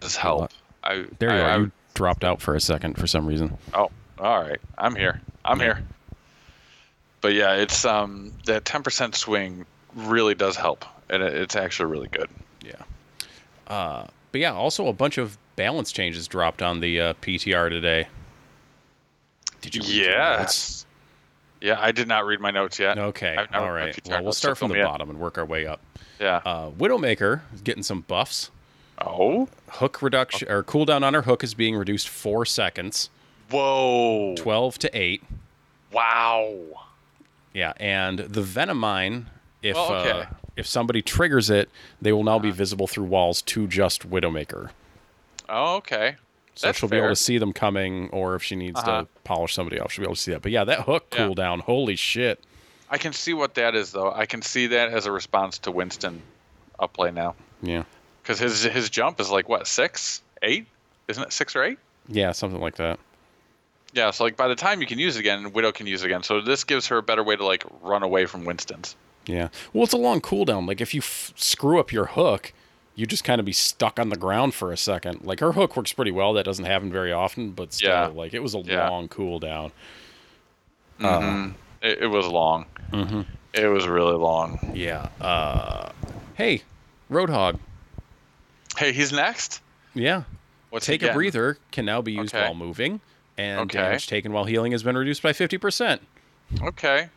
does 0.00 0.16
help. 0.16 0.50
I 0.82 1.06
There 1.18 1.30
you 1.30 1.36
I, 1.36 1.40
are. 1.40 1.48
I- 1.50 1.56
you 1.56 1.72
dropped 1.94 2.24
out 2.24 2.42
for 2.42 2.54
a 2.54 2.60
second 2.60 2.98
for 2.98 3.06
some 3.06 3.26
reason. 3.26 3.56
oh, 3.72 3.90
all 4.18 4.40
right. 4.42 4.60
I'm 4.76 4.94
here. 4.96 5.20
I'm 5.44 5.58
Yeah. 5.60 5.64
here. 5.76 5.84
But 7.22 7.32
yeah, 7.32 7.54
it's 7.54 7.84
um 7.86 8.32
that 8.44 8.64
10% 8.64 9.14
swing 9.14 9.64
really 9.94 10.34
does 10.34 10.56
help, 10.56 10.84
and 11.08 11.22
it, 11.22 11.32
it's 11.34 11.56
actually 11.56 11.90
really 11.90 12.08
good. 12.08 12.28
Yeah. 12.62 12.82
Uh, 13.66 14.06
but 14.32 14.40
yeah, 14.40 14.52
also 14.52 14.86
a 14.88 14.92
bunch 14.92 15.18
of 15.18 15.38
balance 15.56 15.92
changes 15.92 16.26
dropped 16.28 16.62
on 16.62 16.80
the 16.80 17.00
uh, 17.00 17.12
PTR 17.14 17.68
today. 17.70 18.08
Did 19.60 19.74
you? 19.76 19.82
read 19.82 19.90
your 19.90 20.06
notes? 20.06 20.16
Yes. 20.40 20.86
Yeah, 21.60 21.78
I 21.80 21.92
did 21.92 22.08
not 22.08 22.26
read 22.26 22.40
my 22.40 22.50
notes 22.50 22.78
yet. 22.78 22.98
Okay. 22.98 23.36
All 23.54 23.70
right. 23.72 23.98
Well, 24.08 24.22
we'll 24.22 24.32
start 24.32 24.58
from 24.58 24.70
the 24.70 24.78
in. 24.80 24.84
bottom 24.84 25.08
and 25.08 25.18
work 25.18 25.38
our 25.38 25.46
way 25.46 25.66
up. 25.66 25.80
Yeah. 26.20 26.42
Uh, 26.44 26.70
Widowmaker 26.70 27.40
is 27.54 27.62
getting 27.62 27.82
some 27.82 28.02
buffs. 28.02 28.50
oh. 29.00 29.48
Hook 29.68 30.02
reduction 30.02 30.48
or 30.50 30.62
cooldown 30.62 31.02
on 31.02 31.14
her 31.14 31.22
hook 31.22 31.42
is 31.42 31.54
being 31.54 31.74
reduced 31.74 32.08
four 32.08 32.44
seconds, 32.44 33.08
Whoa. 33.50 34.34
twelve 34.36 34.78
to 34.80 34.90
eight. 34.96 35.22
Wow. 35.90 36.54
Yeah, 37.54 37.72
and 37.78 38.18
the 38.20 38.42
Venom 38.42 38.78
Mine, 38.78 39.26
if 39.62 39.74
Well, 39.74 39.94
okay. 39.94 40.10
uh, 40.10 40.26
if 40.56 40.66
somebody 40.66 41.02
triggers 41.02 41.50
it, 41.50 41.68
they 42.00 42.12
will 42.12 42.24
now 42.24 42.38
be 42.38 42.48
Uh-huh. 42.48 42.56
visible 42.56 42.86
through 42.86 43.04
walls 43.06 43.42
to 43.42 43.66
just 43.66 44.08
Widowmaker. 44.08 44.70
Oh, 45.48 45.76
okay. 45.76 46.16
So 46.54 46.68
That's 46.68 46.78
she'll 46.78 46.88
be 46.88 46.96
able 46.98 47.08
to 47.08 47.16
see 47.16 47.38
them 47.38 47.52
coming, 47.52 48.08
or 48.10 48.36
if 48.36 48.42
she 48.42 48.54
needs 48.54 48.78
Uh-huh. 48.80 49.02
to 49.02 49.08
polish 49.24 49.54
somebody 49.54 49.80
off, 49.80 49.92
she'll 49.92 50.02
be 50.02 50.06
able 50.06 50.14
to 50.14 50.20
see 50.20 50.30
that. 50.32 50.42
But 50.42 50.52
yeah, 50.52 50.64
that 50.64 50.82
hook 50.82 51.06
Yeah. 51.12 51.26
cooldown, 51.28 51.60
holy 51.60 51.96
shit! 51.96 52.38
I 52.88 52.98
can 52.98 53.12
see 53.12 53.34
what 53.34 53.54
that 53.54 53.74
is, 53.74 53.90
though. 53.92 54.12
I 54.12 54.26
can 54.26 54.40
see 54.42 54.68
that 54.68 54.90
as 54.90 55.06
a 55.06 55.12
response 55.12 55.58
to 55.60 55.72
Winston 55.72 56.22
upplay 56.78 57.12
now, 57.12 57.34
Yeah, 57.62 57.82
because 58.22 58.38
his 58.38 58.62
his 58.62 58.88
jump 58.90 59.18
is 59.20 59.30
like 59.30 59.48
what 59.48 59.66
six, 59.66 60.22
eight, 60.42 60.66
isn't 61.08 61.22
it 61.24 61.32
six 61.32 61.56
or 61.56 61.64
eight? 61.64 61.78
yeah, 62.08 62.30
something 62.32 62.60
like 62.60 62.76
that. 62.76 63.00
Yeah. 63.92 64.10
So 64.12 64.22
like 64.24 64.36
by 64.36 64.46
the 64.48 64.54
time 64.56 64.80
you 64.80 64.86
can 64.86 64.98
use 65.00 65.16
it 65.16 65.20
again, 65.20 65.52
Widow 65.52 65.72
can 65.72 65.86
use 65.88 66.02
it 66.02 66.06
again. 66.06 66.22
So 66.22 66.40
this 66.40 66.62
gives 66.64 66.86
her 66.88 66.98
a 66.98 67.02
better 67.02 67.22
way 67.24 67.34
to 67.36 67.44
like 67.44 67.64
run 67.82 68.02
away 68.04 68.26
from 68.26 68.44
Winston's. 68.44 68.94
Yeah. 69.26 69.48
Well, 69.72 69.84
it's 69.84 69.92
a 69.92 69.98
long 69.98 70.20
cooldown. 70.20 70.66
Like 70.68 70.80
if 70.80 70.92
you 70.94 71.00
f- 71.00 71.32
screw 71.36 71.78
up 71.80 71.92
your 71.92 72.06
hook, 72.06 72.52
you 72.94 73.06
just 73.06 73.24
kind 73.24 73.38
of 73.40 73.44
be 73.44 73.52
stuck 73.52 73.98
on 73.98 74.08
the 74.10 74.16
ground 74.16 74.54
for 74.54 74.70
a 74.70 74.76
second. 74.76 75.24
Like 75.24 75.40
her 75.40 75.52
hook 75.52 75.76
works 75.76 75.92
pretty 75.92 76.10
well. 76.12 76.32
That 76.34 76.44
doesn't 76.44 76.64
happen 76.66 76.92
very 76.92 77.12
often, 77.12 77.50
but 77.52 77.72
still, 77.72 77.88
Yeah. 77.90 78.06
like 78.08 78.34
it 78.34 78.40
was 78.42 78.54
a 78.54 78.58
Yeah. 78.60 78.88
long 78.88 79.08
cooldown. 79.08 79.72
Mhm. 81.00 81.54
It, 81.82 81.98
it 82.02 82.06
was 82.06 82.26
long. 82.26 82.66
Mm-hmm. 82.92 83.22
It 83.54 83.66
was 83.66 83.86
really 83.86 84.14
long. 84.16 84.72
Yeah. 84.74 85.08
Uh, 85.20 85.90
hey, 86.34 86.62
Roadhog. 87.10 87.58
Hey, 88.76 88.92
he's 88.92 89.12
next. 89.12 89.60
Yeah. 89.94 90.22
What's 90.70 90.86
Take 90.86 91.02
a 91.04 91.12
breather 91.12 91.58
can 91.70 91.84
now 91.84 92.02
be 92.02 92.12
used 92.12 92.34
Okay. 92.34 92.44
while 92.44 92.54
moving, 92.54 93.00
and 93.38 93.60
Okay. 93.60 93.78
damage 93.78 94.06
taken 94.08 94.32
while 94.32 94.44
healing 94.44 94.72
has 94.72 94.82
been 94.82 94.96
reduced 94.96 95.22
by 95.22 95.32
fifty 95.32 95.56
percent. 95.56 96.02
Okay. 96.62 97.08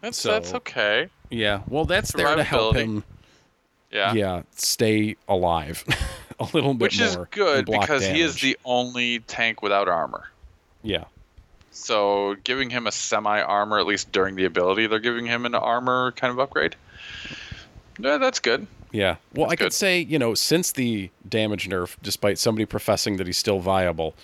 That's 0.00 0.18
So- 0.18 0.30
that's 0.32 0.54
okay. 0.54 1.08
Yeah. 1.30 1.60
Well, 1.68 1.84
that's 1.84 2.12
there 2.12 2.34
to 2.36 2.42
help 2.44 2.76
him. 2.76 3.04
Yeah. 3.90 4.12
Yeah, 4.12 4.42
stay 4.54 5.16
alive 5.28 5.84
a 6.40 6.44
little 6.52 6.74
bit 6.74 6.82
Which 6.86 6.98
more. 6.98 7.08
is 7.08 7.16
good 7.30 7.66
because 7.66 8.06
he 8.06 8.20
is 8.20 8.40
the 8.40 8.58
only 8.64 9.20
tank 9.20 9.62
without 9.62 9.88
armor. 9.88 10.30
Yeah. 10.82 11.04
So 11.70 12.36
giving 12.44 12.70
him 12.70 12.86
a 12.86 12.92
semi 12.92 13.40
armor, 13.40 13.78
at 13.78 13.86
least 13.86 14.12
during 14.12 14.36
the 14.36 14.44
ability, 14.44 14.86
they're 14.88 14.98
giving 14.98 15.24
him 15.26 15.46
an 15.46 15.54
armor 15.54 16.12
kind 16.12 16.30
of 16.30 16.38
upgrade. 16.38 16.76
Yeah, 17.98 18.18
that's 18.18 18.40
good. 18.40 18.66
Yeah. 18.92 19.16
Well, 19.34 19.48
That's 19.48 19.60
I 19.60 19.64
could 19.64 19.72
say, 19.72 20.00
you 20.00 20.18
know, 20.18 20.34
since 20.34 20.72
the 20.72 21.10
damage 21.28 21.68
nerf, 21.68 21.96
despite 22.02 22.38
somebody 22.38 22.64
professing 22.64 23.16
that 23.18 23.26
he's 23.26 23.36
still 23.38 23.58
viable, 23.58 24.14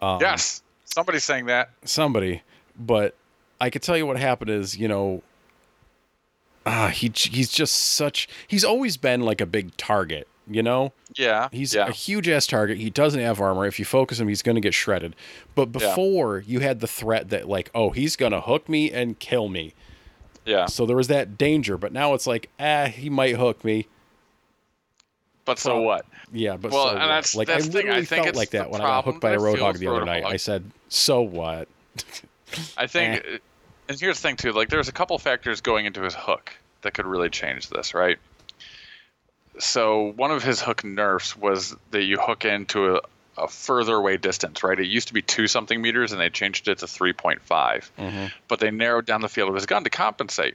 um, 0.00 0.20
yes, 0.20 0.62
somebody's 0.84 1.24
saying 1.24 1.46
that. 1.46 1.70
somebody, 1.84 2.42
but 2.78 3.14
I 3.62 3.70
could 3.70 3.82
tell 3.82 3.96
you 3.96 4.06
what 4.06 4.18
happened 4.18 4.50
is, 4.50 4.76
you 4.76 4.88
know, 4.88 5.22
ah, 6.66 6.88
he 6.88 7.10
he's 7.14 7.50
just 7.50 7.74
such 7.76 8.28
he's 8.48 8.64
always 8.64 8.96
been 8.96 9.20
like 9.22 9.40
a 9.40 9.46
big 9.46 9.76
target, 9.76 10.26
you 10.48 10.62
know? 10.62 10.92
Yeah, 11.16 11.48
He's 11.52 11.74
yeah. 11.74 11.86
a 11.88 11.92
huge 11.92 12.28
ass 12.28 12.46
target. 12.46 12.78
He 12.78 12.88
doesn't 12.90 13.20
have 13.20 13.40
armor. 13.40 13.66
If 13.66 13.78
you 13.78 13.84
focus 13.84 14.18
him, 14.18 14.28
he's 14.28 14.40
going 14.42 14.54
to 14.54 14.60
get 14.62 14.72
shredded. 14.74 15.14
But 15.54 15.68
Yeah. 15.68 15.78
before, 15.90 16.42
you 16.46 16.60
had 16.60 16.80
the 16.80 16.86
threat 16.86 17.28
that 17.28 17.48
like, 17.48 17.70
oh, 17.74 17.90
he's 17.90 18.16
going 18.16 18.32
to 18.32 18.40
hook 18.40 18.68
me 18.68 18.90
and 18.90 19.18
kill 19.18 19.48
me. 19.48 19.74
yeah. 20.46 20.66
So 20.66 20.86
there 20.86 20.96
was 20.96 21.08
that 21.08 21.36
danger, 21.38 21.76
but 21.78 21.92
now 21.92 22.14
it's 22.14 22.26
like, 22.26 22.48
ah, 22.58 22.86
he 22.86 23.10
might 23.10 23.36
hook 23.36 23.62
me. 23.64 23.86
But 25.44 25.58
so 25.58 25.80
what? 25.82 26.06
Yeah, 26.32 26.56
but 26.56 26.70
Well, 26.72 26.84
so 26.86 26.90
and 26.92 27.00
what? 27.00 27.06
that's- 27.06 27.34
like 27.34 27.46
that's 27.48 27.66
I. 27.66 27.68
I 27.68 27.72
literally 27.72 28.04
think 28.06 28.24
felt 28.24 28.36
like 28.36 28.50
that 28.50 28.70
when 28.70 28.80
I 28.80 28.84
got 28.86 29.04
hooked 29.04 29.20
by 29.20 29.30
a 29.32 29.34
I 29.34 29.36
roadhog 29.36 29.78
the 29.78 29.88
other 29.88 30.04
night. 30.04 30.24
I 30.24 30.36
said, 30.36 30.64
"So 30.88 31.20
what?" 31.22 31.68
I 32.76 32.86
think, 32.86 33.22
Eh. 33.34 33.38
And 33.88 33.98
here's 33.98 34.20
the 34.20 34.28
thing 34.28 34.36
too. 34.36 34.52
Like, 34.52 34.68
there's 34.68 34.88
a 34.88 34.92
couple 34.92 35.18
factors 35.18 35.60
going 35.60 35.86
into 35.86 36.02
his 36.02 36.14
hook 36.14 36.52
that 36.82 36.94
could 36.94 37.06
really 37.06 37.30
change 37.30 37.68
this, 37.68 37.94
right? 37.94 38.18
So 39.58 40.12
one 40.16 40.30
of 40.30 40.42
his 40.42 40.60
hook 40.60 40.84
nerfs 40.84 41.36
was 41.36 41.76
that 41.90 42.02
you 42.02 42.18
hook 42.18 42.44
into 42.44 42.96
a, 42.96 43.00
a 43.36 43.48
further 43.48 43.96
away 43.96 44.16
distance, 44.16 44.62
right? 44.62 44.78
It 44.78 44.86
used 44.86 45.08
to 45.08 45.14
be 45.14 45.22
two 45.22 45.46
something 45.46 45.80
meters, 45.80 46.12
and 46.12 46.20
they 46.20 46.30
changed 46.30 46.68
it 46.68 46.78
to 46.78 46.86
3.5. 46.86 47.40
Mm-hmm. 47.46 48.26
But 48.48 48.60
they 48.60 48.70
narrowed 48.70 49.06
down 49.06 49.20
the 49.20 49.28
field 49.28 49.48
of 49.48 49.54
his 49.54 49.66
gun 49.66 49.84
to 49.84 49.90
compensate. 49.90 50.54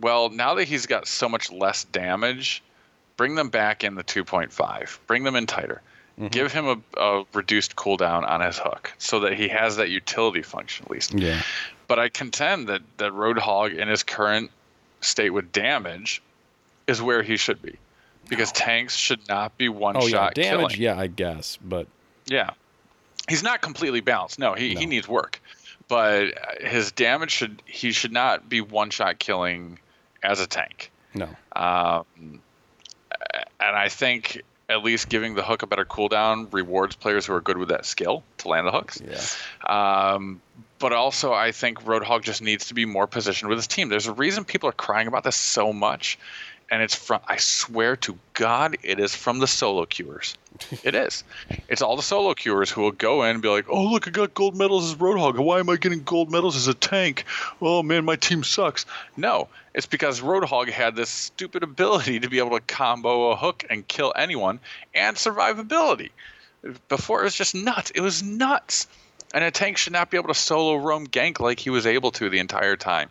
Well, 0.00 0.28
now 0.30 0.54
that 0.54 0.64
he's 0.64 0.86
got 0.86 1.08
so 1.08 1.28
much 1.28 1.50
less 1.50 1.84
damage, 1.84 2.62
bring 3.16 3.34
them 3.34 3.48
back 3.48 3.82
in 3.82 3.94
the 3.94 4.04
2.5. 4.04 4.98
Bring 5.06 5.24
them 5.24 5.36
in 5.36 5.46
tighter. 5.46 5.82
Mm-hmm. 6.18 6.28
Give 6.28 6.52
him 6.52 6.66
a, 6.96 7.00
a 7.00 7.24
reduced 7.34 7.76
cooldown 7.76 8.26
on 8.26 8.40
his 8.40 8.58
hook 8.58 8.92
so 8.96 9.20
that 9.20 9.34
he 9.34 9.48
has 9.48 9.76
that 9.76 9.90
utility 9.90 10.42
function 10.42 10.86
at 10.86 10.90
least. 10.90 11.12
Yeah, 11.12 11.42
But 11.88 11.98
I 11.98 12.08
contend 12.08 12.68
that 12.68 12.82
that 12.98 13.12
Roadhog 13.12 13.76
in 13.76 13.88
his 13.88 14.02
current 14.02 14.50
state 15.00 15.30
with 15.30 15.52
damage 15.52 16.22
is 16.86 17.00
where 17.00 17.22
he 17.22 17.36
should 17.36 17.62
be, 17.62 17.76
because 18.28 18.50
tanks 18.52 18.96
should 18.96 19.28
not 19.28 19.56
be 19.58 19.68
one 19.68 19.96
oh 19.96 20.02
yeah, 20.06 20.08
shot 20.08 20.34
damage. 20.34 20.74
killing. 20.74 20.80
Yeah, 20.80 20.98
I 20.98 21.06
guess, 21.06 21.58
but 21.62 21.86
Yeah, 22.26 22.50
he's 23.28 23.42
not 23.42 23.60
completely 23.62 24.00
balanced. 24.00 24.38
No, 24.38 24.54
he, 24.54 24.74
he 24.74 24.86
needs 24.86 25.06
work, 25.06 25.40
but 25.88 26.32
his 26.60 26.90
damage 26.92 27.30
should 27.30 27.62
he 27.66 27.92
should 27.92 28.12
not 28.12 28.48
be 28.48 28.60
one 28.60 28.90
shot 28.90 29.18
killing 29.18 29.78
as 30.22 30.40
a 30.40 30.46
tank. 30.46 30.90
no. 31.14 31.28
Um, 31.54 32.04
and 33.60 33.76
I 33.76 33.88
think 33.88 34.42
at 34.68 34.82
least 34.82 35.08
giving 35.08 35.34
the 35.34 35.42
hook 35.42 35.62
a 35.62 35.66
better 35.66 35.84
cooldown 35.84 36.52
rewards 36.52 36.96
players 36.96 37.26
who 37.26 37.32
are 37.32 37.40
good 37.40 37.56
with 37.56 37.68
that 37.68 37.86
skill 37.86 38.22
to 38.38 38.48
land 38.48 38.66
the 38.66 38.72
hooks. 38.72 39.00
Yeah, 39.00 40.12
Um, 40.12 40.40
but 40.78 40.92
also, 40.92 41.32
I 41.32 41.52
think 41.52 41.82
Roadhog 41.84 42.22
just 42.22 42.42
needs 42.42 42.66
to 42.66 42.74
be 42.74 42.84
more 42.84 43.06
positioned 43.06 43.48
with 43.48 43.58
his 43.58 43.66
team. 43.66 43.88
There's 43.88 44.06
a 44.06 44.12
reason 44.12 44.44
people 44.44 44.68
are 44.68 44.72
crying 44.72 45.08
about 45.08 45.24
this 45.24 45.36
so 45.36 45.72
much, 45.72 46.18
and 46.70 46.82
it's 46.82 46.94
from, 46.94 47.20
I 47.26 47.36
swear 47.36 47.96
to 47.96 48.18
God, 48.34 48.76
it 48.82 49.00
is 49.00 49.14
from 49.14 49.38
the 49.38 49.46
solo 49.46 49.86
queuers. 49.86 50.36
It 50.82 50.94
is. 51.06 51.24
It's 51.68 51.80
all 51.80 51.96
the 51.96 52.02
solo 52.02 52.34
queuers 52.34 52.70
who 52.70 52.82
will 52.82 52.92
go 52.92 53.22
in 53.22 53.30
and 53.30 53.42
be 53.42 53.48
like, 53.48 53.66
oh, 53.70 53.84
look, 53.84 54.06
I 54.06 54.10
got 54.10 54.34
gold 54.34 54.56
medals 54.56 54.90
as 54.90 54.98
Roadhog. 54.98 55.38
Why 55.38 55.60
am 55.60 55.70
I 55.70 55.76
getting 55.76 56.02
gold 56.02 56.30
medals 56.30 56.56
as 56.56 56.68
a 56.68 56.74
tank? 56.74 57.24
Oh, 57.60 57.82
man, 57.82 58.04
my 58.04 58.16
team 58.16 58.44
sucks. 58.44 58.84
No, 59.16 59.48
it's 59.74 59.86
because 59.86 60.20
Roadhog 60.20 60.68
had 60.68 60.96
this 60.96 61.10
stupid 61.10 61.62
ability 61.62 62.20
to 62.20 62.28
be 62.28 62.38
able 62.38 62.58
to 62.58 62.60
combo 62.60 63.30
a 63.30 63.36
hook 63.36 63.64
and 63.70 63.86
kill 63.86 64.12
anyone 64.16 64.60
and 64.94 65.16
survivability. 65.16 66.10
Before, 66.88 67.20
it 67.20 67.24
was 67.24 67.36
just 67.36 67.54
nuts. 67.54 67.92
It 67.92 68.00
was 68.00 68.22
nuts. 68.22 68.88
And 69.36 69.44
a 69.44 69.50
tank 69.50 69.76
should 69.76 69.92
not 69.92 70.10
be 70.10 70.16
able 70.16 70.28
to 70.28 70.34
solo 70.34 70.76
roam 70.76 71.06
gank 71.06 71.40
like 71.40 71.60
he 71.60 71.68
was 71.68 71.84
able 71.84 72.10
to 72.12 72.30
the 72.30 72.38
entire 72.38 72.74
time. 72.74 73.10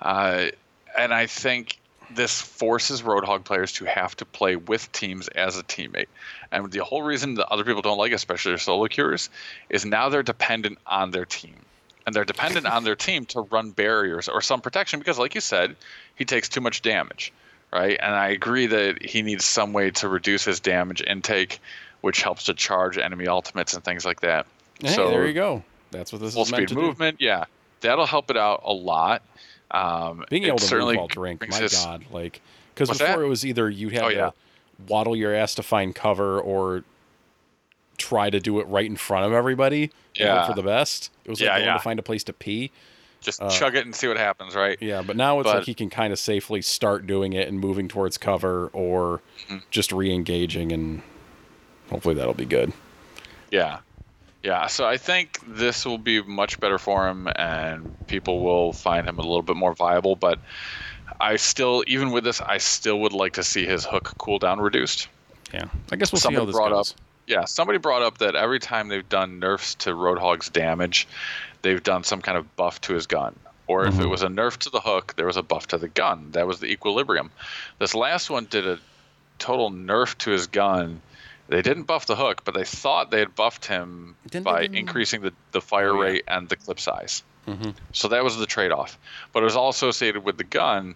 Uh, 0.00 0.50
and 0.96 1.12
I 1.12 1.26
think 1.26 1.80
this 2.14 2.40
forces 2.40 3.02
Roadhog 3.02 3.42
players 3.42 3.72
to 3.72 3.84
have 3.84 4.14
to 4.18 4.24
play 4.24 4.54
with 4.54 4.92
teams 4.92 5.26
as 5.26 5.58
a 5.58 5.64
teammate. 5.64 6.06
And 6.52 6.70
the 6.70 6.84
whole 6.84 7.02
reason 7.02 7.34
that 7.34 7.48
other 7.48 7.64
people 7.64 7.82
don't 7.82 7.98
like, 7.98 8.12
especially 8.12 8.52
their 8.52 8.58
solo 8.58 8.86
queuers, 8.86 9.30
is 9.68 9.84
now 9.84 10.10
they're 10.10 10.22
dependent 10.22 10.78
on 10.86 11.10
their 11.10 11.24
team. 11.24 11.56
And 12.06 12.14
they're 12.14 12.24
dependent 12.24 12.66
on 12.66 12.84
their 12.84 12.94
team 12.94 13.26
to 13.26 13.40
run 13.40 13.72
barriers 13.72 14.28
or 14.28 14.40
some 14.40 14.60
protection 14.60 15.00
because, 15.00 15.18
like 15.18 15.34
you 15.34 15.40
said, 15.40 15.74
he 16.14 16.24
takes 16.24 16.48
too 16.48 16.60
much 16.60 16.82
damage, 16.82 17.32
right? 17.72 17.98
And 18.00 18.14
I 18.14 18.28
agree 18.28 18.66
that 18.66 19.04
he 19.04 19.22
needs 19.22 19.44
some 19.44 19.72
way 19.72 19.90
to 19.90 20.08
reduce 20.08 20.44
his 20.44 20.60
damage 20.60 21.02
intake, 21.02 21.58
which 22.00 22.22
helps 22.22 22.44
to 22.44 22.54
charge 22.54 22.96
enemy 22.96 23.26
ultimates 23.26 23.74
and 23.74 23.82
things 23.82 24.04
like 24.04 24.20
that. 24.20 24.46
Hey, 24.82 24.88
so 24.94 25.10
there 25.10 25.26
you 25.26 25.32
go. 25.34 25.62
That's 25.90 26.12
what 26.12 26.20
this 26.20 26.34
full 26.34 26.42
is 26.42 26.50
meant 26.52 26.60
speed 26.68 26.68
to 26.68 26.74
do. 26.74 26.80
movement, 26.86 27.20
yeah, 27.20 27.44
that'll 27.80 28.06
help 28.06 28.30
it 28.30 28.36
out 28.36 28.62
a 28.64 28.72
lot. 28.72 29.22
Um, 29.70 30.24
Being 30.30 30.44
able 30.44 30.58
to 30.58 30.64
certainly 30.64 30.94
move 30.94 31.00
while 31.00 31.08
drink, 31.08 31.48
my 31.48 31.56
his- 31.56 31.72
god, 31.84 32.04
like 32.10 32.40
because 32.74 32.88
before 32.90 33.06
that? 33.06 33.18
it 33.20 33.26
was 33.28 33.44
either 33.44 33.68
you 33.68 33.88
had 33.90 34.02
Oh, 34.04 34.08
to 34.10 34.14
yeah. 34.14 34.30
waddle 34.86 35.16
your 35.16 35.34
ass 35.34 35.54
to 35.56 35.62
find 35.62 35.94
cover 35.94 36.40
or 36.40 36.84
try 37.98 38.30
to 38.30 38.38
do 38.40 38.60
it 38.60 38.66
right 38.68 38.86
in 38.86 38.96
front 38.96 39.26
of 39.26 39.32
everybody. 39.32 39.84
and 39.84 40.26
Yeah. 40.26 40.46
for 40.48 40.54
the 40.54 40.62
best. 40.62 41.10
It 41.24 41.30
was 41.30 41.40
like 41.40 41.46
Yeah, 41.46 41.54
going 41.58 41.66
yeah. 41.66 41.72
to 41.74 41.78
find 41.80 41.98
a 41.98 42.02
place 42.02 42.24
to 42.24 42.32
pee. 42.32 42.72
Just 43.20 43.40
Uh, 43.42 43.50
chug 43.50 43.76
it 43.76 43.84
and 43.84 43.94
see 43.94 44.08
what 44.08 44.16
happens, 44.16 44.54
right? 44.56 44.76
Yeah, 44.80 45.02
but 45.02 45.16
now 45.16 45.38
it's 45.40 45.46
But- 45.48 45.56
like 45.58 45.64
he 45.66 45.74
can 45.74 45.90
kind 45.90 46.12
of 46.12 46.18
safely 46.18 46.60
start 46.62 47.06
doing 47.06 47.32
it 47.34 47.46
and 47.46 47.60
moving 47.60 47.86
towards 47.88 48.18
cover 48.18 48.68
or 48.72 49.20
Mhm. 49.48 49.62
just 49.70 49.92
re-engaging, 49.92 50.72
and 50.72 51.02
hopefully 51.90 52.14
that'll 52.16 52.34
be 52.34 52.44
good. 52.46 52.72
Yeah. 53.52 53.78
Yeah. 54.42 54.66
So 54.68 54.86
I 54.86 54.96
think 54.96 55.40
this 55.46 55.84
will 55.84 55.98
be 55.98 56.22
much 56.22 56.60
better 56.60 56.78
for 56.78 57.08
him 57.08 57.28
and 57.36 57.94
people 58.06 58.40
will 58.42 58.72
find 58.72 59.06
him 59.06 59.18
a 59.18 59.22
little 59.22 59.42
bit 59.42 59.56
more 59.56 59.74
viable. 59.74 60.14
But 60.16 60.38
I 61.20 61.36
still, 61.36 61.82
even 61.86 62.10
with 62.12 62.24
this, 62.24 62.40
I 62.40 62.58
still 62.58 63.00
would 63.00 63.12
like 63.12 63.34
to 63.34 63.42
see 63.42 63.66
his 63.66 63.84
hook 63.84 64.14
cooldown 64.18 64.60
reduced. 64.62 65.08
Yeah, 65.52 65.64
I 65.90 65.96
guess 65.96 66.12
we'll 66.12 66.18
see 66.20 66.24
Somebody 66.24 66.42
how 66.42 66.46
this 66.46 66.54
brought 66.56 66.70
goes. 66.70 66.92
up- 66.92 66.96
Yeah. 67.26 67.44
Somebody 67.46 67.78
brought 67.78 68.02
up 68.02 68.18
that 68.18 68.34
every 68.36 68.58
time 68.60 68.88
they've 68.88 69.08
done 69.08 69.38
nerfs 69.38 69.74
to 69.76 69.90
Roadhog's 69.90 70.48
damage, 70.50 71.08
they've 71.62 71.82
done 71.82 72.04
some 72.04 72.20
kind 72.22 72.38
of 72.38 72.54
buff 72.56 72.80
to 72.82 72.94
his 72.94 73.06
gun. 73.06 73.34
Or 73.66 73.84
if 73.86 73.98
it 73.98 74.04
Mhm. 74.04 74.10
was 74.10 74.22
a 74.22 74.28
nerf 74.28 74.56
to 74.58 74.70
the 74.70 74.80
hook, 74.80 75.14
there 75.16 75.26
was 75.26 75.36
a 75.36 75.42
buff 75.42 75.66
to 75.68 75.78
the 75.78 75.88
gun. 75.88 76.30
That 76.32 76.46
was 76.46 76.60
the 76.60 76.68
equilibrium. 76.68 77.30
This 77.78 77.94
last 77.94 78.30
one 78.30 78.46
did 78.48 78.66
a 78.66 78.78
total 79.38 79.70
nerf 79.70 80.16
to 80.18 80.30
his 80.30 80.46
gun. 80.46 81.02
They 81.48 81.62
didn't 81.62 81.84
buff 81.84 82.06
the 82.06 82.16
hook, 82.16 82.42
but 82.44 82.54
they 82.54 82.64
thought 82.64 83.10
they 83.10 83.20
had 83.20 83.34
buffed 83.34 83.64
him 83.66 84.16
Didn't 84.30 84.44
by 84.44 84.62
increasing 84.64 85.22
the, 85.22 85.32
the 85.52 85.60
fire 85.60 85.92
Oh, 85.92 86.02
yeah. 86.02 86.08
rate 86.10 86.24
and 86.28 86.48
the 86.48 86.56
clip 86.56 86.78
size. 86.78 87.22
Mhm. 87.46 87.74
So 87.92 88.08
that 88.08 88.22
was 88.22 88.36
the 88.36 88.44
trade 88.46 88.70
off. 88.72 88.98
But 89.32 89.40
it 89.42 89.44
was 89.44 89.56
all 89.56 89.70
associated 89.70 90.22
with 90.24 90.36
the 90.36 90.44
gun, 90.44 90.94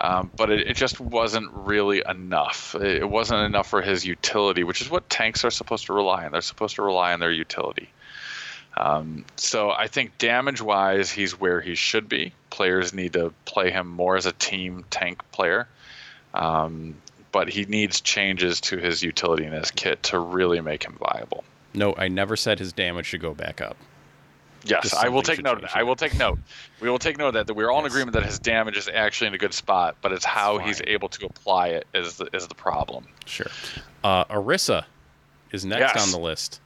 um, 0.00 0.32
but 0.34 0.48
it, 0.48 0.66
it 0.68 0.76
just 0.76 0.98
wasn't 1.00 1.50
really 1.52 2.02
enough. 2.08 2.74
It, 2.74 3.02
it 3.02 3.08
wasn't 3.10 3.44
enough 3.44 3.68
for 3.68 3.82
his 3.82 4.06
utility, 4.06 4.64
which 4.64 4.80
is 4.80 4.88
what 4.88 5.10
tanks 5.10 5.44
are 5.44 5.50
supposed 5.50 5.84
to 5.86 5.92
rely 5.92 6.24
on. 6.24 6.32
They're 6.32 6.40
supposed 6.40 6.76
to 6.76 6.82
rely 6.82 7.12
on 7.12 7.20
their 7.20 7.30
utility. 7.32 7.90
Um, 8.78 9.26
so 9.36 9.70
I 9.70 9.88
think 9.88 10.16
damage 10.16 10.62
wise, 10.62 11.10
he's 11.10 11.38
where 11.38 11.60
he 11.60 11.74
should 11.74 12.08
be. 12.08 12.32
Players 12.48 12.94
need 12.94 13.12
to 13.12 13.34
play 13.44 13.70
him 13.70 13.86
more 13.88 14.16
as 14.16 14.24
a 14.24 14.32
team 14.32 14.86
tank 14.88 15.20
player. 15.32 15.68
Um, 16.32 16.94
but 17.32 17.48
he 17.48 17.64
needs 17.66 18.00
changes 18.00 18.60
to 18.62 18.76
his 18.78 19.02
utility 19.02 19.44
in 19.44 19.52
his 19.52 19.70
kit 19.70 20.02
to 20.04 20.18
really 20.18 20.60
make 20.60 20.82
him 20.84 20.96
viable. 20.98 21.44
No, 21.74 21.94
I 21.96 22.08
never 22.08 22.36
said 22.36 22.58
his 22.58 22.72
damage 22.72 23.06
should 23.06 23.20
go 23.20 23.34
back 23.34 23.60
up. 23.60 23.76
Yes, 24.64 24.92
I 24.92 25.08
will 25.08 25.22
take 25.22 25.42
note. 25.42 25.56
of 25.56 25.62
that. 25.62 25.76
I 25.76 25.82
will 25.84 25.96
take 25.96 26.18
note. 26.18 26.38
We 26.80 26.90
will 26.90 26.98
take 26.98 27.16
note 27.16 27.28
of 27.28 27.34
that. 27.34 27.46
That 27.46 27.54
we're 27.54 27.70
all 27.70 27.80
in 27.80 27.86
agreement 27.86 28.12
that 28.12 28.26
his 28.26 28.38
damage 28.38 28.76
is 28.76 28.88
actually 28.92 29.28
in 29.28 29.34
a 29.34 29.38
good 29.38 29.54
spot, 29.54 29.96
but 30.02 30.12
it's 30.12 30.24
how 30.24 30.58
he's 30.58 30.82
able 30.86 31.08
to 31.10 31.24
apply 31.26 31.68
it 31.68 31.86
is 31.94 32.16
the, 32.18 32.28
is 32.34 32.46
the 32.46 32.54
problem. 32.54 33.06
Sure. 33.24 33.46
Uh, 34.04 34.24
Orisa 34.26 34.84
is 35.52 35.64
next 35.64 35.94
Yes. 35.94 36.04
on 36.06 36.10
the 36.12 36.18
list. 36.18 36.60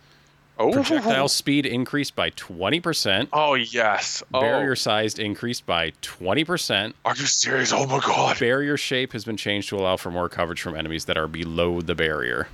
Oh, 0.57 0.71
Projectile 0.71 1.29
speed 1.29 1.67
increased 1.67 2.15
by 2.15 2.31
20%. 2.31 3.29
Oh 3.33 3.55
yes. 3.55 4.23
Oh, 4.33 4.41
Barrier 4.41 4.77
size 4.77 5.19
increased 5.19 5.67
by 5.67 5.91
20%. 6.03 6.95
are 7.05 7.17
you 7.17 7.27
serious? 7.27 7.73
Oh 7.73 7.87
my 7.87 7.99
god. 7.99 8.39
Barrier 8.39 8.77
shape 8.77 9.13
has 9.15 9.25
been 9.25 9.37
changed 9.37 9.69
to 9.71 9.77
allow 9.77 9.97
for 9.97 10.13
more 10.13 10.29
coverage 10.29 10.63
from 10.63 10.77
enemies 10.77 11.07
that 11.07 11.19
are 11.19 11.27
below 11.27 11.81
the 11.81 11.97
barrier. 11.97 12.47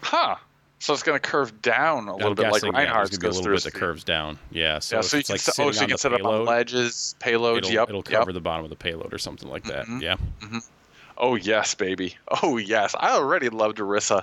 Huh. 0.00 0.36
So 0.80 0.94
it's 0.94 1.02
going 1.02 1.20
to 1.20 1.28
curve 1.28 1.60
down 1.60 2.06
a 2.06 2.14
little 2.14 2.28
I'm 2.28 2.34
bit 2.36 2.44
like 2.44 2.52
guessing, 2.52 2.72
yeah, 2.72 2.78
Reinhardt's 2.78 3.18
gonna 3.18 3.32
be 3.32 3.36
a 3.36 3.40
little 3.40 3.52
bit 3.52 3.64
that 3.64 3.74
curves 3.74 4.04
down. 4.04 4.38
Yeah, 4.52 4.78
so 4.78 4.96
yeah, 4.96 5.00
so 5.00 5.16
you 5.16 5.24
can 5.24 5.32
like 5.32 5.40
set, 5.40 5.58
oh, 5.58 5.72
so 5.72 5.80
you 5.82 5.88
can 5.88 5.98
set 5.98 6.12
up 6.14 6.24
on 6.24 6.44
ledges, 6.44 7.16
payloads. 7.18 7.58
It'll, 7.58 7.72
yep. 7.72 7.88
it'll 7.88 8.04
yep. 8.08 8.20
cover 8.20 8.32
the 8.32 8.40
bottom 8.40 8.62
of 8.62 8.70
the 8.70 8.76
payload 8.76 9.12
or 9.12 9.18
something 9.18 9.48
like 9.48 9.64
that. 9.64 9.86
Mhm. 9.86 10.02
Yeah. 10.02 10.16
Oh 11.16 11.34
yes, 11.34 11.74
baby. 11.74 12.16
Oh 12.42 12.58
yes. 12.58 12.94
I 12.98 13.10
already 13.10 13.48
love 13.48 13.74
Orisa. 13.74 14.22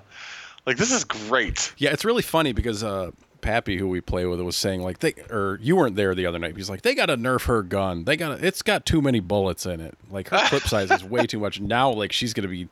Like 0.66 0.78
this 0.78 0.92
is 0.92 1.04
great. 1.04 1.74
Yeah, 1.78 1.92
it's 1.92 2.04
really 2.06 2.24
funny 2.24 2.52
because 2.52 2.84
uh, 2.84 3.12
Pappy, 3.42 3.78
who 3.78 3.88
we 3.88 4.02
play 4.02 4.26
with, 4.26 4.42
was 4.42 4.58
saying 4.58 4.82
like 4.82 5.00
they 5.00 5.14
or 5.30 5.60
you 5.62 5.76
weren't 5.76 5.96
there 5.96 6.16
the 6.16 6.26
other 6.26 6.40
night. 6.40 6.56
He's 6.58 6.70
like 6.70 6.82
they 6.82 6.96
got 6.96 7.08
to 7.08 7.18
nerf 7.18 7.46
her 7.46 7.62
gun. 7.62 8.04
They 8.06 8.18
got 8.18 8.44
it's 8.44 8.62
got 8.62 8.86
too 8.86 9.02
many 9.02 9.20
bullets 9.20 9.66
in 9.66 9.80
it. 9.80 9.96
Like 10.10 10.30
her 10.30 10.40
clip 10.48 10.64
size 10.64 10.90
is 10.90 11.04
way 11.04 11.28
too 11.28 11.40
much. 11.40 11.60
Now 11.60 11.92
like 11.92 12.12
she's 12.12 12.34
gonna 12.34 12.48
be 12.48 12.68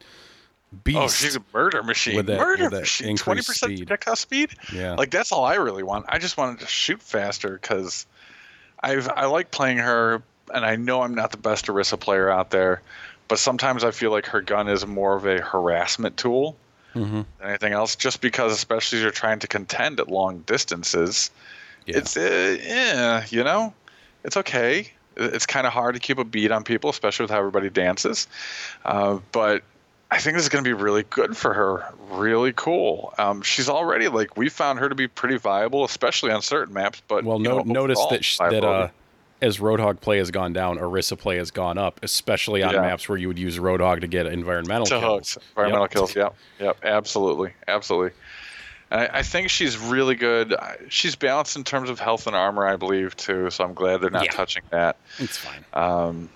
beast. 0.83 0.97
Oh, 0.99 1.07
she's 1.07 1.35
a 1.35 1.43
murder 1.53 1.83
machine. 1.83 2.15
With 2.15 2.25
that- 2.25 2.39
murder 2.39 2.63
with 2.65 2.73
machine. 2.73 3.15
Twenty 3.17 3.41
percent 3.41 3.73
speed. 3.73 3.87
projectile 3.87 4.15
speed. 4.15 4.49
yeah. 4.73 4.95
Like 4.95 5.11
that's 5.11 5.31
all 5.31 5.45
I 5.45 5.55
really 5.55 5.83
want. 5.83 6.05
I 6.09 6.17
just 6.17 6.35
wanted 6.37 6.61
to 6.61 6.67
shoot 6.67 7.01
faster 7.01 7.53
because 7.61 8.07
I've 8.81 9.07
I 9.09 9.25
like 9.25 9.51
playing 9.51 9.77
her, 9.77 10.23
and 10.51 10.65
I 10.65 10.75
know 10.75 11.03
I'm 11.03 11.13
not 11.13 11.29
the 11.29 11.37
best 11.37 11.67
Orisa 11.67 11.99
player 11.99 12.29
out 12.31 12.49
there, 12.49 12.81
but 13.27 13.37
sometimes 13.37 13.83
I 13.83 13.91
feel 13.91 14.09
like 14.09 14.25
her 14.25 14.41
gun 14.41 14.67
is 14.67 14.87
more 14.87 15.15
of 15.15 15.27
a 15.27 15.39
harassment 15.39 16.17
tool 16.17 16.57
hmm 16.93 17.21
than 17.39 17.49
anything 17.49 17.73
else. 17.73 17.95
Just 17.95 18.21
because, 18.21 18.53
especially 18.53 18.99
as 18.99 19.03
you're 19.03 19.11
trying 19.11 19.39
to 19.39 19.47
contend 19.47 19.99
at 19.99 20.07
long 20.07 20.39
distances, 20.39 21.31
Yeah. 21.85 21.97
it's 21.97 22.15
uh, 22.15 22.57
yeah, 22.61 23.25
you 23.29 23.43
know, 23.43 23.73
it's 24.23 24.37
okay. 24.37 24.91
It's 25.15 25.45
kind 25.45 25.67
of 25.67 25.73
hard 25.73 25.93
to 25.95 25.99
keep 25.99 26.17
a 26.17 26.23
beat 26.23 26.51
on 26.51 26.63
people, 26.63 26.89
especially 26.89 27.25
with 27.25 27.31
how 27.31 27.37
everybody 27.37 27.69
dances. 27.69 28.27
Uh, 28.83 29.19
but 29.31 29.63
I 30.09 30.19
think 30.19 30.35
this 30.35 30.43
is 30.43 30.49
going 30.49 30.63
to 30.63 30.67
be 30.67 30.73
really 30.73 31.03
good 31.03 31.35
for 31.37 31.53
her. 31.53 31.85
Really 32.09 32.53
cool. 32.53 33.13
Um, 33.17 33.41
she's 33.41 33.69
already 33.69 34.07
like 34.07 34.37
we 34.37 34.49
found 34.49 34.79
her 34.79 34.89
to 34.89 34.95
be 34.95 35.07
pretty 35.07 35.37
viable, 35.37 35.83
especially 35.83 36.31
on 36.31 36.41
certain 36.41 36.73
maps. 36.73 37.01
But 37.07 37.23
well, 37.23 37.39
no, 37.39 37.59
know, 37.59 37.73
notice 37.73 38.03
that 38.09 38.23
sh- 38.23 38.37
that 38.37 38.63
uh. 38.63 38.89
As 39.41 39.57
Roadhog 39.59 39.99
play 39.99 40.17
has 40.19 40.31
gone 40.31 40.53
down, 40.53 40.77
Orisa 40.77 41.17
play 41.17 41.37
has 41.37 41.51
gone 41.51 41.77
up, 41.77 41.99
especially 42.03 42.63
on 42.63 42.73
Yeah. 42.73 42.81
maps 42.81 43.09
where 43.09 43.17
you 43.17 43.27
would 43.27 43.39
use 43.39 43.57
Roadhog 43.59 44.01
to 44.01 44.07
get 44.07 44.25
environmental 44.25 44.85
to 44.85 44.99
kills. 44.99 45.33
hooks, 45.33 45.37
environmental 45.51 45.83
Yep. 45.85 45.91
kills. 45.91 46.15
Yep, 46.15 46.35
yep, 46.59 46.77
absolutely, 46.83 47.53
absolutely. 47.67 48.11
I, 48.91 49.07
I 49.19 49.21
think 49.23 49.49
she's 49.49 49.77
really 49.77 50.15
good. 50.15 50.53
She's 50.89 51.15
balanced 51.15 51.55
in 51.55 51.63
terms 51.63 51.89
of 51.89 51.99
health 51.99 52.27
and 52.27 52.35
armor, 52.35 52.65
I 52.67 52.75
believe, 52.75 53.15
too. 53.17 53.49
So 53.49 53.63
I'm 53.63 53.73
glad 53.73 54.01
they're 54.01 54.09
not 54.11 54.25
Yeah. 54.25 54.31
touching 54.31 54.63
that. 54.69 54.97
It's 55.19 55.37
fine. 55.37 55.65
Um, 55.73 56.29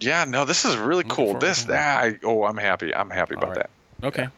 yeah, 0.00 0.24
no, 0.24 0.44
this 0.44 0.64
is 0.64 0.76
really 0.76 1.04
cool. 1.04 1.38
This, 1.38 1.66
ah, 1.68 1.72
I, 1.74 2.18
oh, 2.22 2.44
I'm 2.44 2.56
happy. 2.56 2.94
I'm 2.94 3.10
happy 3.10 3.34
about 3.34 3.54
that. 3.54 3.70
Okay. 4.02 4.28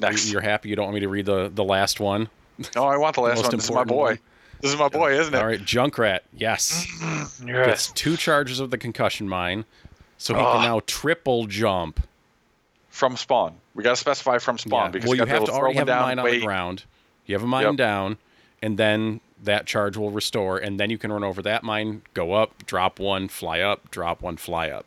Next, 0.00 0.30
You're 0.30 0.40
happy. 0.42 0.68
You 0.68 0.76
don't 0.76 0.86
want 0.86 0.94
me 0.94 1.00
to 1.00 1.08
read 1.08 1.26
the 1.26 1.50
the 1.54 1.64
last 1.64 2.00
one. 2.00 2.28
no, 2.74 2.84
I 2.84 2.96
want 2.96 3.14
the 3.14 3.22
last 3.22 3.42
one. 3.42 3.50
This 3.56 3.64
is 3.64 3.70
my 3.70 3.84
boy. 3.84 4.04
one. 4.10 4.18
This 4.60 4.72
is 4.72 4.78
my 4.78 4.88
boy, 4.88 5.18
isn't 5.18 5.34
it? 5.34 5.38
All 5.38 5.46
right, 5.46 5.60
Junkrat. 5.60 6.20
Yes. 6.32 6.86
Mm-hmm. 7.00 7.46
Gets 7.46 7.92
two 7.92 8.16
charges 8.16 8.58
of 8.60 8.70
the 8.70 8.78
concussion 8.78 9.28
mine, 9.28 9.64
so 10.18 10.34
he 10.34 10.40
can 10.40 10.62
now 10.62 10.80
triple 10.86 11.46
jump. 11.46 12.00
From 12.88 13.16
spawn, 13.16 13.54
we 13.74 13.82
got 13.84 13.90
to 13.90 13.96
specify 13.96 14.38
from 14.38 14.56
spawn 14.56 14.86
Yeah. 14.86 14.90
because 14.90 15.08
well, 15.08 15.16
you, 15.16 15.22
you 15.24 15.28
have 15.28 15.44
to 15.44 15.52
already 15.52 15.76
have 15.76 15.86
a 15.88 15.90
down. 15.90 16.02
mine 16.02 16.18
on 16.18 16.24
wait. 16.24 16.38
the 16.40 16.46
ground. 16.46 16.84
You 17.26 17.34
have 17.34 17.42
a 17.42 17.46
mine 17.46 17.64
Yep. 17.64 17.76
down, 17.76 18.16
and 18.62 18.78
then 18.78 19.20
that 19.44 19.66
charge 19.66 19.98
will 19.98 20.10
restore, 20.10 20.56
and 20.56 20.80
then 20.80 20.88
you 20.88 20.96
can 20.96 21.12
run 21.12 21.22
over 21.22 21.42
that 21.42 21.62
mine, 21.62 22.00
go 22.14 22.32
up, 22.32 22.64
drop 22.64 22.98
one, 22.98 23.28
fly 23.28 23.60
up, 23.60 23.90
drop 23.90 24.22
one, 24.22 24.38
fly 24.38 24.70
up. 24.70 24.86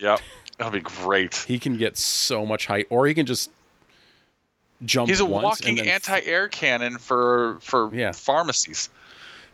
Yep, 0.00 0.20
that'll 0.58 0.72
be 0.72 0.80
great. 0.80 1.36
He 1.46 1.60
can 1.60 1.76
get 1.76 1.96
so 1.96 2.44
much 2.44 2.66
height, 2.66 2.88
or 2.90 3.06
he 3.06 3.14
can 3.14 3.24
just 3.26 3.50
jump. 4.84 5.08
He's 5.08 5.20
a 5.20 5.24
walking 5.24 5.78
anti-air 5.80 6.48
cannon 6.48 6.98
for 6.98 7.58
for 7.60 7.94
Yeah. 7.94 8.10
Pharmercies. 8.10 8.90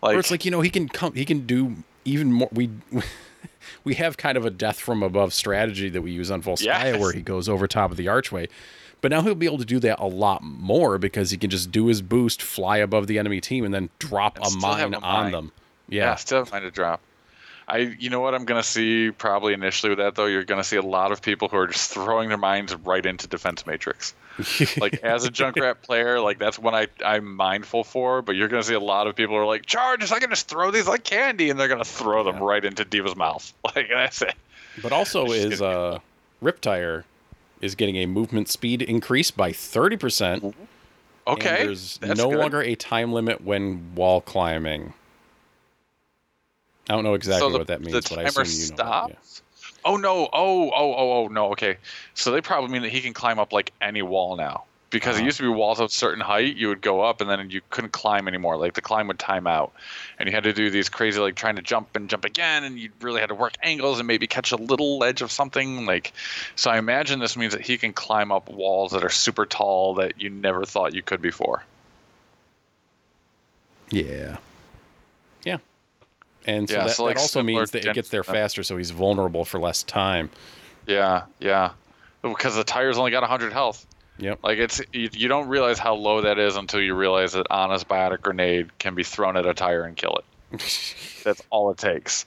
Like, 0.02 0.16
or 0.16 0.18
it's 0.18 0.30
like 0.30 0.44
you 0.44 0.50
know 0.50 0.60
he 0.60 0.70
can 0.70 0.88
come 0.88 1.14
he 1.14 1.24
can 1.24 1.46
do 1.46 1.76
even 2.04 2.32
more 2.32 2.48
we 2.52 2.70
we 3.84 3.94
have 3.94 4.16
kind 4.16 4.36
of 4.38 4.44
a 4.46 4.50
death 4.50 4.78
from 4.80 5.02
above 5.02 5.32
strategy 5.34 5.88
that 5.90 6.02
we 6.02 6.10
use 6.12 6.30
on 6.30 6.42
Volskaya 6.42 6.64
Yes. 6.64 7.00
where 7.00 7.12
he 7.12 7.20
goes 7.20 7.48
over 7.48 7.66
top 7.66 7.90
of 7.90 7.96
the 7.96 8.08
archway 8.08 8.48
but 9.02 9.10
now 9.10 9.22
he'll 9.22 9.34
be 9.34 9.46
able 9.46 9.58
to 9.58 9.64
do 9.64 9.78
that 9.80 9.98
a 9.98 10.06
lot 10.06 10.42
more 10.42 10.98
because 10.98 11.30
he 11.30 11.36
can 11.38 11.48
just 11.50 11.70
do 11.70 11.86
his 11.86 12.02
boost 12.02 12.42
fly 12.42 12.78
above 12.78 13.06
the 13.06 13.18
enemy 13.18 13.40
team 13.40 13.64
and 13.64 13.72
then 13.74 13.88
drop 13.98 14.36
And 14.36 14.46
a 14.46 14.50
still 14.50 14.72
have 14.72 14.90
mine 14.90 15.02
on 15.02 15.32
them 15.32 15.52
yeah, 15.88 16.04
yeah, 16.04 16.14
still 16.16 16.38
have 16.38 16.52
mine 16.52 16.62
to 16.62 16.70
drop. 16.70 17.00
I, 17.66 17.78
you 17.98 18.10
know 18.10 18.20
what 18.20 18.34
I'm 18.34 18.44
gonna 18.44 18.62
see 18.62 19.10
probably 19.10 19.52
initially 19.54 19.90
with 19.90 19.98
that 19.98 20.14
though. 20.16 20.26
You're 20.26 20.44
gonna 20.44 20.64
see 20.64 20.76
a 20.76 20.82
lot 20.82 21.12
of 21.12 21.20
people 21.22 21.48
who 21.48 21.56
are 21.56 21.66
just 21.66 21.92
throwing 21.92 22.28
their 22.28 22.38
mines 22.38 22.74
right 22.74 23.04
into 23.04 23.26
defense 23.28 23.66
matrix. 23.66 24.14
like 24.80 25.02
as 25.02 25.24
a 25.24 25.30
Junkrat 25.30 25.76
player, 25.82 26.20
like 26.20 26.38
that's 26.38 26.58
what 26.58 26.74
I 26.74 26.86
I'm 27.04 27.34
mindful 27.36 27.84
for. 27.84 28.22
But 28.22 28.36
you're 28.36 28.48
gonna 28.48 28.62
see 28.62 28.74
a 28.74 28.80
lot 28.80 29.06
of 29.06 29.16
people 29.16 29.36
are 29.36 29.46
like, 29.46 29.66
charges! 29.66 30.12
I 30.12 30.18
can 30.18 30.30
just 30.30 30.48
throw 30.48 30.70
these 30.70 30.86
like 30.88 31.04
candy, 31.04 31.50
and 31.50 31.58
they're 31.58 31.68
gonna 31.68 31.84
throw 31.84 32.24
them 32.24 32.36
Yeah. 32.36 32.44
right 32.44 32.64
into 32.64 32.84
D.Va's 32.84 33.16
mouth. 33.16 33.52
Like 33.64 33.88
that's 33.88 34.22
it. 34.22 34.34
but 34.82 34.92
also 34.92 35.32
is 35.32 35.60
uh 35.62 35.98
RIP-Tire 36.40 37.04
is 37.60 37.74
getting 37.74 37.96
a 37.96 38.06
movement 38.06 38.48
speed 38.48 38.80
increase 38.82 39.30
by 39.30 39.52
30% 39.52 40.54
Okay, 41.26 41.60
and 41.60 41.68
there's 41.68 41.98
that's 41.98 42.18
no 42.18 42.30
good. 42.30 42.38
longer 42.38 42.62
a 42.62 42.74
time 42.74 43.12
limit 43.12 43.42
when 43.42 43.94
wall 43.94 44.20
climbing 44.22 44.94
I 46.88 46.94
don't 46.94 47.04
know 47.04 47.14
exactly 47.14 47.40
so 47.40 47.52
the, 47.52 47.58
what 47.58 47.66
that 47.68 47.80
means, 47.82 47.92
the 47.92 48.14
but 48.14 48.18
I 48.18 48.22
assume 48.42 48.70
you 48.70 48.70
know. 48.70 48.76
that, 48.76 49.08
yeah. 49.10 49.14
Oh 49.84 49.96
no! 49.96 50.28
Oh 50.32 50.70
oh 50.70 50.94
oh 50.94 51.12
oh 51.24 51.28
no! 51.28 51.52
Okay, 51.52 51.78
so 52.14 52.30
they 52.32 52.40
probably 52.40 52.70
mean 52.70 52.82
that 52.82 52.90
he 52.92 53.00
can 53.00 53.14
climb 53.14 53.38
up 53.38 53.52
like 53.52 53.72
any 53.80 54.02
wall 54.02 54.36
now. 54.36 54.64
Because 54.90 55.14
it 55.14 55.18
Uh-huh. 55.20 55.26
used 55.26 55.36
to 55.36 55.44
be 55.44 55.48
walls 55.48 55.78
of 55.78 55.86
a 55.86 55.88
certain 55.88 56.20
height, 56.20 56.56
you 56.56 56.66
would 56.66 56.80
go 56.80 57.00
up 57.00 57.20
and 57.20 57.30
then 57.30 57.48
you 57.48 57.60
couldn't 57.70 57.92
climb 57.92 58.26
anymore. 58.26 58.56
Like 58.56 58.74
the 58.74 58.80
climb 58.80 59.06
would 59.06 59.20
time 59.20 59.46
out, 59.46 59.72
and 60.18 60.28
you 60.28 60.34
had 60.34 60.42
to 60.42 60.52
do 60.52 60.68
these 60.68 60.88
crazy 60.88 61.20
like 61.20 61.36
trying 61.36 61.54
to 61.56 61.62
jump 61.62 61.94
and 61.94 62.10
jump 62.10 62.24
again, 62.24 62.64
and 62.64 62.76
you 62.76 62.90
really 63.00 63.20
had 63.20 63.28
to 63.28 63.36
work 63.36 63.54
angles 63.62 64.00
and 64.00 64.08
maybe 64.08 64.26
catch 64.26 64.50
a 64.50 64.56
little 64.56 64.98
ledge 64.98 65.22
of 65.22 65.30
something. 65.30 65.86
Like, 65.86 66.12
so 66.56 66.72
I 66.72 66.78
imagine 66.78 67.20
this 67.20 67.36
means 67.36 67.52
that 67.52 67.62
he 67.62 67.78
can 67.78 67.92
climb 67.92 68.32
up 68.32 68.48
walls 68.50 68.90
that 68.90 69.04
are 69.04 69.10
super 69.10 69.46
tall 69.46 69.94
that 69.94 70.20
you 70.20 70.28
never 70.28 70.64
thought 70.64 70.92
you 70.92 71.02
could 71.02 71.22
before. 71.22 71.62
Yeah. 73.92 74.38
And 76.46 76.68
so 76.68 76.76
Yeah, 76.76 76.84
that, 76.84 76.96
so, 76.96 77.04
like, 77.04 77.16
that 77.16 77.22
also 77.22 77.42
means 77.42 77.70
that 77.72 77.84
it 77.84 77.94
gets 77.94 78.08
there 78.08 78.24
faster, 78.24 78.62
so 78.62 78.76
he's 78.76 78.90
vulnerable 78.90 79.44
for 79.44 79.58
less 79.58 79.82
time. 79.82 80.30
Yeah, 80.86 81.24
yeah, 81.38 81.72
because 82.22 82.56
the 82.56 82.64
tire's 82.64 82.98
only 82.98 83.10
got 83.10 83.22
100 83.22 83.52
health. 83.52 83.86
Yep. 84.20 84.40
Like 84.42 84.58
it's 84.58 84.82
you, 84.92 85.08
you 85.12 85.28
don't 85.28 85.48
realize 85.48 85.78
how 85.78 85.94
low 85.94 86.20
that 86.20 86.38
is 86.38 86.56
until 86.56 86.80
you 86.80 86.94
realize 86.94 87.32
that 87.32 87.46
Ana's 87.50 87.84
biotic 87.84 88.20
grenade 88.20 88.78
can 88.78 88.94
be 88.94 89.02
thrown 89.02 89.36
at 89.36 89.46
a 89.46 89.54
tire 89.54 89.84
and 89.84 89.96
kill 89.96 90.18
it. 90.18 91.20
That's 91.24 91.42
all 91.48 91.70
it 91.70 91.78
takes. 91.78 92.26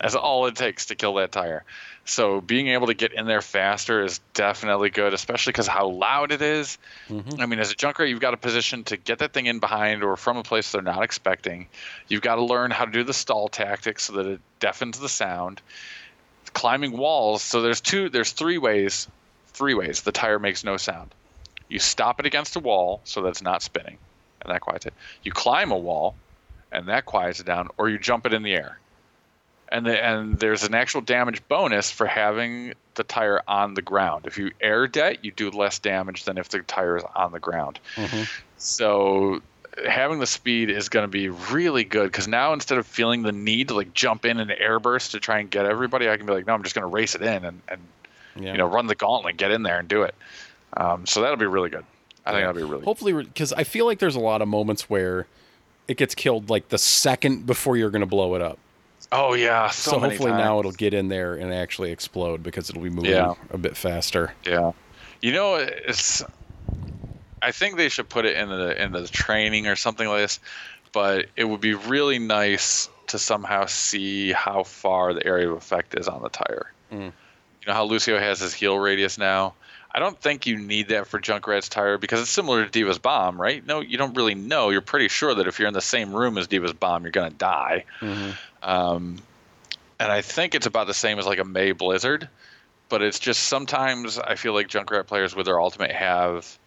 That's 0.00 0.14
all 0.14 0.46
it 0.46 0.56
takes 0.56 0.86
to 0.86 0.94
kill 0.94 1.14
that 1.14 1.30
tire. 1.30 1.64
So 2.10 2.40
being 2.40 2.66
able 2.66 2.88
to 2.88 2.94
get 2.94 3.12
in 3.12 3.26
there 3.26 3.40
faster 3.40 4.02
is 4.02 4.18
definitely 4.34 4.90
good, 4.90 5.14
especially 5.14 5.52
because 5.52 5.68
how 5.68 5.86
loud 5.86 6.32
it 6.32 6.42
is. 6.42 6.76
Mhm. 7.08 7.40
I 7.40 7.46
mean, 7.46 7.60
as 7.60 7.70
a 7.70 7.76
junker, 7.76 8.04
you've 8.04 8.18
got 8.18 8.34
a 8.34 8.36
position 8.36 8.82
to 8.84 8.96
get 8.96 9.20
that 9.20 9.32
thing 9.32 9.46
in 9.46 9.60
behind 9.60 10.02
or 10.02 10.16
from 10.16 10.36
a 10.36 10.42
place 10.42 10.72
they're 10.72 10.82
not 10.82 11.04
expecting. 11.04 11.68
You've 12.08 12.20
got 12.20 12.34
to 12.34 12.42
learn 12.42 12.72
how 12.72 12.84
to 12.84 12.90
do 12.90 13.04
the 13.04 13.14
stall 13.14 13.48
tactics 13.48 14.02
so 14.02 14.14
that 14.14 14.26
it 14.26 14.40
deafens 14.58 14.98
the 14.98 15.08
sound. 15.08 15.60
Climbing 16.52 16.96
walls. 16.96 17.42
So 17.42 17.62
there's 17.62 17.80
two, 17.80 18.08
there's 18.08 18.32
three 18.32 18.58
ways. 18.58 19.06
Three 19.52 19.74
ways 19.74 20.02
the 20.02 20.10
tire 20.10 20.40
makes 20.40 20.64
no 20.64 20.78
sound. 20.78 21.14
You 21.68 21.78
stop 21.78 22.18
it 22.18 22.26
against 22.26 22.56
a 22.56 22.60
wall 22.60 23.02
so 23.04 23.22
that 23.22 23.28
it's 23.28 23.42
not 23.42 23.62
spinning, 23.62 23.98
and 24.42 24.52
that 24.52 24.62
quiets 24.62 24.84
it. 24.84 24.94
You 25.22 25.30
climb 25.30 25.70
a 25.70 25.78
wall, 25.78 26.16
and 26.72 26.88
that 26.88 27.04
quiets 27.04 27.38
it 27.38 27.46
down, 27.46 27.68
or 27.78 27.88
you 27.88 27.98
jump 27.98 28.26
it 28.26 28.32
in 28.32 28.42
the 28.42 28.54
air. 28.54 28.80
And 29.72 29.86
the, 29.86 30.04
and 30.04 30.38
there's 30.38 30.64
an 30.64 30.74
actual 30.74 31.00
damage 31.00 31.46
bonus 31.48 31.90
for 31.92 32.04
having 32.06 32.74
the 32.96 33.04
tire 33.04 33.40
on 33.46 33.74
the 33.74 33.82
ground. 33.82 34.26
If 34.26 34.36
you 34.36 34.50
air 34.60 34.88
det, 34.88 35.18
you 35.24 35.30
do 35.30 35.48
less 35.50 35.78
damage 35.78 36.24
than 36.24 36.38
if 36.38 36.48
the 36.48 36.58
tire 36.60 36.96
is 36.96 37.04
on 37.14 37.30
the 37.32 37.38
ground. 37.38 37.78
Mhm. 37.94 38.28
So 38.58 39.40
having 39.86 40.18
the 40.18 40.26
speed 40.26 40.70
is 40.70 40.88
going 40.88 41.04
to 41.04 41.08
be 41.08 41.28
really 41.28 41.84
good 41.84 42.10
because 42.10 42.26
now 42.26 42.52
instead 42.52 42.78
of 42.78 42.86
feeling 42.86 43.22
the 43.22 43.30
need 43.32 43.68
to 43.68 43.74
like 43.74 43.94
jump 43.94 44.24
in 44.24 44.40
and 44.40 44.50
airburst 44.50 45.12
to 45.12 45.20
try 45.20 45.38
and 45.38 45.48
get 45.50 45.64
everybody, 45.66 46.08
I 46.10 46.16
can 46.16 46.26
be 46.26 46.32
like, 46.32 46.46
no, 46.46 46.54
I'm 46.54 46.62
just 46.64 46.74
going 46.74 46.82
to 46.82 46.92
race 46.94 47.14
it 47.14 47.22
in 47.22 47.44
and, 47.44 47.62
and 47.68 47.80
Yeah. 48.36 48.52
you 48.52 48.58
know 48.58 48.66
run 48.66 48.86
the 48.88 48.94
gauntlet, 48.96 49.36
get 49.36 49.50
in 49.52 49.62
there 49.62 49.78
and 49.78 49.88
do 49.88 50.02
it. 50.02 50.14
Um, 50.76 51.06
so 51.06 51.20
that'll 51.22 51.36
be 51.36 51.46
really 51.46 51.70
good. 51.70 51.84
I 52.26 52.32
think 52.32 52.40
that'll 52.42 52.54
be 52.60 52.62
really. 52.70 52.84
Hopefully, 52.84 53.12
because 53.12 53.52
I 53.52 53.64
feel 53.64 53.86
like 53.86 53.98
there's 54.00 54.16
a 54.16 54.20
lot 54.20 54.42
of 54.42 54.48
moments 54.48 54.90
where 54.90 55.26
it 55.88 55.96
gets 55.96 56.14
killed 56.14 56.50
like 56.50 56.68
the 56.68 56.78
second 56.78 57.46
before 57.46 57.76
you're 57.76 57.90
going 57.90 58.00
to 58.00 58.06
blow 58.06 58.34
it 58.34 58.42
up. 58.42 58.58
Oh 59.12 59.34
yeah, 59.34 59.70
so, 59.70 59.92
So, 59.92 59.98
hopefully 59.98 60.30
times. 60.30 60.42
now 60.44 60.58
it'll 60.60 60.70
get 60.72 60.94
in 60.94 61.08
there 61.08 61.34
and 61.34 61.52
actually 61.52 61.90
explode 61.90 62.42
because 62.42 62.70
it'll 62.70 62.82
be 62.82 62.90
moving 62.90 63.10
Yeah. 63.10 63.34
a 63.50 63.58
bit 63.58 63.76
faster. 63.76 64.32
Yeah, 64.46 64.72
you 65.20 65.32
know, 65.32 65.56
it's. 65.56 66.22
I 67.42 67.52
think 67.52 67.76
they 67.76 67.88
should 67.88 68.08
put 68.08 68.24
it 68.26 68.36
in 68.36 68.48
the 68.50 68.80
in 68.82 68.92
the 68.92 69.08
training 69.08 69.66
or 69.66 69.74
something 69.74 70.06
like 70.06 70.20
this, 70.20 70.38
but 70.92 71.26
it 71.36 71.44
would 71.44 71.60
be 71.60 71.74
really 71.74 72.18
nice 72.18 72.88
to 73.08 73.18
somehow 73.18 73.66
see 73.66 74.30
how 74.32 74.62
far 74.62 75.12
the 75.14 75.26
area 75.26 75.50
of 75.50 75.56
effect 75.56 75.98
is 75.98 76.06
on 76.06 76.22
the 76.22 76.28
tire. 76.28 76.70
Mm. 76.92 77.06
You 77.06 77.66
know 77.66 77.72
how 77.74 77.84
Lucio 77.84 78.18
has 78.18 78.38
his 78.40 78.54
heal 78.54 78.78
radius 78.78 79.18
now. 79.18 79.54
I 79.92 79.98
don't 79.98 80.20
think 80.20 80.46
you 80.46 80.56
need 80.56 80.90
that 80.90 81.08
for 81.08 81.18
Junkrat's 81.18 81.68
tire 81.68 81.98
because 81.98 82.20
it's 82.20 82.30
similar 82.30 82.64
to 82.64 82.70
D.Va's 82.70 82.98
bomb, 83.00 83.40
right? 83.40 83.66
No, 83.66 83.80
you 83.80 83.98
don't 83.98 84.14
really 84.16 84.36
know. 84.36 84.70
You're 84.70 84.80
pretty 84.82 85.08
sure 85.08 85.34
that 85.34 85.48
if 85.48 85.58
you're 85.58 85.66
in 85.66 85.74
the 85.74 85.80
same 85.80 86.14
room 86.14 86.38
as 86.38 86.46
D.Va's 86.46 86.72
bomb, 86.72 87.02
you're 87.02 87.10
gonna 87.10 87.30
die. 87.30 87.84
Mhm. 88.00 88.36
Um, 88.62 89.16
and 89.98 90.10
I 90.10 90.22
think 90.22 90.54
it's 90.54 90.66
about 90.66 90.86
the 90.86 90.94
same 90.94 91.18
as 91.18 91.26
like 91.26 91.38
a 91.38 91.44
Mei 91.44 91.72
Blizzard, 91.72 92.28
but 92.88 93.02
it's 93.02 93.18
just 93.18 93.44
sometimes 93.44 94.18
I 94.18 94.34
feel 94.34 94.54
like 94.54 94.68
Junkrat 94.68 95.06
players 95.06 95.34
with 95.34 95.46
their 95.46 95.60
ultimate 95.60 95.92
have 95.92 96.58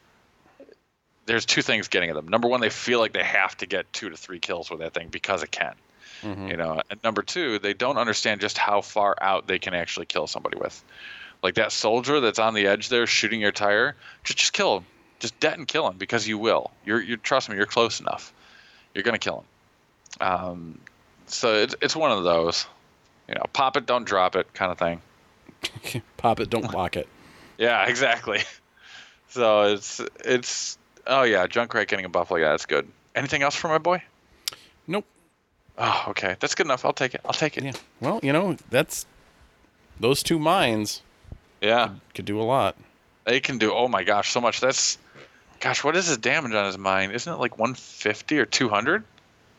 there's 1.26 1.46
two 1.46 1.62
things 1.62 1.88
getting 1.88 2.10
at 2.10 2.16
them. 2.16 2.28
Number 2.28 2.48
one, 2.48 2.60
they 2.60 2.70
feel 2.70 3.00
like 3.00 3.14
they 3.14 3.24
have 3.24 3.56
to 3.58 3.66
get 3.66 3.92
two 3.94 4.10
to 4.10 4.18
three 4.18 4.40
kills 4.40 4.70
with 4.70 4.80
that 4.80 4.94
thing 4.94 5.08
because 5.10 5.42
it 5.42 5.52
can. 5.52 5.74
Mhm. 6.22 6.50
You 6.50 6.58
know, 6.58 6.82
and 6.90 7.04
number 7.04 7.22
two, 7.22 7.60
they 7.60 7.74
don't 7.74 7.98
understand 7.98 8.42
just 8.42 8.58
how 8.58 8.82
far 8.82 9.16
out 9.22 9.48
they 9.48 9.60
can 9.60 9.74
actually 9.74 10.06
kill 10.06 10.28
somebody 10.28 10.58
with. 10.58 10.84
Like 11.42 11.56
that 11.56 11.72
soldier 11.72 12.20
that's 12.20 12.40
on 12.40 12.54
the 12.54 12.68
edge 12.68 12.90
there 12.90 13.08
shooting 13.08 13.42
your 13.42 13.52
tire, 13.52 13.96
just 14.24 14.40
just 14.40 14.54
kill 14.54 14.78
him. 14.78 14.86
Just 15.20 15.40
dead 15.40 15.58
and 15.58 15.68
kill 15.68 15.88
him 15.88 15.98
because 15.98 16.28
you 16.28 16.38
will. 16.38 16.72
You're 16.86 17.02
you 17.02 17.18
trust 17.18 17.50
me, 17.50 17.56
you're 17.56 17.66
close 17.66 18.00
enough. 18.00 18.34
You're 18.94 19.04
gonna 19.04 19.18
kill 19.18 19.44
him. 20.20 20.28
Um, 20.28 20.80
so 21.34 21.56
it's 21.56 21.76
it's 21.82 21.96
one 21.96 22.12
of 22.12 22.24
those, 22.24 22.66
you 23.28 23.36
know, 23.36 23.44
pop 23.54 23.78
it, 23.78 23.86
don't 23.86 24.06
drop 24.06 24.36
it 24.36 24.54
kind 24.54 24.72
of 24.72 24.78
thing. 24.78 25.02
Pop 26.18 26.40
it, 26.40 26.50
don't 26.50 26.70
block 26.72 26.98
it. 26.98 27.08
Yeah, 27.58 27.86
exactly. 27.86 28.40
So 29.30 29.64
it's 29.74 30.00
it's 30.24 30.78
oh 31.08 31.24
yeah, 31.24 31.48
junk 31.48 31.72
Junkrat 31.72 31.88
getting 31.88 32.06
a 32.06 32.10
buff 32.10 32.30
like 32.30 32.44
that's 32.44 32.68
good. 32.68 32.88
Anything 33.16 33.42
else 33.42 33.56
for 33.56 33.68
my 33.68 33.80
boy? 33.80 34.04
Nope. 34.86 35.06
Oh, 35.76 36.06
okay, 36.10 36.36
that's 36.40 36.54
good 36.54 36.68
enough. 36.68 36.86
I'll 36.86 36.94
take 36.94 37.16
it. 37.16 37.22
I'll 37.26 37.34
take 37.34 37.58
it. 37.58 37.64
Yeah. 37.64 37.72
Well, 38.00 38.20
you 38.22 38.32
know, 38.32 38.58
that's 38.70 39.08
those 40.00 40.22
two 40.22 40.38
mines 40.38 41.02
yeah. 41.64 41.92
could 42.14 42.26
do 42.26 42.40
a 42.40 42.44
lot. 42.44 42.76
They 43.26 43.40
can 43.40 43.58
do. 43.58 43.74
Oh 43.74 43.88
my 43.88 44.04
gosh, 44.04 44.32
so 44.32 44.42
much. 44.42 44.60
That's, 44.60 44.98
gosh, 45.60 45.84
what 45.84 45.96
is 45.96 46.08
his 46.08 46.18
damage 46.18 46.54
on 46.54 46.66
his 46.66 46.78
mine? 46.78 47.12
Isn't 47.12 47.32
it 47.32 47.38
like 47.38 47.58
150 47.58 48.40
or 48.40 48.46
200? 48.46 49.04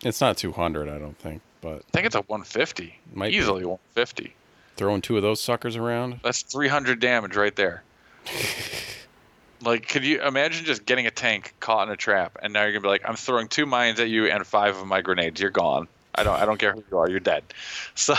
It's 0.02 0.20
not 0.20 0.36
200, 0.36 0.88
I 0.88 0.98
don't 0.98 1.16
think, 1.18 1.40
but 1.64 1.76
I 1.76 1.90
think 1.92 2.06
it's 2.06 2.14
a 2.14 2.20
150. 2.20 2.94
Might 3.14 3.30
be. 3.30 3.38
Easily 3.38 3.64
150. 3.64 4.34
throwing 4.76 5.00
two 5.00 5.16
of 5.16 5.22
those 5.22 5.40
suckers 5.40 5.76
around. 5.76 6.20
That's 6.22 6.42
300 6.42 7.00
damage 7.00 7.36
right 7.36 7.56
there. 7.56 7.82
like, 9.62 9.88
could 9.88 10.04
you 10.04 10.22
imagine 10.22 10.66
just 10.66 10.84
getting 10.84 11.06
a 11.06 11.10
tank 11.10 11.54
caught 11.60 11.88
in 11.88 11.92
a 11.92 11.96
trap, 11.96 12.36
and 12.42 12.52
now 12.52 12.62
you're 12.62 12.72
gonna 12.72 12.82
be 12.82 12.88
like, 12.88 13.08
I'm 13.08 13.16
throwing 13.16 13.48
two 13.48 13.64
mines 13.64 13.98
at 13.98 14.10
you 14.10 14.26
and 14.26 14.46
five 14.46 14.76
of 14.76 14.86
my 14.86 15.00
grenades. 15.00 15.40
You're 15.40 15.50
gone. 15.50 15.88
I 16.14 16.22
don't. 16.22 16.38
I 16.38 16.44
don't 16.44 16.58
care 16.58 16.74
who 16.74 16.84
you 16.90 16.98
are. 16.98 17.08
You're 17.08 17.20
dead. 17.20 17.42
So, 17.96 18.14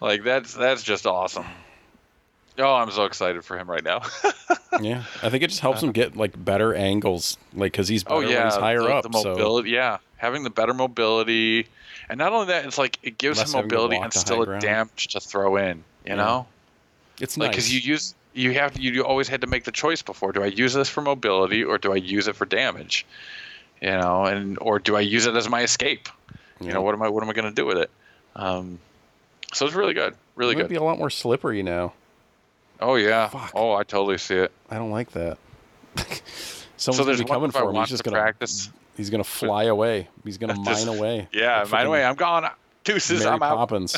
like, 0.00 0.22
that's 0.22 0.52
that's 0.52 0.82
just 0.82 1.06
awesome. 1.06 1.46
Oh, 2.58 2.74
I'm 2.74 2.90
so 2.90 3.04
excited 3.04 3.44
for 3.44 3.56
him 3.56 3.70
right 3.70 3.82
now. 3.82 4.02
yeah, 4.80 5.04
I 5.22 5.30
think 5.30 5.42
it 5.42 5.48
just 5.48 5.60
helps 5.60 5.82
him 5.82 5.88
uh, 5.88 5.92
get 5.92 6.16
like 6.16 6.32
better 6.44 6.74
angles, 6.74 7.38
like 7.54 7.72
because 7.72 7.88
he's 7.88 8.04
oh, 8.06 8.20
better 8.20 8.26
oh 8.26 8.30
yeah, 8.30 8.36
when 8.36 8.46
he's 8.46 8.56
higher 8.56 8.82
the, 8.82 8.94
up. 8.94 9.10
the 9.10 9.18
so. 9.18 9.64
Yeah, 9.64 9.98
having 10.16 10.42
the 10.42 10.50
better 10.50 10.74
mobility, 10.74 11.68
and 12.08 12.18
not 12.18 12.32
only 12.32 12.46
that, 12.46 12.64
it's 12.66 12.78
like 12.78 12.98
it 13.02 13.18
gives 13.18 13.38
Less 13.38 13.52
him 13.54 13.62
mobility 13.62 13.96
and 13.96 14.12
still 14.12 14.42
a 14.42 14.58
damage 14.60 15.08
to 15.08 15.20
throw 15.20 15.56
in. 15.56 15.78
You 16.04 16.10
Yeah. 16.10 16.14
know, 16.16 16.46
it's 17.20 17.36
like 17.36 17.48
nice 17.48 17.56
because 17.56 17.72
you 17.74 17.80
use 17.80 18.14
you 18.34 18.52
have 18.52 18.76
you 18.78 19.04
always 19.04 19.28
had 19.28 19.40
to 19.42 19.46
make 19.46 19.64
the 19.64 19.72
choice 19.72 20.02
before. 20.02 20.32
Do 20.32 20.42
I 20.42 20.46
use 20.46 20.74
this 20.74 20.88
for 20.88 21.00
mobility 21.02 21.62
or 21.64 21.78
do 21.78 21.92
I 21.92 21.96
use 21.96 22.26
it 22.28 22.36
for 22.36 22.44
damage? 22.46 23.06
You 23.80 23.90
know, 23.90 24.24
and 24.24 24.58
or 24.60 24.78
do 24.78 24.96
I 24.96 25.00
use 25.00 25.26
it 25.26 25.36
as 25.36 25.48
my 25.48 25.62
escape? 25.62 26.08
You 26.60 26.72
know, 26.72 26.82
what 26.82 26.94
am 26.94 27.02
I 27.02 27.08
what 27.08 27.22
am 27.22 27.28
I 27.30 27.32
going 27.32 27.48
to 27.48 27.54
do 27.54 27.66
with 27.66 27.78
it? 27.78 27.90
Um, 28.36 28.78
so 29.52 29.66
it's 29.66 29.74
really 29.74 29.94
good, 29.94 30.14
really 30.36 30.54
good. 30.54 30.60
it 30.60 30.62
might 30.64 30.68
good. 30.68 30.74
be 30.74 30.76
a 30.76 30.82
lot 30.82 30.98
more 30.98 31.10
slippery 31.10 31.62
now. 31.62 31.92
oh 32.80 32.94
yeah. 32.96 33.28
Fuck. 33.28 33.52
Oh, 33.54 33.72
I 33.74 33.82
totally 33.84 34.18
see 34.18 34.36
it. 34.36 34.52
I 34.70 34.76
don't 34.76 34.90
like 34.90 35.10
that. 35.12 35.38
Someone's 35.96 36.22
so 36.76 36.92
gonna 36.92 37.04
there's 37.06 37.18
be 37.18 37.24
one 37.24 37.36
coming 37.36 37.50
for 37.50 37.68
him. 37.70 37.76
He's 37.76 37.88
just 37.88 38.04
gonna 38.04 38.16
practice. 38.16 38.70
He's 38.96 39.10
gonna 39.10 39.24
fly 39.24 39.64
away. 39.64 40.08
He's 40.24 40.38
gonna 40.38 40.54
mine 40.54 40.64
Just- 40.64 40.86
away. 40.86 41.28
Yeah, 41.32 41.60
Like 41.62 41.70
by 41.70 41.82
the 41.84 41.88
freaking 41.88 41.92
way, 41.92 42.04
I'm 42.04 42.14
gone. 42.16 42.50
Deuces, 42.84 43.20
Mary 43.22 43.34
I'm 43.34 43.42
out. 43.42 43.56
Poppins. 43.56 43.96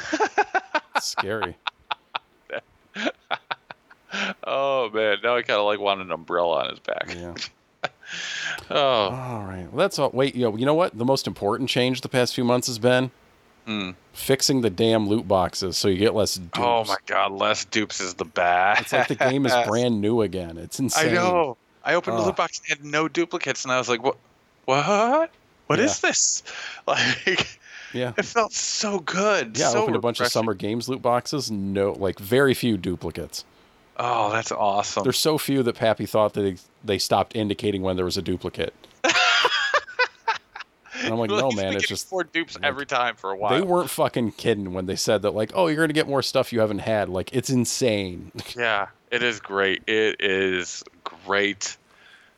Scary. 1.00 1.56
Oh 4.44 4.90
man, 4.92 5.18
now 5.24 5.36
I 5.36 5.42
kind 5.42 5.58
of 5.58 5.64
like 5.66 5.80
want 5.80 6.00
an 6.00 6.10
umbrella 6.12 6.64
on 6.64 6.70
his 6.70 6.78
back. 6.80 7.14
Yeah. 7.14 7.34
Oh, 8.70 8.76
All 8.76 9.44
right. 9.44 9.66
Well, 9.72 9.78
that's 9.78 9.98
all. 9.98 10.10
Wait, 10.12 10.34
you 10.34 10.42
know, 10.42 10.54
you 10.56 10.66
know 10.66 10.74
what? 10.74 10.96
The 10.96 11.04
most 11.04 11.26
important 11.26 11.70
change 11.70 12.02
the 12.02 12.10
past 12.10 12.34
few 12.34 12.44
months 12.44 12.66
has 12.66 12.78
been 12.78 13.10
Hmm. 13.66 13.90
fixing 14.12 14.60
the 14.60 14.68
damn 14.68 15.08
loot 15.08 15.26
boxes 15.26 15.78
so 15.78 15.88
you 15.88 15.96
get 15.96 16.14
less 16.14 16.34
dupes. 16.34 16.58
oh 16.58 16.84
my 16.84 16.96
God, 17.06 17.32
less 17.32 17.64
dupes 17.64 18.00
is 18.00 18.12
the 18.14 18.26
best. 18.26 18.82
It's 18.82 18.92
like 18.92 19.08
the 19.08 19.14
game 19.14 19.46
is 19.46 19.54
brand 19.66 20.00
new 20.02 20.20
again. 20.20 20.58
It's 20.58 20.78
insane. 20.78 21.10
I 21.10 21.14
know. 21.14 21.56
I 21.84 21.94
opened 21.94 22.16
the 22.18 22.22
loot 22.22 22.30
ah. 22.30 22.36
box 22.36 22.60
and 22.60 22.68
had 22.68 22.84
no 22.84 23.08
duplicates, 23.08 23.64
and 23.64 23.72
I 23.72 23.78
was 23.78 23.88
like, 23.88 24.02
"What? 24.02 24.16
What? 24.64 25.30
What 25.66 25.78
is 25.80 26.00
Yeah. 26.02 26.08
this?" 26.10 26.42
Like, 26.86 27.58
Yeah. 27.92 28.12
it 28.16 28.24
felt 28.24 28.52
so 28.52 28.98
good. 29.00 29.56
Yeah, 29.56 29.68
I 29.68 29.72
so 29.72 29.82
opened 29.82 29.96
a 29.96 30.00
bunch 30.00 30.20
of 30.20 30.28
summer 30.28 30.54
games 30.54 30.88
loot 30.88 31.02
boxes. 31.02 31.50
No, 31.50 31.92
like 31.92 32.18
very 32.18 32.54
few 32.54 32.76
duplicates. 32.76 33.44
Oh, 33.98 34.30
that's 34.32 34.50
awesome. 34.50 35.02
There's 35.04 35.18
so 35.18 35.36
few 35.38 35.62
that 35.62 35.74
Pappy 35.76 36.06
thought 36.06 36.32
that 36.32 36.40
they, 36.42 36.56
they 36.82 36.98
stopped 36.98 37.36
indicating 37.36 37.82
when 37.82 37.96
there 37.96 38.04
was 38.06 38.16
a 38.16 38.22
duplicate. 38.22 38.74
And 41.02 41.12
I'm 41.12 41.18
like, 41.18 41.30
no, 41.30 41.50
man, 41.50 41.74
it's 41.74 41.86
just 41.86 42.08
four 42.08 42.24
dupes 42.24 42.56
every 42.62 42.86
time 42.86 43.16
for 43.16 43.30
a 43.30 43.36
while. 43.36 43.54
they 43.54 43.62
weren't 43.62 43.90
fucking 43.90 44.32
kidding 44.32 44.72
when 44.72 44.86
they 44.86 44.96
said 44.96 45.22
that, 45.22 45.30
like, 45.32 45.52
oh, 45.54 45.66
you're 45.66 45.82
gonna 45.82 45.92
get 45.92 46.08
more 46.08 46.22
stuff 46.22 46.52
you 46.52 46.60
haven't 46.60 46.80
had. 46.80 47.08
Like, 47.08 47.34
it's 47.34 47.50
insane. 47.50 48.32
Yeah, 48.56 48.88
it 49.10 49.22
is 49.22 49.40
great. 49.40 49.82
It 49.86 50.20
is 50.20 50.82
great. 51.26 51.76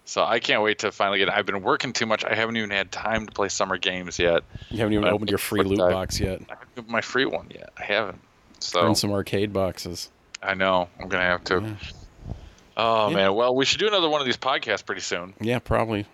So 0.07 0.23
I 0.23 0.39
can't 0.39 0.63
wait 0.63 0.81
to 0.81 0.93
finally 0.93 1.19
get. 1.19 1.33
I've 1.33 1.47
been 1.47 1.63
working 1.63 1.93
too 1.93 2.05
much. 2.07 2.25
I 2.25 2.35
haven't 2.35 2.57
even 2.57 2.71
had 2.71 2.93
time 2.93 3.27
to 3.27 3.33
play 3.33 3.49
summer 3.49 3.79
games 3.79 4.19
yet. 4.19 4.43
You 4.69 4.79
haven't 4.79 4.93
even 4.93 5.07
opened 5.07 5.31
your 5.31 5.39
free 5.39 5.63
loot 5.63 5.79
box 5.79 6.21
yet. 6.21 6.43
I 6.49 6.53
haven't 6.55 6.69
opened 6.77 6.89
my 6.89 7.01
free 7.01 7.25
one 7.25 7.47
yet. 7.55 7.71
I 7.79 7.85
haven't. 7.85 8.21
So 8.61 8.83
Earn 8.83 8.95
some 8.95 9.13
arcade 9.13 9.53
boxes. 9.53 10.11
I 10.43 10.53
know 10.55 10.89
I'm 11.01 11.09
gonna 11.09 11.25
have 11.25 11.43
to. 11.45 11.61
Yeah. 11.63 12.33
Oh 12.77 13.09
Yeah. 13.09 13.17
man, 13.17 13.35
well 13.35 13.55
we 13.55 13.65
should 13.65 13.79
do 13.81 13.89
another 13.89 14.09
one 14.11 14.21
of 14.21 14.27
these 14.27 14.37
podcasts 14.37 14.85
pretty 14.85 15.01
soon. 15.01 15.33
Yeah, 15.41 15.59
probably. 15.59 16.07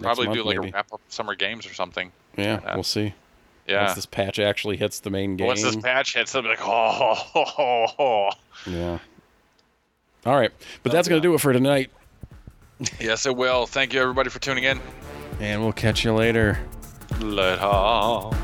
Probably 0.00 0.26
month, 0.26 0.36
do 0.38 0.44
like 0.44 0.56
maybe. 0.58 0.68
a 0.70 0.72
wrap 0.72 0.92
up 0.92 1.00
summer 1.08 1.34
games 1.34 1.66
or 1.66 1.74
something. 1.74 2.12
Yeah, 2.36 2.60
Yeah. 2.62 2.74
we'll 2.74 2.82
see. 2.84 3.14
Yeah. 3.66 3.84
Once 3.84 3.94
this 3.94 4.06
patch 4.06 4.38
actually 4.38 4.76
hits 4.76 5.00
the 5.00 5.10
main 5.10 5.36
game. 5.36 5.48
Once 5.48 5.62
this 5.62 5.76
patch 5.76 6.14
hits, 6.14 6.32
they'll 6.32 6.42
be 6.42 6.48
like, 6.48 6.60
oh, 6.62 7.14
ho, 7.14 7.44
ho, 7.44 7.86
ho. 7.96 8.30
yeah. 8.66 8.98
All 10.24 10.36
right, 10.38 10.50
but 10.82 10.92
that's 10.92 11.08
gonna 11.08 11.20
do 11.20 11.34
it 11.34 11.40
for 11.40 11.52
tonight, 11.52 11.90
yes, 13.00 13.26
it 13.26 13.36
will. 13.36 13.66
Thank 13.66 13.92
you 13.94 14.00
everybody 14.02 14.28
for 14.28 14.38
tuning 14.40 14.64
in. 14.64 14.80
and 15.40 15.62
we'll 15.62 15.72
catch 15.72 16.04
you 16.04 16.12
later. 16.12 16.58
Let 17.20 17.60
off. 17.60 18.36